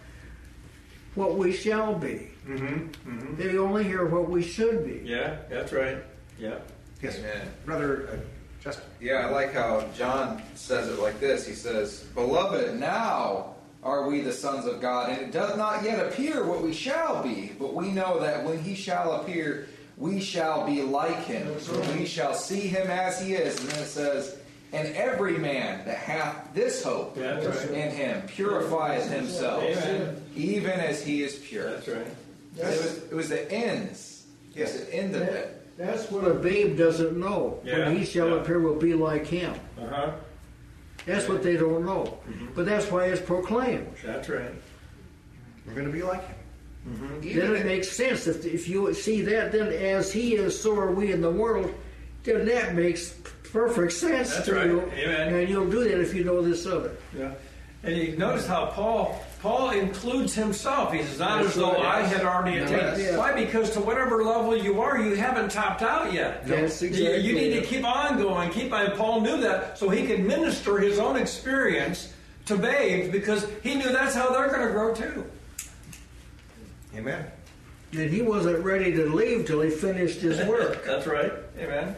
what 1.14 1.36
we 1.36 1.54
shall 1.54 1.94
be. 1.94 2.32
Mm-hmm. 2.48 3.36
They 3.38 3.58
only 3.58 3.84
hear 3.84 4.06
what 4.06 4.30
we 4.30 4.42
should 4.42 4.84
be. 4.86 5.08
Yeah. 5.08 5.38
That's 5.50 5.72
right. 5.72 5.98
Yeah. 6.40 6.56
Yes. 7.02 7.20
Amen. 7.20 7.48
Brother 7.66 8.10
uh, 8.12 8.16
Justin. 8.64 8.86
Yeah, 9.00 9.28
I 9.28 9.30
like 9.30 9.54
how 9.54 9.86
John 9.96 10.42
says 10.56 10.90
it 10.90 11.00
like 11.00 11.20
this. 11.20 11.46
He 11.46 11.54
says, 11.54 12.00
Beloved, 12.16 12.80
now 12.80 13.54
are 13.84 14.08
we 14.08 14.22
the 14.22 14.34
sons 14.34 14.66
of 14.66 14.82
God, 14.82 15.12
and 15.12 15.22
it 15.22 15.32
does 15.32 15.56
not 15.56 15.84
yet 15.84 16.00
appear 16.04 16.44
what 16.46 16.64
we 16.64 16.74
shall 16.74 17.22
be, 17.22 17.52
but 17.60 17.76
we 17.76 17.92
know 17.92 18.20
that 18.20 18.44
when 18.44 18.58
he 18.60 18.74
shall 18.74 19.22
appear, 19.22 19.68
we 19.98 20.20
shall 20.20 20.66
be 20.66 20.82
like 20.82 21.24
him. 21.26 21.48
We 21.96 22.06
shall 22.08 22.34
see 22.34 22.62
him 22.62 22.88
as 22.88 23.22
he 23.22 23.36
is. 23.36 23.60
And 23.60 23.70
then 23.70 23.84
it 23.84 23.88
says, 23.88 24.38
And 24.74 24.94
every 24.96 25.38
man 25.38 25.86
that 25.86 25.98
hath 25.98 26.54
this 26.54 26.84
hope 26.84 27.16
Yeah, 27.18 27.40
that's 27.40 27.66
right. 27.66 27.72
in 27.78 27.92
him 27.92 28.22
purifieth 28.28 29.10
himself, 29.10 29.64
Amen. 29.64 30.22
even 30.36 30.72
as 30.72 31.02
he 31.04 31.24
is 31.24 31.36
pure. 31.36 31.70
That's 31.72 31.88
right. 31.88 32.08
It 32.58 32.64
was, 32.66 32.98
it 33.04 33.14
was 33.14 33.30
the 33.30 33.50
ends. 33.52 34.26
Yes. 34.54 34.78
The 34.80 34.94
end 34.94 35.16
of 35.16 35.22
it. 35.22 35.62
That's 35.78 36.10
what 36.10 36.26
a 36.26 36.34
babe 36.34 36.78
doesn't 36.78 37.18
know. 37.18 37.60
Yeah, 37.64 37.86
When 37.88 37.98
he 37.98 38.06
shall 38.06 38.30
yeah. 38.30 38.36
appear, 38.42 38.60
will 38.60 38.76
be 38.80 38.94
like 38.94 39.28
him. 39.28 39.54
Uh 39.80 39.88
huh. 39.88 40.12
That's 41.06 41.28
what 41.30 41.44
they 41.44 41.56
don't 41.58 41.86
know. 41.86 42.18
Mm-hmm. 42.28 42.48
But 42.56 42.66
that's 42.66 42.90
why 42.90 43.06
it's 43.06 43.22
proclaimed. 43.22 43.94
That's 44.04 44.28
right. 44.30 44.52
We're 45.66 45.74
going 45.74 45.86
to 45.88 45.92
be 45.94 46.02
like 46.04 46.26
him. 46.26 47.20
Even 47.24 47.52
then 47.54 47.56
it 47.62 47.66
makes 47.66 47.92
sense. 47.92 48.28
If, 48.28 48.46
if 48.46 48.68
you 48.70 48.94
see 48.94 49.22
that, 49.24 49.52
then 49.52 49.68
as 49.68 50.12
he 50.14 50.36
is, 50.36 50.60
so 50.60 50.78
are 50.78 50.92
we 50.92 51.12
in 51.12 51.22
the 51.22 51.32
world. 51.32 51.74
Then 52.24 52.46
that 52.46 52.74
makes 52.76 53.16
perfect 53.56 53.94
sense 53.94 54.34
That's 54.34 54.46
to 54.48 54.54
right. 54.56 54.66
you. 54.68 54.82
Amen. 54.82 55.34
And 55.34 55.50
you'll 55.50 55.70
do 55.70 55.84
that 55.86 56.00
if 56.02 56.14
you 56.14 56.24
know 56.26 56.42
this 56.42 56.66
other. 56.66 56.92
Yeah. 57.18 57.32
And 57.84 57.96
you 57.96 58.18
notice 58.18 58.46
how 58.48 58.66
Paul 58.68 59.24
Paul 59.42 59.70
includes 59.70 60.34
himself. 60.34 60.92
He 60.92 61.04
says, 61.04 61.20
not 61.20 61.44
That's 61.44 61.50
as 61.50 61.62
though 61.62 61.74
right. 61.74 61.86
I 61.86 62.08
had 62.08 62.26
already 62.26 62.58
attained. 62.58 62.98
Yes. 62.98 63.18
Why? 63.18 63.32
Because 63.34 63.70
to 63.72 63.80
whatever 63.80 64.24
level 64.24 64.58
you 64.58 64.82
are, 64.82 65.00
you 65.00 65.16
haven't 65.16 65.52
topped 65.52 65.84
out 65.84 66.12
yet. 66.12 66.48
That's 66.48 66.82
You- 66.82 66.88
exactly 66.90 67.22
You 67.22 67.34
need 67.34 67.54
to 67.60 67.62
keep 67.62 67.86
on 67.86 68.18
going, 68.18 68.50
keep 68.50 68.74
on. 68.74 68.92
Paul 68.98 69.22
knew 69.22 69.40
that, 69.42 69.78
so 69.78 69.90
he 69.90 70.08
could 70.08 70.22
minister 70.22 70.80
his 70.80 70.98
own 70.98 71.16
experience 71.16 72.12
to 72.48 72.58
babes 72.58 73.10
because 73.10 73.48
he 73.62 73.76
knew 73.76 73.92
that's 73.92 74.16
how 74.16 74.32
they're 74.32 74.50
going 74.50 74.66
to 74.66 74.74
grow 74.74 74.94
too. 74.94 75.26
Amen. 76.96 77.26
And 77.92 78.10
he 78.10 78.22
wasn't 78.24 78.64
ready 78.66 78.92
to 78.94 79.06
leave 79.14 79.46
till 79.46 79.62
he 79.62 79.70
finished 79.70 80.22
his 80.22 80.44
work. 80.48 80.84
That's 80.88 81.06
right. 81.08 81.32
Amen. 81.60 81.96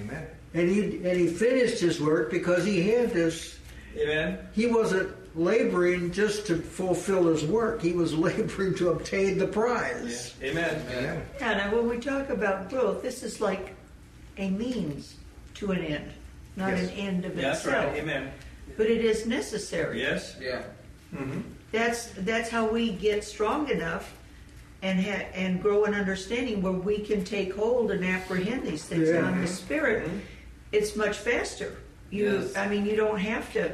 Amen. 0.00 0.26
And 0.56 0.68
he 0.70 0.80
and 1.08 1.18
he 1.20 1.26
finished 1.28 1.80
his 1.80 2.00
work 2.00 2.30
because 2.30 2.64
he 2.64 2.88
had 2.88 3.10
this. 3.10 3.58
Amen. 3.98 4.38
He 4.54 4.66
wasn't 4.66 5.14
laboring 5.36 6.12
just 6.12 6.46
to 6.46 6.56
fulfill 6.56 7.24
his 7.26 7.44
work. 7.44 7.82
He 7.82 7.92
was 7.92 8.14
laboring 8.28 8.74
to 8.76 8.90
obtain 8.90 9.38
the 9.38 9.46
prize. 9.46 10.34
Amen. 10.42 10.82
Amen. 10.90 11.22
Yeah, 11.38 11.54
now 11.54 11.74
when 11.76 11.88
we 11.88 11.98
talk 11.98 12.30
about 12.30 12.70
growth, 12.70 13.02
this 13.02 13.22
is 13.22 13.40
like 13.40 13.74
a 14.38 14.48
means 14.50 15.16
to 15.54 15.72
an 15.72 15.82
end, 15.84 16.10
not 16.56 16.70
Yes. 16.70 16.84
an 16.84 16.90
end 16.90 17.24
of 17.26 17.36
That's 17.36 17.64
itself. 17.64 17.86
right. 17.92 17.98
Amen. 18.02 18.30
But 18.78 18.86
it 18.86 19.04
is 19.04 19.26
necessary. 19.26 20.00
Yes. 20.00 20.36
Yeah. 20.40 20.62
Mm-hmm. 21.14 21.40
That's 21.72 22.06
that's 22.18 22.48
how 22.48 22.66
we 22.66 22.92
get 22.92 23.24
strong 23.24 23.68
enough 23.68 24.14
and 24.82 25.00
ha- 25.00 25.26
and 25.34 25.60
grow 25.62 25.84
in 25.84 25.94
understanding 25.94 26.62
where 26.62 26.72
we 26.72 26.98
can 26.98 27.24
take 27.24 27.54
hold 27.54 27.90
and 27.90 28.04
apprehend 28.04 28.64
these 28.66 28.84
things. 28.84 29.08
Yeah. 29.08 29.20
Now 29.22 29.32
in 29.32 29.40
the 29.40 29.46
spirit, 29.46 30.04
mm-hmm. 30.06 30.18
It's 30.76 30.96
much 30.96 31.16
faster. 31.16 31.76
You, 32.10 32.40
Yes. 32.40 32.56
I 32.56 32.68
mean, 32.68 32.86
you 32.86 32.96
don't 32.96 33.18
have 33.18 33.52
to 33.54 33.72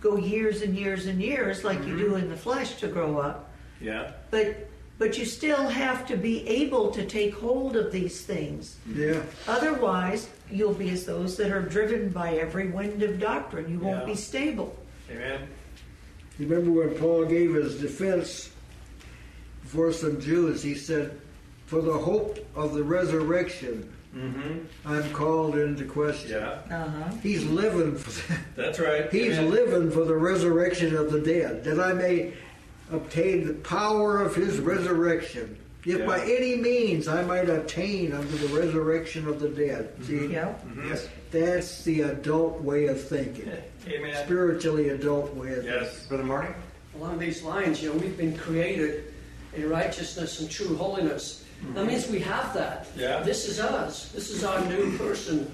go 0.00 0.16
years 0.16 0.62
and 0.62 0.76
years 0.76 1.06
and 1.06 1.20
years 1.20 1.64
like 1.64 1.78
you 1.86 1.96
do 1.96 2.08
mm-hmm. 2.10 2.24
in 2.24 2.28
the 2.28 2.36
flesh 2.36 2.74
to 2.80 2.88
grow 2.88 3.18
up, 3.18 3.50
Yeah. 3.80 4.12
but 4.30 4.66
but 4.98 5.16
you 5.16 5.24
still 5.24 5.66
have 5.66 6.06
to 6.08 6.14
be 6.14 6.46
able 6.46 6.90
to 6.90 7.06
take 7.06 7.32
hold 7.34 7.74
of 7.74 7.90
these 7.90 8.20
things. 8.20 8.76
Yeah. 8.94 9.22
Otherwise, 9.48 10.28
you'll 10.50 10.74
be 10.74 10.90
as 10.90 11.06
those 11.06 11.38
that 11.38 11.50
are 11.50 11.62
driven 11.62 12.10
by 12.10 12.34
every 12.34 12.68
wind 12.68 13.02
of 13.02 13.18
doctrine. 13.18 13.70
You 13.72 13.78
won't 13.78 14.00
Yeah. 14.00 14.12
be 14.12 14.14
stable. 14.14 14.76
Amen. 15.10 15.40
You 16.38 16.46
remember 16.46 16.70
when 16.80 16.98
Paul 16.98 17.24
gave 17.24 17.54
his 17.54 17.80
defense 17.80 18.50
for 19.64 19.90
some 19.90 20.20
Jews? 20.20 20.62
He 20.62 20.74
said, 20.74 21.18
"For 21.64 21.80
the 21.80 21.96
hope 21.96 22.38
of 22.54 22.74
the 22.74 22.84
resurrection, 22.84 23.90
Mm-hmm. 24.16 24.88
I'm 24.88 25.12
called 25.12 25.56
into 25.56 25.84
question." 25.84 26.32
Yeah. 26.32 26.58
Uh 26.70 26.88
huh. 26.88 27.10
He's 27.22 27.44
living 27.46 27.94
for 27.96 28.10
that. 28.32 28.40
That's 28.56 28.80
right. 28.80 29.10
He's 29.12 29.38
Amen. 29.38 29.50
living 29.50 29.90
for 29.90 30.04
the 30.04 30.16
resurrection 30.16 30.96
of 30.96 31.12
the 31.12 31.20
dead, 31.20 31.62
that 31.64 31.78
I 31.78 31.92
may 31.92 32.32
obtain 32.92 33.46
the 33.46 33.54
power 33.54 34.20
of 34.20 34.34
his 34.34 34.58
resurrection 34.58 35.56
If 35.84 36.00
Yeah. 36.00 36.06
by 36.06 36.20
any 36.20 36.56
means 36.56 37.06
I 37.08 37.22
might 37.22 37.48
attain 37.48 38.12
unto 38.12 38.36
the 38.36 38.48
resurrection 38.60 39.26
of 39.28 39.38
the 39.40 39.48
dead. 39.48 39.92
See, 40.02 40.26
Yeah. 40.26 40.52
Yes. 40.88 41.08
that's 41.30 41.84
the 41.84 42.02
adult 42.02 42.60
way 42.62 42.86
of 42.88 43.00
thinking. 43.00 43.50
Amen. 43.88 44.14
Spiritually 44.24 44.88
adult 44.90 45.32
way 45.36 45.50
of 45.52 45.64
thinking. 45.64 45.72
Yes. 45.82 46.06
Brother 46.08 46.24
Marty? 46.24 46.52
Along 46.96 47.18
these 47.18 47.42
lines, 47.42 47.80
you 47.82 47.90
know, 47.90 47.96
we've 47.98 48.18
been 48.18 48.36
created 48.36 49.04
in 49.54 49.70
righteousness 49.70 50.40
and 50.40 50.50
true 50.50 50.76
holiness. 50.76 51.44
That 51.74 51.86
means 51.86 52.08
we 52.08 52.20
have 52.20 52.54
that. 52.54 52.88
Yeah. 52.96 53.20
This 53.20 53.46
is 53.46 53.60
us. 53.60 54.10
This 54.12 54.30
is 54.30 54.44
our 54.44 54.64
new 54.66 54.96
person. 54.96 55.50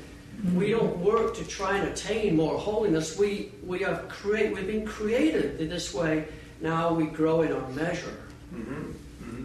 We 0.55 0.71
don't 0.71 0.97
work 0.99 1.35
to 1.37 1.45
try 1.45 1.79
and 1.79 1.89
attain 1.89 2.37
more 2.37 2.59
holiness. 2.59 3.19
We 3.19 3.53
we 3.65 3.81
have 3.81 4.09
create. 4.09 4.55
We've 4.55 4.67
been 4.67 4.87
created 4.87 5.61
in 5.61 5.69
this 5.69 5.93
way. 5.93 6.27
Now 6.61 6.93
we 6.93 7.07
grow 7.07 7.43
in 7.43 7.53
our 7.53 7.69
measure. 7.71 8.17
Mm-hmm. 8.55 8.75
Mm-hmm. 8.75 9.45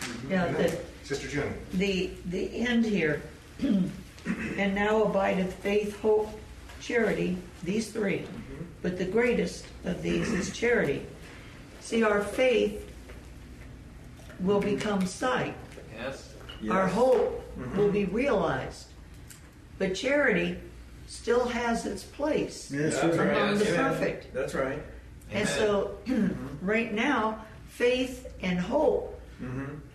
Mm-hmm. 0.00 0.32
Yeah, 0.32 0.52
the, 0.52 0.78
Sister 1.06 1.28
June? 1.28 1.54
the, 1.74 2.10
the 2.26 2.48
end 2.66 2.84
here. 2.84 3.22
and 3.60 4.74
now 4.74 5.04
abideth 5.04 5.54
faith, 5.54 5.98
hope, 6.00 6.28
charity, 6.80 7.38
these 7.62 7.92
3 7.92 8.24
But 8.82 8.98
the 8.98 9.04
greatest 9.04 9.64
of 9.84 10.02
these 10.02 10.30
is 10.32 10.50
charity. 10.50 11.06
See, 11.80 12.02
our 12.02 12.22
faith 12.22 12.85
will 14.40 14.60
become 14.60 15.06
sight. 15.06 15.54
Yes. 15.94 16.32
Our 16.70 16.86
hope 16.86 17.42
will 17.76 17.90
be 17.90 18.04
realized. 18.06 18.86
But 19.78 19.94
charity 19.94 20.56
still 21.06 21.46
has 21.46 21.86
its 21.86 22.02
place 22.02 22.70
Yes, 22.72 23.00
That's 23.00 23.16
right. 23.16 23.28
among 23.36 23.58
the 23.58 23.68
Amen. 23.74 23.84
perfect. 23.92 24.34
That's 24.34 24.54
right. 24.54 24.82
And 25.30 25.48
so, 25.48 25.98
right 26.62 26.92
now, 26.94 27.44
faith 27.68 28.26
and 28.42 28.58
hope 28.58 29.12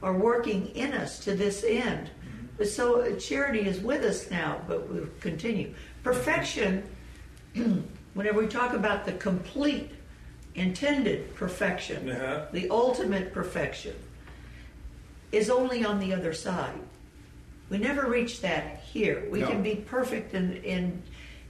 are 0.04 0.14
working 0.18 0.68
in 0.76 0.94
us 0.94 1.20
to 1.26 1.36
this 1.36 1.64
end. 1.68 2.10
But 2.58 2.68
so, 2.68 3.02
uh, 3.02 3.16
charity 3.18 3.62
is 3.62 3.80
with 3.80 4.04
us 4.04 4.30
now, 4.30 4.62
but 4.68 4.88
we'll 4.88 5.08
continue. 5.20 5.74
Perfection, 6.04 6.84
whenever 8.14 8.40
we 8.40 8.48
talk 8.48 8.74
about 8.74 9.06
the 9.06 9.14
complete, 9.14 9.90
intended 10.56 11.34
perfection, 11.34 12.10
Uh-huh. 12.10 12.46
the 12.52 12.70
ultimate 12.70 13.34
perfection, 13.34 13.96
is 15.32 15.50
only 15.50 15.84
on 15.86 16.00
the 16.00 16.14
other 16.14 16.34
side. 16.34 16.80
We 17.70 17.78
never 17.78 18.08
reach 18.10 18.42
that 18.42 18.82
here. 18.92 19.24
We 19.32 19.40
No. 19.42 19.48
can 19.48 19.64
be 19.64 19.76
perfect 19.76 20.34
in, 20.34 20.58
in, 20.58 21.02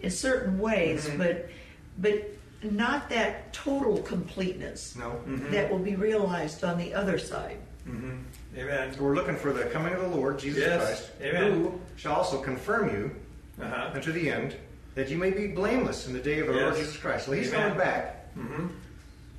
in 0.02 0.12
certain 0.12 0.60
ways, 0.60 1.10
but, 1.18 1.50
but 1.98 2.30
not 2.64 3.10
that 3.10 3.52
total 3.54 3.98
completeness 4.04 4.96
No. 4.96 5.20
that 5.50 5.72
will 5.72 5.80
be 5.80 5.96
realized 5.96 6.64
on 6.64 6.78
the 6.78 6.94
other 6.94 7.18
side. 7.18 7.58
Amen. 7.88 8.94
We're 9.00 9.16
looking 9.16 9.36
for 9.36 9.52
the 9.52 9.64
coming 9.66 9.94
of 9.94 10.02
the 10.02 10.08
Lord 10.10 10.38
Jesus 10.38 10.60
Yes. 10.64 10.86
Christ, 10.86 11.12
Amen. 11.22 11.52
who 11.54 11.82
shall 11.96 12.14
also 12.14 12.40
confirm 12.42 12.90
you 12.90 13.12
Uh-huh. 13.60 13.92
unto 13.94 14.12
the 14.12 14.30
end, 14.30 14.56
that 14.96 15.10
you 15.10 15.18
may 15.18 15.32
be 15.32 15.48
blameless 15.48 16.06
in 16.08 16.14
the 16.14 16.20
day 16.20 16.40
of 16.40 16.48
the 16.48 16.54
Lord 16.54 16.76
Jesus 16.76 16.98
Christ. 16.98 17.28
Well, 17.28 17.38
he's 17.38 17.52
Amen. 17.54 17.62
coming 17.70 17.78
back. 17.80 18.34
Mm-hmm. 18.38 18.68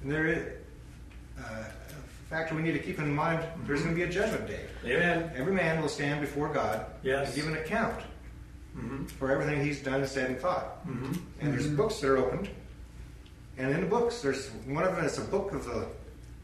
And 0.03 0.11
there 0.11 0.27
is 0.27 0.47
uh, 1.39 1.65
a 1.82 1.82
factor 2.33 2.55
we 2.55 2.63
need 2.63 2.73
to 2.73 2.79
keep 2.79 2.99
in 2.99 3.15
mind 3.15 3.45
there's 3.67 3.83
going 3.83 3.95
to 3.95 3.97
be 3.97 4.05
a 4.09 4.11
judgment 4.11 4.47
day. 4.49 4.65
Amen. 4.87 5.31
Every 5.37 5.53
man 5.53 5.83
will 5.83 5.89
stand 5.89 6.23
before 6.23 6.49
God 6.49 6.87
Yes. 7.03 7.27
and 7.27 7.37
give 7.37 7.47
an 7.47 7.55
account 7.59 8.03
Mm-hmm. 8.75 9.05
for 9.05 9.31
everything 9.31 9.63
he's 9.63 9.83
done, 9.83 10.07
said, 10.07 10.31
and 10.31 10.41
thought. 10.41 10.89
Mm-hmm. 10.89 11.13
And 11.43 11.53
there's 11.53 11.67
books 11.69 12.01
that 12.01 12.09
are 12.09 12.17
opened. 12.17 12.49
And 13.59 13.71
in 13.71 13.83
the 13.83 13.87
books, 13.87 14.23
there's 14.23 14.49
one 14.67 14.83
of 14.83 14.97
them 14.97 15.05
is 15.05 15.19
a 15.19 15.25
book 15.25 15.53
of 15.53 15.67
the 15.67 15.87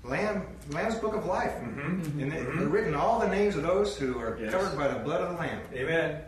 Lamb, 0.05 0.43
Lamb's 0.69 0.97
Book 0.97 1.15
of 1.15 1.25
Life. 1.25 1.53
Mm-hmm. 1.53 2.21
And 2.21 2.31
they- 2.31 2.43
they're 2.43 2.69
written 2.69 2.95
all 2.95 3.19
the 3.19 3.29
names 3.29 3.57
of 3.57 3.63
those 3.63 3.97
who 3.97 4.19
are 4.19 4.37
Yes. 4.39 4.53
covered 4.53 4.77
by 4.77 4.89
the 4.89 4.99
blood 4.99 5.23
of 5.23 5.31
the 5.31 5.37
Lamb. 5.41 5.59
Amen. 5.73 6.21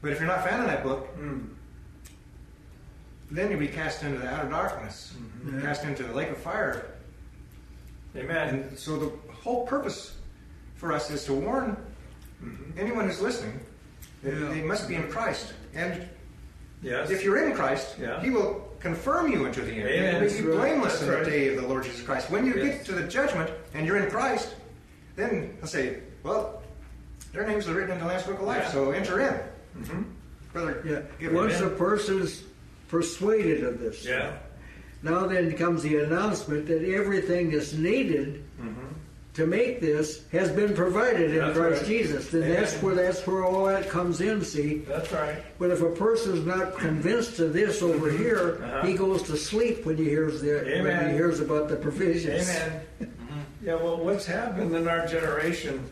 But 0.00 0.12
if 0.12 0.20
you're 0.20 0.26
not 0.28 0.42
found 0.48 0.62
in 0.62 0.68
that 0.68 0.82
book, 0.82 1.06
Mm. 1.18 1.48
then 3.30 3.50
you'll 3.50 3.60
be 3.60 3.68
cast 3.68 4.02
into 4.04 4.18
the 4.18 4.26
outer 4.26 4.48
darkness, 4.48 5.12
Mm-hmm. 5.18 5.60
cast 5.60 5.84
into 5.84 6.02
the 6.04 6.14
lake 6.14 6.30
of 6.30 6.38
fire. 6.38 6.86
Amen. 8.16 8.48
And 8.68 8.78
so 8.78 8.96
the 8.98 9.32
whole 9.32 9.66
purpose 9.66 10.14
for 10.76 10.92
us 10.92 11.10
is 11.10 11.24
to 11.24 11.32
warn 11.34 11.76
Mm-hmm. 12.42 12.78
anyone 12.78 13.06
who's 13.08 13.20
listening 13.20 13.58
that 14.22 14.32
Yeah. 14.32 14.48
they 14.50 14.62
must 14.62 14.86
be 14.86 14.94
in 14.94 15.08
Christ. 15.10 15.54
And 15.74 16.08
Yes. 16.82 17.10
if 17.10 17.24
you're 17.24 17.44
in 17.44 17.52
Christ, 17.56 17.96
Yeah. 18.00 18.20
He 18.22 18.30
will 18.30 18.68
confirm 18.78 19.32
you 19.32 19.44
into 19.46 19.60
the 19.62 19.72
end. 19.72 19.88
Amen. 19.88 20.14
You 20.22 20.28
will 20.28 20.28
be 20.28 20.42
right. 20.50 20.56
blameless 20.60 20.92
That's 20.92 21.02
in 21.02 21.08
the 21.10 21.16
right. 21.16 21.24
day 21.26 21.48
of 21.48 21.60
the 21.60 21.66
Lord 21.66 21.82
Jesus 21.82 22.02
Christ. 22.02 22.30
When 22.30 22.46
you 22.46 22.54
Yes. 22.54 22.76
get 22.76 22.84
to 22.86 22.92
the 22.92 23.08
judgment 23.08 23.50
and 23.74 23.84
you're 23.86 23.96
in 23.96 24.08
Christ, 24.08 24.54
then 25.16 25.56
He'll 25.58 25.66
say, 25.66 25.98
well, 26.22 26.62
their 27.32 27.44
names 27.44 27.66
are 27.68 27.74
written 27.74 27.90
in 27.90 27.98
the 27.98 28.06
Lamb's 28.06 28.22
Book 28.22 28.38
of 28.38 28.46
Life, 28.46 28.62
Yeah. 28.66 28.70
so 28.70 28.90
enter 28.92 29.20
in. 29.20 29.34
Mm-hmm. 29.82 30.02
Brother, 30.52 30.82
Yeah. 30.84 31.00
give 31.18 31.32
Once 31.32 31.54
it. 31.60 31.66
a 31.66 31.70
person's 31.70 32.44
persuaded 32.86 33.64
of 33.64 33.80
this, 33.80 34.04
Yeah. 34.06 34.30
Now 35.02 35.26
then 35.26 35.52
comes 35.56 35.82
the 35.82 35.98
announcement 35.98 36.66
that 36.66 36.82
everything 36.84 37.50
that's 37.50 37.72
needed 37.72 38.44
to 39.34 39.46
make 39.46 39.80
this 39.80 40.24
has 40.32 40.50
been 40.50 40.74
provided 40.74 41.30
in 41.30 41.36
Mm-hmm. 41.38 41.46
That's 41.46 41.58
Christ 41.58 41.80
right. 41.82 41.88
Jesus. 41.88 42.28
Then 42.28 42.42
Amen. 42.42 42.54
that's 42.56 42.74
where 42.82 42.94
that's 42.96 43.24
where 43.26 43.44
all 43.44 43.66
that 43.66 43.88
comes 43.88 44.20
in. 44.20 44.44
See, 44.44 44.78
That's 44.78 45.12
right. 45.12 45.36
but 45.60 45.70
if 45.70 45.80
a 45.80 45.90
person's 45.90 46.44
not 46.44 46.76
convinced 46.76 47.38
of 47.38 47.52
this 47.52 47.80
over 47.80 48.10
here, 48.10 48.58
Uh-huh. 48.64 48.86
he 48.86 48.94
goes 48.94 49.22
to 49.24 49.36
sleep 49.36 49.86
when 49.86 49.96
he 49.96 50.04
hears 50.04 50.40
the 50.40 50.54
when 50.82 51.06
he 51.10 51.12
hears 51.14 51.38
about 51.38 51.68
the 51.68 51.76
provisions. 51.76 52.48
Amen. 52.50 52.82
Yeah, 53.62 53.74
well, 53.76 53.98
what's 53.98 54.26
happened 54.26 54.74
in 54.74 54.88
our 54.88 55.06
generation, 55.06 55.88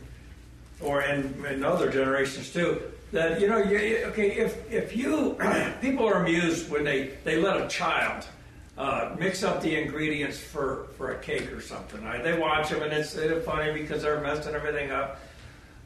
or 0.80 1.02
in, 1.02 1.32
in 1.48 1.62
other 1.64 1.88
generations 1.90 2.52
too, 2.52 2.80
that 3.12 3.40
you 3.40 3.46
know, 3.48 3.59
you- 3.59 4.02
okay, 4.07 4.30
if 4.32 4.52
if 4.72 4.96
you 4.96 5.36
people 5.80 6.04
are 6.09 6.24
amused 6.24 6.68
when 6.68 6.82
they 6.82 7.11
they 7.22 7.36
let 7.40 7.61
a 7.61 7.68
child 7.68 8.26
uh, 8.79 9.14
mix 9.18 9.43
up 9.43 9.62
the 9.62 9.74
ingredients 9.81 10.39
for 10.39 10.87
for 10.97 11.12
a 11.12 11.18
cake 11.18 11.53
or 11.53 11.61
something. 11.61 12.05
Right? 12.05 12.22
They 12.22 12.39
watch 12.39 12.70
them 12.70 12.83
and 12.83 12.93
it's, 12.93 13.14
it's 13.14 13.45
funny 13.45 13.72
because 13.72 14.03
they're 14.03 14.20
messing 14.20 14.55
everything 14.55 14.91
up. 14.91 15.20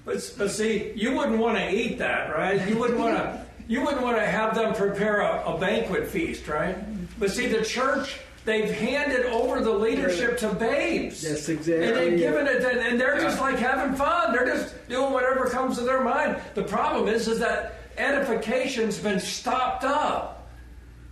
But 0.05 0.35
but 0.39 0.51
see, 0.51 0.93
you 0.95 1.15
wouldn't 1.15 1.39
want 1.39 1.59
to 1.59 1.71
eat 1.71 1.99
that, 1.99 2.31
right? 2.31 2.67
You 2.69 2.79
wouldn't 2.79 2.99
want 2.99 3.17
to. 3.17 3.47
You 3.69 3.83
wouldn't 3.85 4.03
want 4.03 4.17
to 4.17 4.27
have 4.27 4.57
them 4.57 4.75
prepare 4.75 5.21
a, 5.21 5.45
a 5.45 5.59
banquet 5.59 6.09
feast, 6.09 6.49
right? 6.49 6.77
But 7.21 7.31
see, 7.31 7.47
the 7.47 7.65
church 7.65 8.19
they've 8.45 8.71
handed 8.71 9.27
over 9.27 9.61
the 9.61 9.71
leadership 9.71 10.39
to 10.39 10.53
babes. 10.55 11.23
That's 11.23 11.49
exactly 11.49 11.87
And 11.87 11.97
they've 11.97 12.19
given 12.19 12.47
it, 12.47 12.61
to, 12.61 12.69
and 12.69 13.01
they're 13.01 13.21
just 13.21 13.41
like 13.41 13.59
having 13.59 13.95
fun. 13.95 14.33
They're 14.33 14.47
just 14.47 14.75
doing 14.89 15.13
whatever 15.13 15.47
comes 15.47 15.77
to 15.79 15.85
their 15.85 16.03
mind. 16.03 16.41
The 16.55 16.63
problem 16.63 17.09
is, 17.09 17.29
is 17.29 17.39
that 17.39 17.75
edification's 17.97 18.99
been 18.99 19.21
stopped 19.21 19.85
up. 19.85 20.40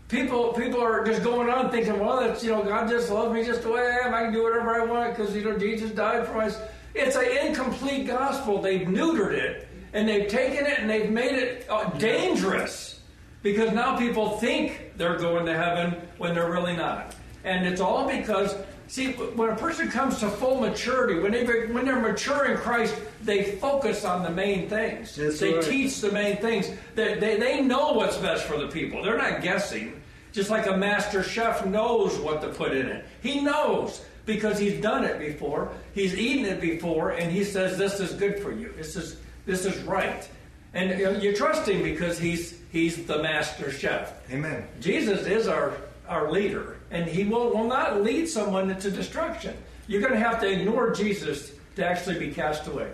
People, 0.09 0.55
people 0.55 0.81
are 0.83 1.05
just 1.05 1.23
going 1.23 1.51
on 1.51 1.71
thinking, 1.71 1.99
well, 2.01 2.21
that's 2.21 2.43
you 2.43 2.51
know, 2.51 2.63
God 2.63 2.89
just 2.89 3.11
loves 3.11 3.33
me 3.33 3.45
just 3.45 3.63
the 3.63 3.71
way 3.71 3.83
I 3.83 4.07
am. 4.07 4.15
I 4.15 4.23
can 4.25 4.33
do 4.33 4.43
whatever 4.43 4.81
I 4.81 4.85
want 4.85 5.15
because 5.15 5.37
you 5.37 5.45
know 5.45 5.59
Jesus 5.59 5.91
died 5.91 6.27
for 6.27 6.41
us. 6.41 6.59
It's 6.95 7.15
an 7.15 7.47
incomplete 7.47 8.07
gospel. 8.07 8.63
They've 8.63 8.89
neutered 8.89 9.35
it 9.35 9.69
and 9.93 10.09
they've 10.09 10.29
taken 10.29 10.67
it 10.67 10.79
and 10.79 10.89
they've 10.89 11.11
made 11.11 11.35
it 11.35 11.67
uh, 11.69 11.91
dangerous 11.99 13.01
because 13.43 13.73
now 13.73 13.97
people 13.99 14.39
think 14.39 14.93
they're 14.97 15.19
going 15.19 15.47
to 15.47 15.55
heaven 15.55 16.01
when 16.17 16.35
they're 16.35 16.51
really 16.51 16.77
not. 16.77 17.15
And 17.45 17.67
it's 17.67 17.81
all 17.81 18.09
because 18.09 18.57
see, 18.89 19.13
when 19.13 19.51
a 19.51 19.57
person 19.57 19.91
comes 19.91 20.19
to 20.21 20.29
full 20.29 20.61
maturity, 20.61 21.21
when 21.21 21.33
they 21.33 21.45
when 21.67 21.85
they're 21.85 22.01
mature 22.01 22.47
in 22.47 22.57
Christ, 22.57 22.97
they 23.23 23.57
focus 23.57 24.05
on 24.05 24.23
the 24.23 24.31
main 24.31 24.69
things. 24.69 25.15
That's 25.15 25.39
they 25.39 25.55
right. 25.55 25.63
teach 25.63 26.01
the 26.01 26.11
main 26.11 26.39
things. 26.39 26.71
They, 26.95 27.19
they, 27.19 27.37
they 27.39 27.61
know 27.61 27.93
what's 27.93 28.17
best 28.17 28.45
for 28.45 28.59
the 28.59 28.69
people. 28.69 29.03
They're 29.03 29.19
not 29.19 29.43
guessing. 29.43 29.98
Just 30.33 30.51
like 30.51 30.67
a 30.67 30.77
master 30.77 31.23
chef 31.23 31.65
knows 31.67 32.19
what 32.19 32.43
to 32.43 32.49
put 32.49 32.73
in 32.73 32.87
it. 32.87 33.05
He 33.23 33.41
knows 33.41 34.05
because 34.27 34.59
he's 34.59 34.81
done 34.81 35.05
it 35.05 35.19
before. 35.19 35.73
He's 35.95 36.15
eaten 36.15 36.45
it 36.45 36.61
before, 36.61 37.11
and 37.13 37.33
he 37.33 37.45
says, 37.45 37.79
"This 37.79 37.99
is 37.99 38.13
good 38.13 38.41
for 38.41 38.53
you. 38.53 38.73
This 38.77 38.95
is 38.97 39.17
this 39.47 39.65
is 39.65 39.81
right." 39.85 40.29
And 40.75 41.23
you, 41.23 41.35
trust 41.35 41.69
him 41.69 41.83
because 41.83 42.19
he's 42.19 42.59
he's 42.71 43.07
the 43.07 43.23
master 43.23 43.71
chef. 43.71 44.13
Amen. 44.31 44.67
Jesus 44.81 45.27
is 45.27 45.49
our, 45.49 45.73
our 46.07 46.31
leader, 46.31 46.77
and 46.91 47.07
he 47.07 47.25
will, 47.25 47.51
will 47.51 47.67
not 47.67 48.03
lead 48.03 48.29
someone 48.29 48.71
into 48.71 48.91
destruction. 48.91 49.57
You're 49.87 50.03
going 50.03 50.13
to 50.13 50.21
have 50.21 50.41
to 50.41 50.51
ignore 50.51 50.93
Jesus 50.93 51.53
to 51.77 51.87
actually 51.87 52.19
be 52.19 52.31
cast 52.33 52.67
away. 52.67 52.91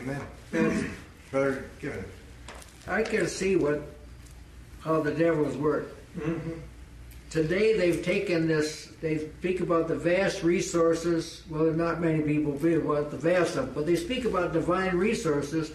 Amen. 0.00 0.90
Brother 1.30 1.64
Given. 1.80 2.04
I 2.86 3.02
can 3.02 3.26
see 3.26 3.54
what 3.54 3.82
how 4.80 5.00
the 5.00 5.12
devil's 5.12 5.56
work. 6.18 6.60
Today 7.30 7.76
they've 7.76 8.02
taken 8.02 8.48
this. 8.48 8.90
They 9.02 9.18
speak 9.18 9.60
about 9.60 9.88
the 9.88 9.96
vast 9.96 10.42
resources. 10.42 11.42
Well, 11.50 11.64
not 11.72 12.00
many 12.00 12.22
people 12.22 12.58
speak 12.58 12.76
about 12.76 13.10
the 13.10 13.18
vast 13.18 13.56
of, 13.56 13.74
but 13.74 13.84
they 13.84 13.96
speak 13.96 14.24
about 14.24 14.52
divine 14.52 14.96
resources. 14.96 15.72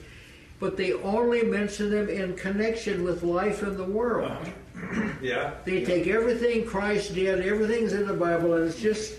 But 0.59 0.77
they 0.77 0.93
only 0.93 1.43
mention 1.43 1.91
them 1.91 2.09
in 2.09 2.35
connection 2.35 3.03
with 3.03 3.21
life 3.21 3.61
in 3.63 3.77
the 3.77 3.83
world. 3.83 4.31
Uh-huh. 4.31 5.09
Yeah. 5.21 5.53
They 5.63 5.85
take 5.85 6.07
everything 6.07 6.65
Christ 6.65 7.13
did, 7.13 7.45
everything's 7.45 7.93
in 7.93 8.05
the 8.05 8.13
Bible, 8.13 8.55
and 8.55 8.65
it's 8.65 8.81
just 8.81 9.15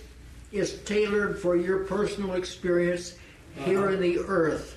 it's 0.53 0.72
tailored 0.85 1.39
for 1.39 1.57
your 1.57 1.85
personal 1.85 2.35
experience 2.35 3.16
here 3.64 3.85
uh-huh. 3.85 3.95
in 3.95 4.01
the 4.01 4.18
earth. 4.18 4.77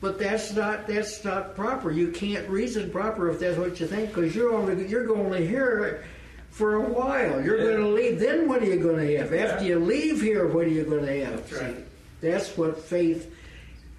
But 0.00 0.18
that's 0.18 0.54
not 0.54 0.86
that's 0.86 1.24
not 1.24 1.54
proper. 1.54 1.90
You 1.90 2.10
can't 2.10 2.48
reason 2.48 2.90
proper 2.90 3.30
if 3.30 3.38
that's 3.38 3.58
what 3.58 3.78
you 3.80 3.86
think, 3.86 4.14
because 4.14 4.34
you're 4.34 4.54
only 4.54 4.86
you're 4.88 5.06
going 5.06 5.30
to 5.32 5.46
hear 5.46 5.84
it 5.84 6.04
for 6.50 6.76
a 6.76 6.80
while. 6.80 7.44
You're 7.44 7.58
going 7.58 7.76
to 7.80 7.88
leave. 7.88 8.18
Then 8.18 8.48
what 8.48 8.62
are 8.62 8.66
you 8.66 8.78
going 8.80 9.06
to 9.06 9.18
have? 9.18 9.34
After 9.34 9.64
you 9.64 9.78
leave 9.78 10.22
here, 10.22 10.46
what 10.48 10.64
are 10.64 10.70
you 10.70 10.84
going 10.84 11.04
to 11.04 11.24
have? 11.26 11.36
That's 11.50 11.62
right. 11.62 11.76
See, 11.76 11.82
that's 12.22 12.56
what 12.56 12.80
faith, 12.82 13.34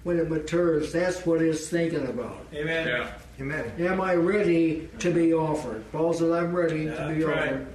when 0.02 0.18
it 0.18 0.28
matures, 0.28 0.92
that's 0.92 1.24
what 1.24 1.40
it's 1.40 1.68
thinking 1.68 2.06
about. 2.08 2.46
Amen. 2.52 2.88
Yeah. 2.88 3.12
Amen. 3.40 3.72
Am 3.78 4.00
I 4.00 4.14
ready 4.14 4.88
to 4.98 5.10
be 5.12 5.32
offered? 5.32 5.90
Paul 5.92 6.12
said, 6.12 6.30
I'm 6.32 6.52
ready 6.54 6.84
Yeah, 6.84 6.94
to 7.08 7.14
be 7.14 7.20
that's 7.22 7.24
right. 7.26 7.52
offered. 7.52 7.66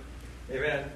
Amen. 0.51 0.91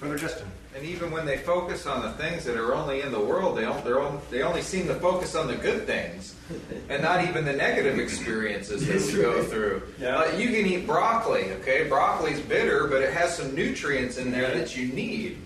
Brother 0.00 0.18
Justin. 0.18 0.48
And 0.78 0.86
even 0.86 1.10
when 1.10 1.26
they 1.26 1.38
focus 1.38 1.86
on 1.86 2.02
the 2.02 2.12
things 2.12 2.44
that 2.44 2.56
are 2.56 2.72
only 2.72 3.00
in 3.00 3.10
the 3.10 3.18
world, 3.18 3.58
they 3.58 3.62
don't, 3.62 3.84
they're 3.84 4.00
on, 4.00 4.20
they 4.30 4.42
only 4.42 4.62
seem 4.62 4.86
to 4.86 4.94
focus 4.94 5.34
on 5.34 5.48
the 5.48 5.56
good 5.56 5.88
things, 5.88 6.36
and 6.88 7.02
not 7.02 7.24
even 7.24 7.44
the 7.44 7.52
negative 7.52 7.98
experiences 7.98 8.86
that 8.86 9.00
we 9.12 9.20
go 9.20 9.42
through. 9.42 9.82
Yeah. 9.98 10.18
Uh, 10.18 10.36
you 10.36 10.46
can 10.46 10.66
eat 10.66 10.86
broccoli, 10.86 11.50
okay? 11.54 11.88
Broccoli's 11.88 12.38
bitter, 12.40 12.86
but 12.86 13.02
it 13.02 13.12
has 13.12 13.36
some 13.36 13.56
nutrients 13.56 14.18
in 14.18 14.30
there 14.30 14.56
that 14.56 14.76
you 14.76 14.86
need. 14.92 15.38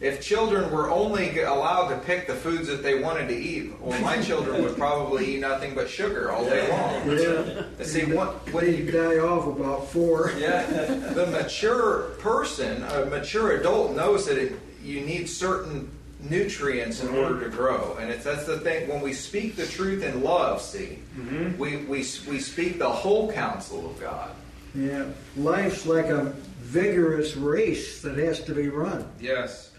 If 0.00 0.22
children 0.22 0.70
were 0.70 0.90
only 0.90 1.40
allowed 1.40 1.88
to 1.88 1.98
pick 1.98 2.26
the 2.26 2.34
foods 2.34 2.68
that 2.68 2.82
they 2.82 3.02
wanted 3.02 3.28
to 3.28 3.36
eat, 3.36 3.78
well, 3.80 4.00
my 4.00 4.20
children 4.22 4.62
would 4.62 4.76
probably 4.76 5.34
eat 5.34 5.40
nothing 5.40 5.74
but 5.74 5.90
sugar 5.90 6.32
all 6.32 6.44
day 6.44 6.68
long. 6.70 7.18
Yeah. 7.18 7.64
And 7.78 7.86
See, 7.86 8.04
what, 8.06 8.50
what 8.50 8.64
They 8.64 8.80
die 8.80 9.18
off 9.18 9.46
about 9.46 9.88
four. 9.88 10.32
yeah, 10.38 10.64
the 10.64 11.26
mature 11.26 12.14
person, 12.18 12.82
a 12.82 13.04
mature 13.06 13.58
adult, 13.58 13.94
knows 13.94 14.24
that 14.26 14.38
it, 14.38 14.58
you 14.82 15.02
need 15.02 15.28
certain 15.28 15.90
nutrients 16.18 17.02
in 17.02 17.14
order 17.14 17.40
to 17.40 17.54
grow, 17.54 17.96
and 17.98 18.10
it's 18.10 18.24
that's 18.24 18.46
the 18.46 18.58
thing. 18.60 18.88
When 18.88 19.00
we 19.00 19.12
speak 19.12 19.56
the 19.56 19.66
truth 19.66 20.02
in 20.02 20.22
love, 20.22 20.60
see, 20.60 20.98
mm-hmm. 21.16 21.58
we, 21.58 21.78
we 21.78 21.98
we 22.28 22.40
speak 22.40 22.78
the 22.78 22.88
whole 22.88 23.32
counsel 23.32 23.90
of 23.90 24.00
God. 24.00 24.30
Yeah. 24.74 25.06
Life's 25.36 25.86
like 25.86 26.06
a 26.06 26.34
vigorous 26.60 27.36
race 27.36 28.00
that 28.02 28.16
has 28.18 28.42
to 28.44 28.54
be 28.54 28.68
run. 28.68 29.10
Yes. 29.20 29.69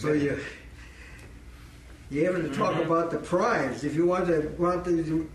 So 0.00 0.12
you 0.14 0.40
you 2.08 2.24
have 2.24 2.36
to 2.36 2.48
talk 2.54 2.72
mm-hmm. 2.72 2.90
about 2.90 3.10
the 3.10 3.18
prize. 3.18 3.84
If 3.84 3.94
you 3.94 4.06
want 4.06 4.28
to 4.28 4.48
want 4.58 4.86
to, 4.86 5.30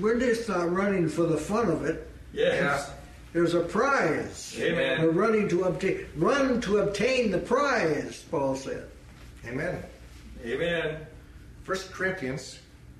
we're 0.00 0.20
just 0.20 0.46
not 0.50 0.70
running 0.70 1.08
for 1.08 1.22
the 1.22 1.38
fun 1.38 1.70
of 1.70 1.86
it. 1.86 2.10
Yes. 2.30 2.92
There's 3.32 3.54
a 3.54 3.60
prize. 3.60 4.54
Amen. 4.60 5.00
We're 5.00 5.12
running 5.12 5.48
to 5.48 5.64
obtain 5.64 6.06
run 6.14 6.60
to 6.60 6.78
obtain 6.78 7.30
the 7.30 7.38
prize. 7.38 8.22
Paul 8.30 8.54
said. 8.54 8.86
Amen. 9.46 9.82
Amen. 10.44 11.06
1 11.64 11.78
Corinthians 11.90 12.58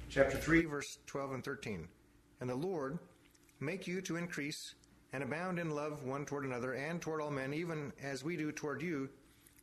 chapter 0.08 0.38
3 0.38 0.64
verse 0.64 0.96
12 1.06 1.32
and 1.32 1.44
13. 1.44 1.88
And 2.40 2.48
the 2.48 2.54
Lord 2.54 2.98
make 3.60 3.86
you 3.86 4.00
to 4.00 4.16
increase 4.16 4.74
and 5.12 5.22
abound 5.22 5.58
in 5.58 5.70
love 5.70 6.04
one 6.04 6.24
toward 6.24 6.46
another 6.46 6.72
and 6.72 7.02
toward 7.02 7.20
all 7.20 7.30
men 7.30 7.52
even 7.52 7.92
as 8.02 8.24
we 8.24 8.34
do 8.34 8.50
toward 8.50 8.80
you 8.80 9.10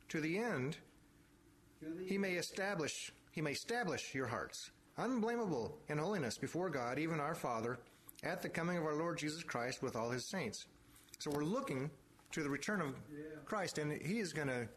to 0.09 0.21
the 0.21 0.37
end 0.37 0.77
he 2.05 2.17
may 2.17 2.33
establish 2.33 3.11
he 3.31 3.41
may 3.41 3.51
establish 3.51 4.13
your 4.13 4.27
hearts 4.27 4.71
unblameable 4.97 5.77
in 5.87 5.97
holiness 5.97 6.37
before 6.37 6.69
God 6.69 6.99
even 6.99 7.19
our 7.19 7.35
Father 7.35 7.79
at 8.23 8.41
the 8.41 8.49
coming 8.49 8.77
of 8.77 8.83
our 8.83 8.95
Lord 8.95 9.17
Jesus 9.17 9.43
Christ 9.43 9.81
with 9.81 9.95
all 9.95 10.09
his 10.09 10.25
saints. 10.25 10.65
So 11.19 11.31
we're 11.31 11.45
looking 11.45 11.89
to 12.31 12.43
the 12.43 12.49
return 12.49 12.81
of 12.81 12.95
Christ 13.45 13.77
and 13.77 14.01
he 14.01 14.19
is 14.19 14.33
going 14.33 14.49
to 14.49 14.67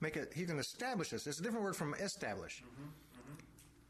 make 0.00 0.16
it 0.16 0.32
he's 0.34 0.46
going 0.46 0.58
to 0.58 0.64
establish 0.64 1.12
us. 1.12 1.26
It's 1.26 1.40
a 1.40 1.42
different 1.42 1.64
word 1.64 1.76
from 1.76 1.94
establish. 1.94 2.62
Mm-hmm, 2.62 2.82
mm-hmm. 2.84 3.34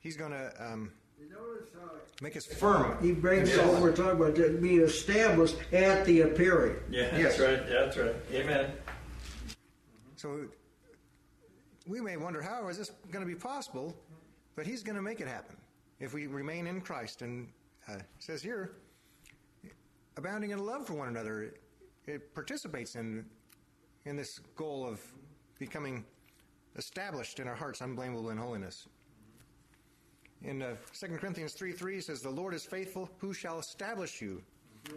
He's 0.00 0.16
going 0.16 0.32
to 0.32 0.52
um, 0.60 0.92
uh, 1.20 1.88
make 2.22 2.36
us 2.36 2.46
firm. 2.46 2.96
He 3.02 3.12
brings 3.12 3.56
up 3.56 3.72
what 3.72 3.82
we're 3.82 3.92
talking 3.92 4.20
about 4.20 4.36
to 4.36 4.56
be 4.58 4.76
established 4.76 5.56
at 5.72 6.04
the 6.06 6.22
appearing. 6.22 6.76
Yeah, 6.90 7.16
Yes. 7.16 7.36
that's 7.36 7.40
right. 7.40 7.68
Yeah, 7.68 7.80
that's 7.84 7.96
right. 7.96 8.14
Amen. 8.32 8.72
So 10.16 10.46
we 11.86 12.00
may 12.00 12.16
wonder 12.16 12.40
how 12.42 12.68
is 12.68 12.78
this 12.78 12.90
going 13.10 13.24
to 13.24 13.30
be 13.30 13.38
possible, 13.38 13.94
but 14.56 14.66
He's 14.66 14.82
going 14.82 14.96
to 14.96 15.02
make 15.02 15.20
it 15.20 15.28
happen 15.28 15.56
if 16.00 16.14
we 16.14 16.26
remain 16.26 16.66
in 16.66 16.80
Christ. 16.80 17.22
And 17.22 17.48
uh, 17.88 17.94
it 17.94 18.04
says 18.18 18.42
here, 18.42 18.76
abounding 20.16 20.50
in 20.50 20.64
love 20.64 20.86
for 20.86 20.94
one 20.94 21.08
another, 21.08 21.42
it, 21.42 21.60
it 22.06 22.34
participates 22.34 22.96
in 22.96 23.24
in 24.06 24.16
this 24.16 24.38
goal 24.54 24.86
of 24.86 25.00
becoming 25.58 26.04
established 26.76 27.40
in 27.40 27.48
our 27.48 27.54
hearts, 27.54 27.80
unblameable 27.80 28.30
in 28.30 28.36
holiness. 28.36 28.86
In 30.42 30.60
uh, 30.60 30.74
2 30.92 31.06
Corinthians 31.16 31.54
3 31.54 31.72
3 31.72 32.00
says, 32.00 32.20
The 32.20 32.30
Lord 32.30 32.54
is 32.54 32.64
faithful, 32.64 33.08
who 33.18 33.32
shall 33.32 33.58
establish 33.58 34.20
you 34.20 34.42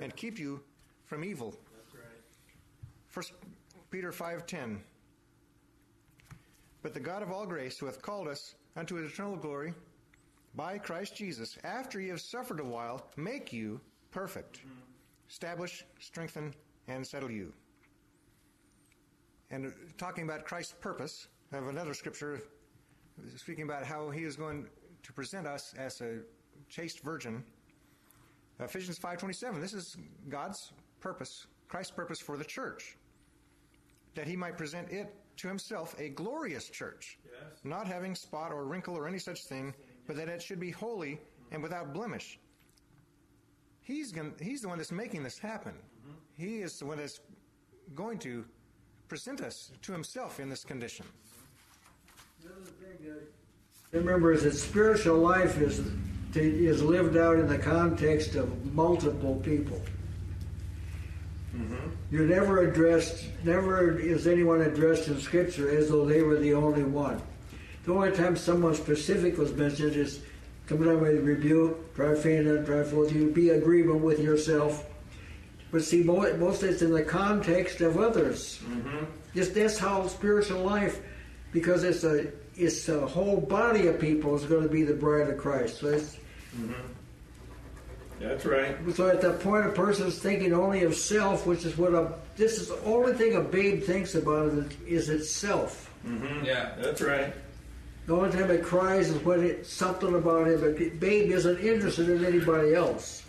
and 0.01 0.13
keep 0.15 0.37
you 0.37 0.61
from 1.05 1.23
evil. 1.23 1.51
That's 1.51 1.93
right. 1.95 2.03
First 3.07 3.33
Peter 3.89 4.11
5:10 4.11 4.79
But 6.87 6.93
the 6.93 7.01
God 7.01 7.21
of 7.21 7.33
all 7.33 7.45
grace 7.45 7.77
who 7.77 7.85
hath 7.85 8.01
called 8.01 8.29
us 8.29 8.55
unto 8.77 8.95
his 8.95 9.11
eternal 9.11 9.35
glory 9.35 9.73
by 10.55 10.77
Christ 10.77 11.17
Jesus 11.17 11.57
after 11.65 11.99
ye 11.99 12.07
have 12.07 12.21
suffered 12.21 12.61
a 12.61 12.63
while 12.63 13.05
make 13.17 13.51
you 13.51 13.81
perfect. 14.09 14.61
Establish 15.29 15.83
strengthen 15.99 16.53
and 16.87 17.05
settle 17.05 17.29
you. 17.29 17.51
And 19.51 19.73
talking 19.97 20.23
about 20.23 20.45
Christ's 20.45 20.75
purpose 20.79 21.27
I 21.51 21.57
have 21.57 21.67
another 21.67 21.93
scripture 21.93 22.39
speaking 23.35 23.65
about 23.65 23.83
how 23.83 24.09
he 24.09 24.23
is 24.23 24.37
going 24.37 24.65
to 25.03 25.11
present 25.11 25.45
us 25.45 25.73
as 25.77 25.99
a 25.99 26.19
chaste 26.69 27.01
virgin. 27.01 27.43
Ephesians 28.61 28.97
5:27 28.97 29.59
this 29.59 29.73
is 29.73 29.97
God's 30.29 30.71
purpose 31.01 31.47
Christ's 31.67 31.91
purpose 31.91 32.21
for 32.21 32.37
the 32.37 32.45
church 32.45 32.95
that 34.15 34.25
he 34.25 34.37
might 34.37 34.55
present 34.55 34.89
it 34.89 35.13
to 35.37 35.47
himself 35.47 35.95
a 35.99 36.09
glorious 36.09 36.69
church, 36.69 37.19
Yes. 37.23 37.59
not 37.63 37.87
having 37.87 38.15
spot 38.15 38.51
or 38.51 38.65
wrinkle 38.65 38.95
or 38.97 39.07
any 39.07 39.19
such 39.19 39.45
thing, 39.45 39.73
but 40.05 40.15
that 40.15 40.27
it 40.29 40.41
should 40.41 40.59
be 40.59 40.71
holy 40.71 41.19
and 41.51 41.61
without 41.63 41.93
blemish. 41.93 42.39
He's 43.81 44.11
going 44.11 44.33
he's 44.41 44.61
the 44.61 44.67
one 44.67 44.77
that's 44.77 44.91
making 44.91 45.23
this 45.23 45.39
happen. 45.39 45.73
Mm-hmm. 45.73 46.43
He 46.43 46.61
is 46.61 46.77
the 46.79 46.85
one 46.85 46.97
that's 46.97 47.21
going 47.95 48.19
to 48.19 48.43
present 49.07 49.41
us 49.41 49.71
to 49.83 49.91
himself 49.93 50.39
in 50.39 50.49
this 50.49 50.63
condition. 50.65 51.05
Remember, 53.93 54.33
is 54.33 54.43
that 54.43 54.53
spiritual 54.55 55.17
life 55.17 55.57
is 55.59 55.81
is 56.35 56.83
lived 56.83 57.15
out 57.17 57.39
in 57.39 57.47
the 57.47 57.57
context 57.57 58.35
of 58.35 58.73
multiple 58.73 59.35
people. 59.37 59.81
Mm-hmm. 61.57 61.89
You're 62.11 62.27
never 62.27 62.69
addressed, 62.69 63.25
never 63.43 63.97
is 63.99 64.27
anyone 64.27 64.61
addressed 64.61 65.07
in 65.07 65.19
Scripture 65.19 65.69
as 65.75 65.89
though 65.89 66.05
they 66.05 66.21
were 66.21 66.37
the 66.37 66.53
only 66.53 66.83
one. 66.83 67.21
The 67.85 67.93
only 67.93 68.11
time 68.11 68.35
someone 68.35 68.75
specific 68.75 69.37
was 69.37 69.53
mentioned 69.53 69.95
is 69.95 70.19
coming 70.67 70.89
out 70.89 71.01
with 71.01 71.23
rebuke, 71.23 71.95
trifana, 71.95 72.65
trifold, 72.65 73.11
you 73.13 73.31
be 73.31 73.49
agreement 73.49 74.01
with 74.01 74.19
yourself. 74.19 74.85
But 75.71 75.83
see, 75.83 76.03
mo- 76.03 76.35
most 76.37 76.63
of 76.63 76.69
it's 76.69 76.81
in 76.81 76.91
the 76.91 77.03
context 77.03 77.81
of 77.81 77.97
others. 77.97 78.59
Mm-hmm. 78.63 79.05
Just 79.33 79.53
that's 79.55 79.77
how 79.77 80.07
spiritual 80.07 80.63
life, 80.63 81.01
because 81.51 81.83
it's 81.83 82.03
a 82.03 82.31
it's 82.55 82.89
a 82.89 83.05
whole 83.05 83.37
body 83.39 83.87
of 83.87 83.99
people 83.99 84.35
is 84.35 84.45
going 84.45 84.63
to 84.63 84.69
be 84.69 84.83
the 84.83 84.93
bride 84.93 85.29
of 85.29 85.37
Christ. 85.37 85.79
So 85.79 85.87
it's, 85.87 86.17
mm-hmm. 86.55 86.73
That's 88.19 88.45
right. 88.45 88.75
so 88.95 89.09
at 89.09 89.21
that 89.21 89.41
point, 89.41 89.65
a 89.65 89.71
person 89.71 90.07
is 90.07 90.19
thinking 90.19 90.53
only 90.53 90.83
of 90.83 90.95
self, 90.95 91.45
which 91.45 91.65
is 91.65 91.77
what 91.77 91.93
a 91.93 92.13
this 92.35 92.59
is 92.59 92.69
the 92.69 92.81
only 92.83 93.13
thing 93.13 93.35
a 93.35 93.41
babe 93.41 93.83
thinks 93.83 94.15
about 94.15 94.47
is, 94.47 94.77
is 94.87 95.09
itself. 95.09 95.93
Yeah. 96.43 96.73
That's 96.77 97.01
right. 97.01 97.33
The 98.07 98.15
only 98.15 98.31
time 98.31 98.49
it 98.49 98.63
cries 98.63 99.09
is 99.09 99.21
when 99.23 99.43
it's 99.43 99.71
something 99.71 100.15
about 100.15 100.47
him. 100.47 100.61
But 100.61 100.99
babe 100.99 101.31
isn't 101.31 101.59
interested 101.59 102.09
in 102.09 102.23
anybody 102.23 102.73
else. 102.73 103.23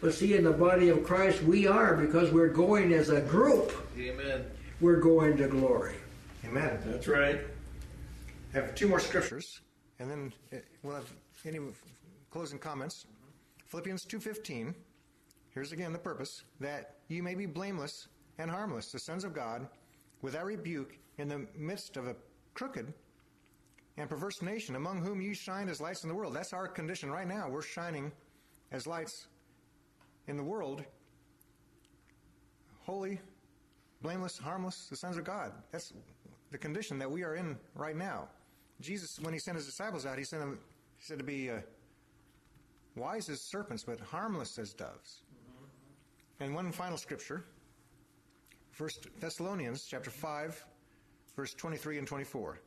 But 0.00 0.14
see, 0.14 0.34
in 0.34 0.44
the 0.44 0.52
body 0.52 0.88
of 0.88 1.04
Christ, 1.04 1.42
we 1.42 1.66
are 1.66 1.94
because 1.94 2.32
we're 2.32 2.48
going 2.48 2.92
as 2.92 3.10
a 3.10 3.20
group. 3.20 3.72
Amen. 3.96 4.44
We're 4.80 5.00
going 5.00 5.36
to 5.36 5.46
glory. 5.46 5.94
Amen. 6.44 6.80
That's 6.86 7.06
right. 7.06 7.40
I 8.52 8.56
have 8.56 8.74
two 8.74 8.88
more 8.88 8.98
scriptures, 8.98 9.60
and 9.98 10.10
then 10.10 10.32
uh, 10.52 10.56
we'll 10.82 10.96
have 10.96 11.10
any 11.46 11.60
closing 12.30 12.58
comments. 12.58 13.06
Philippians 13.72 14.04
2.15, 14.04 14.74
here's 15.54 15.72
again 15.72 15.94
the 15.94 15.98
purpose, 15.98 16.42
that 16.60 16.96
you 17.08 17.22
may 17.22 17.34
be 17.34 17.46
blameless 17.46 18.08
and 18.36 18.50
harmless, 18.50 18.92
the 18.92 18.98
sons 18.98 19.24
of 19.24 19.32
God, 19.32 19.66
without 20.20 20.44
rebuke, 20.44 20.98
in 21.16 21.26
the 21.26 21.46
midst 21.56 21.96
of 21.96 22.06
a 22.06 22.14
crooked 22.52 22.92
and 23.96 24.10
perverse 24.10 24.42
nation, 24.42 24.76
among 24.76 25.00
whom 25.00 25.22
you 25.22 25.32
shine 25.32 25.70
as 25.70 25.80
lights 25.80 26.02
in 26.02 26.10
the 26.10 26.14
world. 26.14 26.34
That's 26.34 26.52
our 26.52 26.68
condition 26.68 27.10
right 27.10 27.26
now. 27.26 27.48
We're 27.48 27.62
shining 27.62 28.12
as 28.72 28.86
lights 28.86 29.28
in 30.28 30.36
the 30.36 30.44
world, 30.44 30.84
holy, 32.80 33.20
blameless, 34.02 34.36
harmless, 34.36 34.88
the 34.90 34.96
sons 34.96 35.16
of 35.16 35.24
God. 35.24 35.50
That's 35.70 35.94
the 36.50 36.58
condition 36.58 36.98
that 36.98 37.10
we 37.10 37.24
are 37.24 37.36
in 37.36 37.56
right 37.74 37.96
now. 37.96 38.28
Jesus, 38.82 39.18
when 39.20 39.32
he 39.32 39.40
sent 39.40 39.56
his 39.56 39.64
disciples 39.64 40.04
out, 40.04 40.18
he 40.18 40.24
sent 40.24 40.42
them, 40.42 40.58
he 40.98 41.04
said 41.06 41.16
to 41.16 41.24
be 41.24 41.48
uh, 41.48 41.60
wise 42.96 43.28
as 43.28 43.40
serpents, 43.40 43.84
but 43.84 44.00
harmless 44.00 44.58
as 44.58 44.72
doves. 44.72 45.22
And 46.40 46.54
one 46.54 46.72
final 46.72 46.98
scripture, 46.98 47.44
First 48.70 49.08
Thessalonians 49.20 49.84
chapter 49.88 50.10
five, 50.10 50.64
verse 51.36 51.54
twenty-three 51.54 51.98
and 51.98 52.06
twenty-four. 52.06 52.58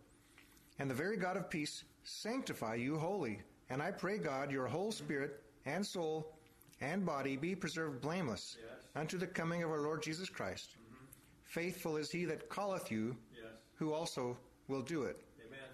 And 0.80 0.90
the 0.90 0.96
very 0.96 1.18
God 1.18 1.36
of 1.38 1.50
peace 1.50 1.84
sanctify 2.04 2.76
you 2.76 2.98
wholly. 2.98 3.42
And 3.70 3.82
I 3.82 3.92
pray 3.92 4.18
God, 4.20 4.52
your 4.52 4.68
whole 4.68 4.92
spirit 4.92 5.42
and 5.66 5.86
soul 5.86 6.38
and 6.82 7.06
body 7.06 7.38
be 7.38 7.56
preserved 7.56 8.02
blameless 8.02 8.58
Yes. 8.60 8.70
unto 8.96 9.18
the 9.18 9.26
coming 9.26 9.64
of 9.64 9.72
our 9.72 9.82
Lord 9.82 10.04
Jesus 10.04 10.30
Christ. 10.30 10.76
Mm-hmm. 10.78 11.06
Faithful 11.46 11.98
is 11.98 12.12
he 12.12 12.26
that 12.26 12.50
calleth 12.50 12.92
you, 12.92 13.16
Yes. 13.34 13.54
who 13.76 13.94
also 13.94 14.38
will 14.68 14.82
do 14.84 15.04
it. 15.04 15.18
Amen. 15.48 15.70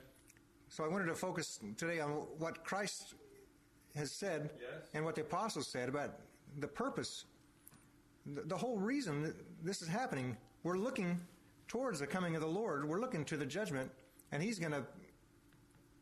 So 0.69 0.85
I 0.85 0.87
wanted 0.87 1.07
to 1.07 1.15
focus 1.15 1.59
today 1.75 1.99
on 1.99 2.11
what 2.37 2.63
Christ 2.63 3.15
has 3.95 4.11
said 4.11 4.51
Yes. 4.59 4.89
and 4.93 5.03
what 5.05 5.15
the 5.15 5.21
apostles 5.21 5.67
said 5.67 5.89
about 5.89 6.19
the 6.59 6.67
purpose, 6.67 7.25
the, 8.25 8.41
the 8.41 8.57
whole 8.57 8.77
reason 8.77 9.33
this 9.63 9.81
is 9.81 9.87
happening. 9.87 10.37
We're 10.63 10.77
looking 10.77 11.19
towards 11.67 11.99
the 11.99 12.07
coming 12.07 12.35
of 12.35 12.41
the 12.41 12.47
Lord. 12.47 12.87
We're 12.87 12.99
looking 12.99 13.25
to 13.25 13.37
the 13.37 13.45
judgment, 13.45 13.89
and 14.31 14.41
He's 14.43 14.59
going 14.59 14.71
to 14.73 14.83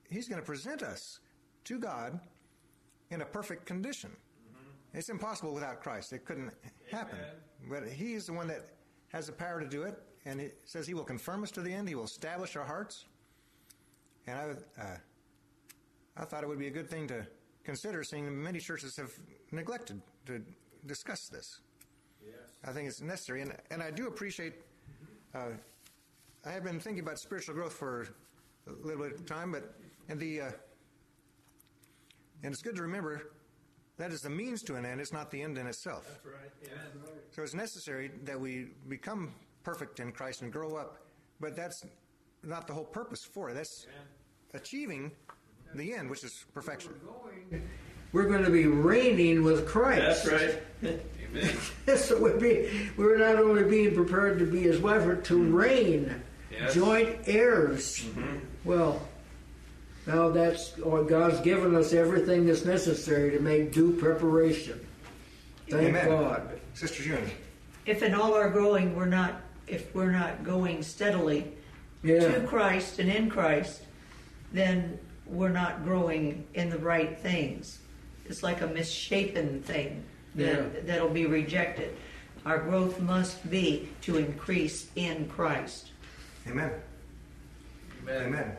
He's 0.10 0.28
going 0.28 0.42
to 0.42 0.46
present 0.46 0.82
us 0.82 1.20
to 1.66 1.78
God 1.78 2.20
in 3.12 3.22
a 3.22 3.26
perfect 3.26 3.66
condition. 3.66 4.12
It's 4.94 5.10
impossible 5.10 5.54
without 5.54 5.82
Christ. 5.82 6.14
It 6.14 6.26
couldn't 6.26 6.52
happen. 6.92 7.20
Amen. 7.20 7.82
But 7.84 7.88
He's 7.94 8.26
the 8.26 8.34
one 8.34 8.48
that 8.48 8.66
has 9.10 9.28
the 9.28 9.32
power 9.34 9.60
to 9.60 9.68
do 9.68 9.84
it, 9.84 10.02
and 10.26 10.42
it 10.42 10.60
says 10.66 10.88
He 10.88 10.94
will 10.96 11.04
confirm 11.04 11.44
us 11.44 11.52
to 11.52 11.62
the 11.62 11.72
end. 11.72 11.88
He 11.88 11.94
will 11.96 12.06
establish 12.06 12.56
our 12.56 12.66
hearts. 12.66 13.06
And 14.26 14.38
I, 14.38 14.82
uh, 14.82 14.98
I 16.18 16.26
thought 16.26 16.44
it 16.44 16.50
would 16.50 16.60
be 16.60 16.68
a 16.68 16.72
good 16.72 16.90
thing 16.90 17.08
to 17.08 17.26
consider, 17.70 18.03
seeing 18.03 18.26
that 18.26 18.32
many 18.32 18.59
churches 18.59 18.97
have 18.97 19.11
neglected 19.51 20.01
to 20.26 20.41
discuss 20.88 21.28
this. 21.28 21.59
Yes. 22.26 22.36
I 22.65 22.72
think 22.72 22.88
it's 22.88 22.99
necessary, 22.99 23.41
and 23.43 23.55
and 23.70 23.84
I 23.84 23.91
do 23.91 24.07
appreciate. 24.07 24.53
Uh, 25.36 25.51
I 26.45 26.51
have 26.51 26.63
been 26.63 26.80
thinking 26.80 27.03
about 27.03 27.20
spiritual 27.20 27.53
growth 27.53 27.74
for 27.74 28.07
a 28.67 28.72
little 28.88 29.03
bit 29.03 29.13
of 29.13 29.26
time, 29.28 29.51
but 29.51 29.76
and 30.09 30.20
the 30.20 30.41
uh, 30.41 30.51
and 32.43 32.53
it's 32.53 32.63
good 32.63 32.76
to 32.76 32.82
remember 32.82 33.34
that 33.97 34.11
is 34.11 34.22
the 34.22 34.30
means 34.30 34.63
to 34.63 34.76
an 34.76 34.86
end. 34.86 34.99
It's 34.99 35.13
not 35.13 35.30
the 35.30 35.41
end 35.41 35.57
in 35.59 35.67
itself. 35.67 36.05
That's 36.07 36.26
right. 36.26 36.51
Amen. 36.65 37.11
So 37.32 37.43
it's 37.43 37.53
necessary 37.53 38.09
that 38.24 38.39
we 38.39 38.70
become 38.88 39.32
perfect 39.63 39.99
in 39.99 40.11
Christ 40.11 40.41
and 40.41 40.51
grow 40.51 40.76
up, 40.76 40.97
but 41.39 41.55
that's 41.55 41.86
not 42.41 42.65
the 42.65 42.74
whole 42.74 42.86
purpose 42.86 43.24
for 43.24 43.51
it. 43.51 43.53
That's 43.53 43.86
Amen. 43.86 44.07
achieving 44.55 45.11
the 45.76 45.93
end, 45.93 46.09
which 46.09 46.24
is 46.24 46.45
perfection. 46.53 46.93
We're 48.11 48.28
going 48.28 48.43
to 48.43 48.49
be 48.49 48.65
reigning 48.65 49.43
with 49.43 49.67
Christ. 49.67 50.26
That's 50.26 50.61
right. 50.84 50.99
Amen. 51.32 51.57
so 51.97 52.20
we'd 52.20 52.39
be, 52.39 52.89
we're 52.97 53.17
not 53.17 53.36
only 53.36 53.63
being 53.63 53.93
prepared 53.93 54.39
to 54.39 54.45
be 54.45 54.61
his 54.61 54.80
wife, 54.80 55.05
but 55.05 55.24
to 55.26 55.36
mm-hmm. 55.36 55.53
reign, 55.53 56.22
Yes. 56.51 56.74
joint 56.74 57.20
heirs. 57.28 57.99
Mm-hmm. 57.99 58.38
Well, 58.65 59.01
now 60.07 60.30
that's 60.30 60.78
or 60.80 61.03
God's 61.03 61.39
given 61.41 61.76
us 61.76 61.93
everything 61.93 62.47
that's 62.47 62.65
necessary 62.65 63.32
to 63.32 63.39
make 63.39 63.72
due 63.72 63.93
preparation. 63.93 64.80
Thank 65.70 65.89
Amen. 65.89 66.07
God. 66.07 66.59
Sister 66.74 67.03
June. 67.03 67.30
If 67.86 68.01
in 68.01 68.13
all 68.13 68.34
our 68.34 68.49
growing 68.49 68.95
we're 68.95 69.05
not, 69.05 69.41
if 69.67 69.93
we're 69.93 70.11
not 70.11 70.43
going 70.43 70.82
steadily 70.82 71.51
to 72.03 72.43
Christ 72.47 72.99
and 72.99 73.09
in 73.09 73.30
Christ, 73.30 73.84
then 74.51 74.97
we're 75.30 75.50
not 75.50 75.84
growing 75.84 76.46
in 76.54 76.70
the 76.70 76.78
right 76.78 77.18
things. 77.20 77.80
It's 78.26 78.44
like 78.44 78.62
a 78.62 78.68
misshapen 78.68 79.62
thing 79.64 80.04
that, 80.36 80.46
Yeah. 80.74 80.80
that'll 80.84 81.10
be 81.10 81.26
rejected. 81.26 81.96
Our 82.46 82.60
growth 82.60 83.00
must 83.00 83.50
be 83.50 83.90
to 84.02 84.18
increase 84.18 84.88
in 84.96 85.28
Christ. 85.28 85.92
Amen. 86.48 86.72
Amen. 88.04 88.26
Amen. 88.28 88.58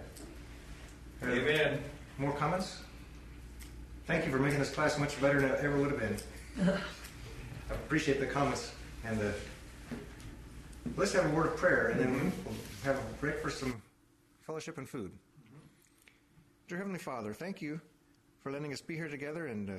Uh, 1.23 1.27
Amen. 1.27 1.83
More 2.19 2.33
comments? 2.35 2.83
Thank 4.07 4.27
you 4.27 4.33
for 4.33 4.39
making 4.39 4.59
this 4.59 4.71
class 4.71 4.99
much 4.99 5.21
better 5.21 5.41
than 5.41 5.51
it 5.51 5.61
ever 5.65 5.77
would 5.79 5.91
have 5.91 6.01
been. 6.01 6.17
I 6.69 6.79
appreciate 7.75 8.21
the 8.21 8.27
comments 8.27 8.73
and 9.05 9.19
the. 9.19 9.33
Let's 10.97 11.13
have 11.13 11.27
a 11.27 11.35
word 11.35 11.47
of 11.47 11.57
prayer 11.57 11.89
and 11.89 12.01
then 12.01 12.33
we'll 12.45 12.55
have 12.85 12.97
a 12.97 13.03
break 13.21 13.39
for 13.41 13.51
some 13.51 13.81
fellowship 14.43 14.79
and 14.79 14.89
food. 14.89 15.13
Dear 16.71 16.79
Heavenly 16.79 17.01
Father, 17.01 17.35
thank 17.35 17.61
you 17.61 17.81
for 18.45 18.53
letting 18.53 18.73
us 18.73 18.81
be 18.81 18.95
here 18.95 19.09
together 19.09 19.49
and 19.49 19.69
uh, 19.69 19.73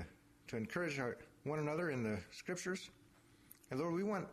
to 0.49 0.57
encourage 0.57 0.99
our, 0.99 1.15
one 1.45 1.59
another 1.59 1.89
in 1.89 2.03
the 2.03 2.19
scriptures. 2.31 2.89
And 3.69 3.79
Lord, 3.79 3.93
we 3.93 4.03
want 4.03 4.27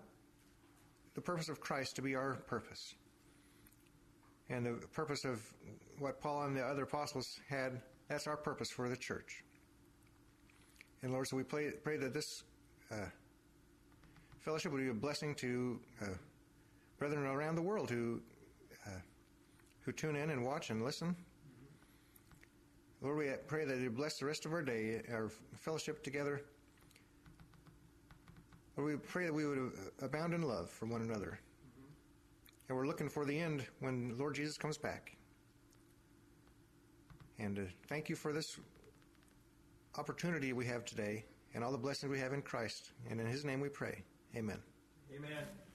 the 1.15 1.21
purpose 1.21 1.49
of 1.49 1.61
Christ 1.61 1.95
to 1.95 2.03
be 2.03 2.17
our 2.17 2.35
purpose. 2.49 2.97
And 4.51 4.67
the 4.67 4.73
purpose 4.89 5.25
of 5.25 5.41
what 6.01 6.21
Paul 6.21 6.47
and 6.47 6.57
the 6.57 6.63
other 6.63 6.83
apostles 6.83 7.39
had, 7.49 7.81
that's 8.09 8.27
our 8.27 8.37
purpose 8.37 8.71
for 8.71 8.89
the 8.89 8.97
church. 8.97 9.45
And 11.03 11.13
Lord, 11.13 11.29
so 11.29 11.37
we 11.37 11.45
pray, 11.45 11.71
pray 11.85 11.97
that 11.97 12.13
this 12.13 12.43
uh, 12.91 13.07
fellowship 14.41 14.73
would 14.73 14.83
be 14.83 14.89
a 14.89 14.95
blessing 14.95 15.33
to 15.37 15.79
uh, 16.03 16.07
brethren 16.99 17.25
around 17.25 17.55
the 17.55 17.63
world 17.63 17.89
who, 17.89 18.21
uh, 18.85 18.99
who 19.83 19.93
tune 19.93 20.17
in 20.17 20.31
and 20.31 20.45
watch 20.45 20.71
and 20.71 20.85
listen. 20.85 21.15
Lord, 23.01 23.19
we 23.19 23.31
pray 23.47 23.65
that 23.65 23.79
you 23.79 23.91
bless 23.91 24.19
the 24.19 24.27
rest 24.27 24.45
of 24.45 24.53
our 24.53 24.63
day, 24.63 25.03
our 25.13 25.31
fellowship 25.55 26.03
together. 26.03 26.43
Lord, 28.77 28.93
we 28.93 28.97
pray 28.99 29.27
that 29.27 29.33
we 29.33 29.47
would 29.47 29.73
abound 30.03 30.35
in 30.35 30.43
love 30.43 30.69
for 30.69 30.87
one 30.87 31.03
another. 31.03 31.39
And 32.69 32.77
we're 32.77 32.87
looking 32.87 33.09
for 33.09 33.25
the 33.25 33.39
end 33.39 33.65
when 33.81 34.17
Lord 34.19 34.35
Jesus 34.35 34.59
comes 34.59 34.77
back. 34.77 35.17
And 37.39 37.59
uh, 37.59 37.63
thank 37.89 38.09
you 38.09 38.17
for 38.17 38.33
this 38.33 38.59
opportunity 39.97 40.53
we 40.53 40.67
have 40.67 40.85
today 40.85 41.25
and 41.55 41.63
all 41.63 41.73
the 41.73 41.79
blessings 41.79 42.11
we 42.11 42.19
have 42.19 42.33
in 42.33 42.43
Christ. 42.43 42.91
And 43.09 43.21
in 43.21 43.27
his 43.27 43.45
name 43.45 43.61
we 43.61 43.69
pray. 43.69 44.03
Amen. 44.37 44.59
Amen. 45.15 45.68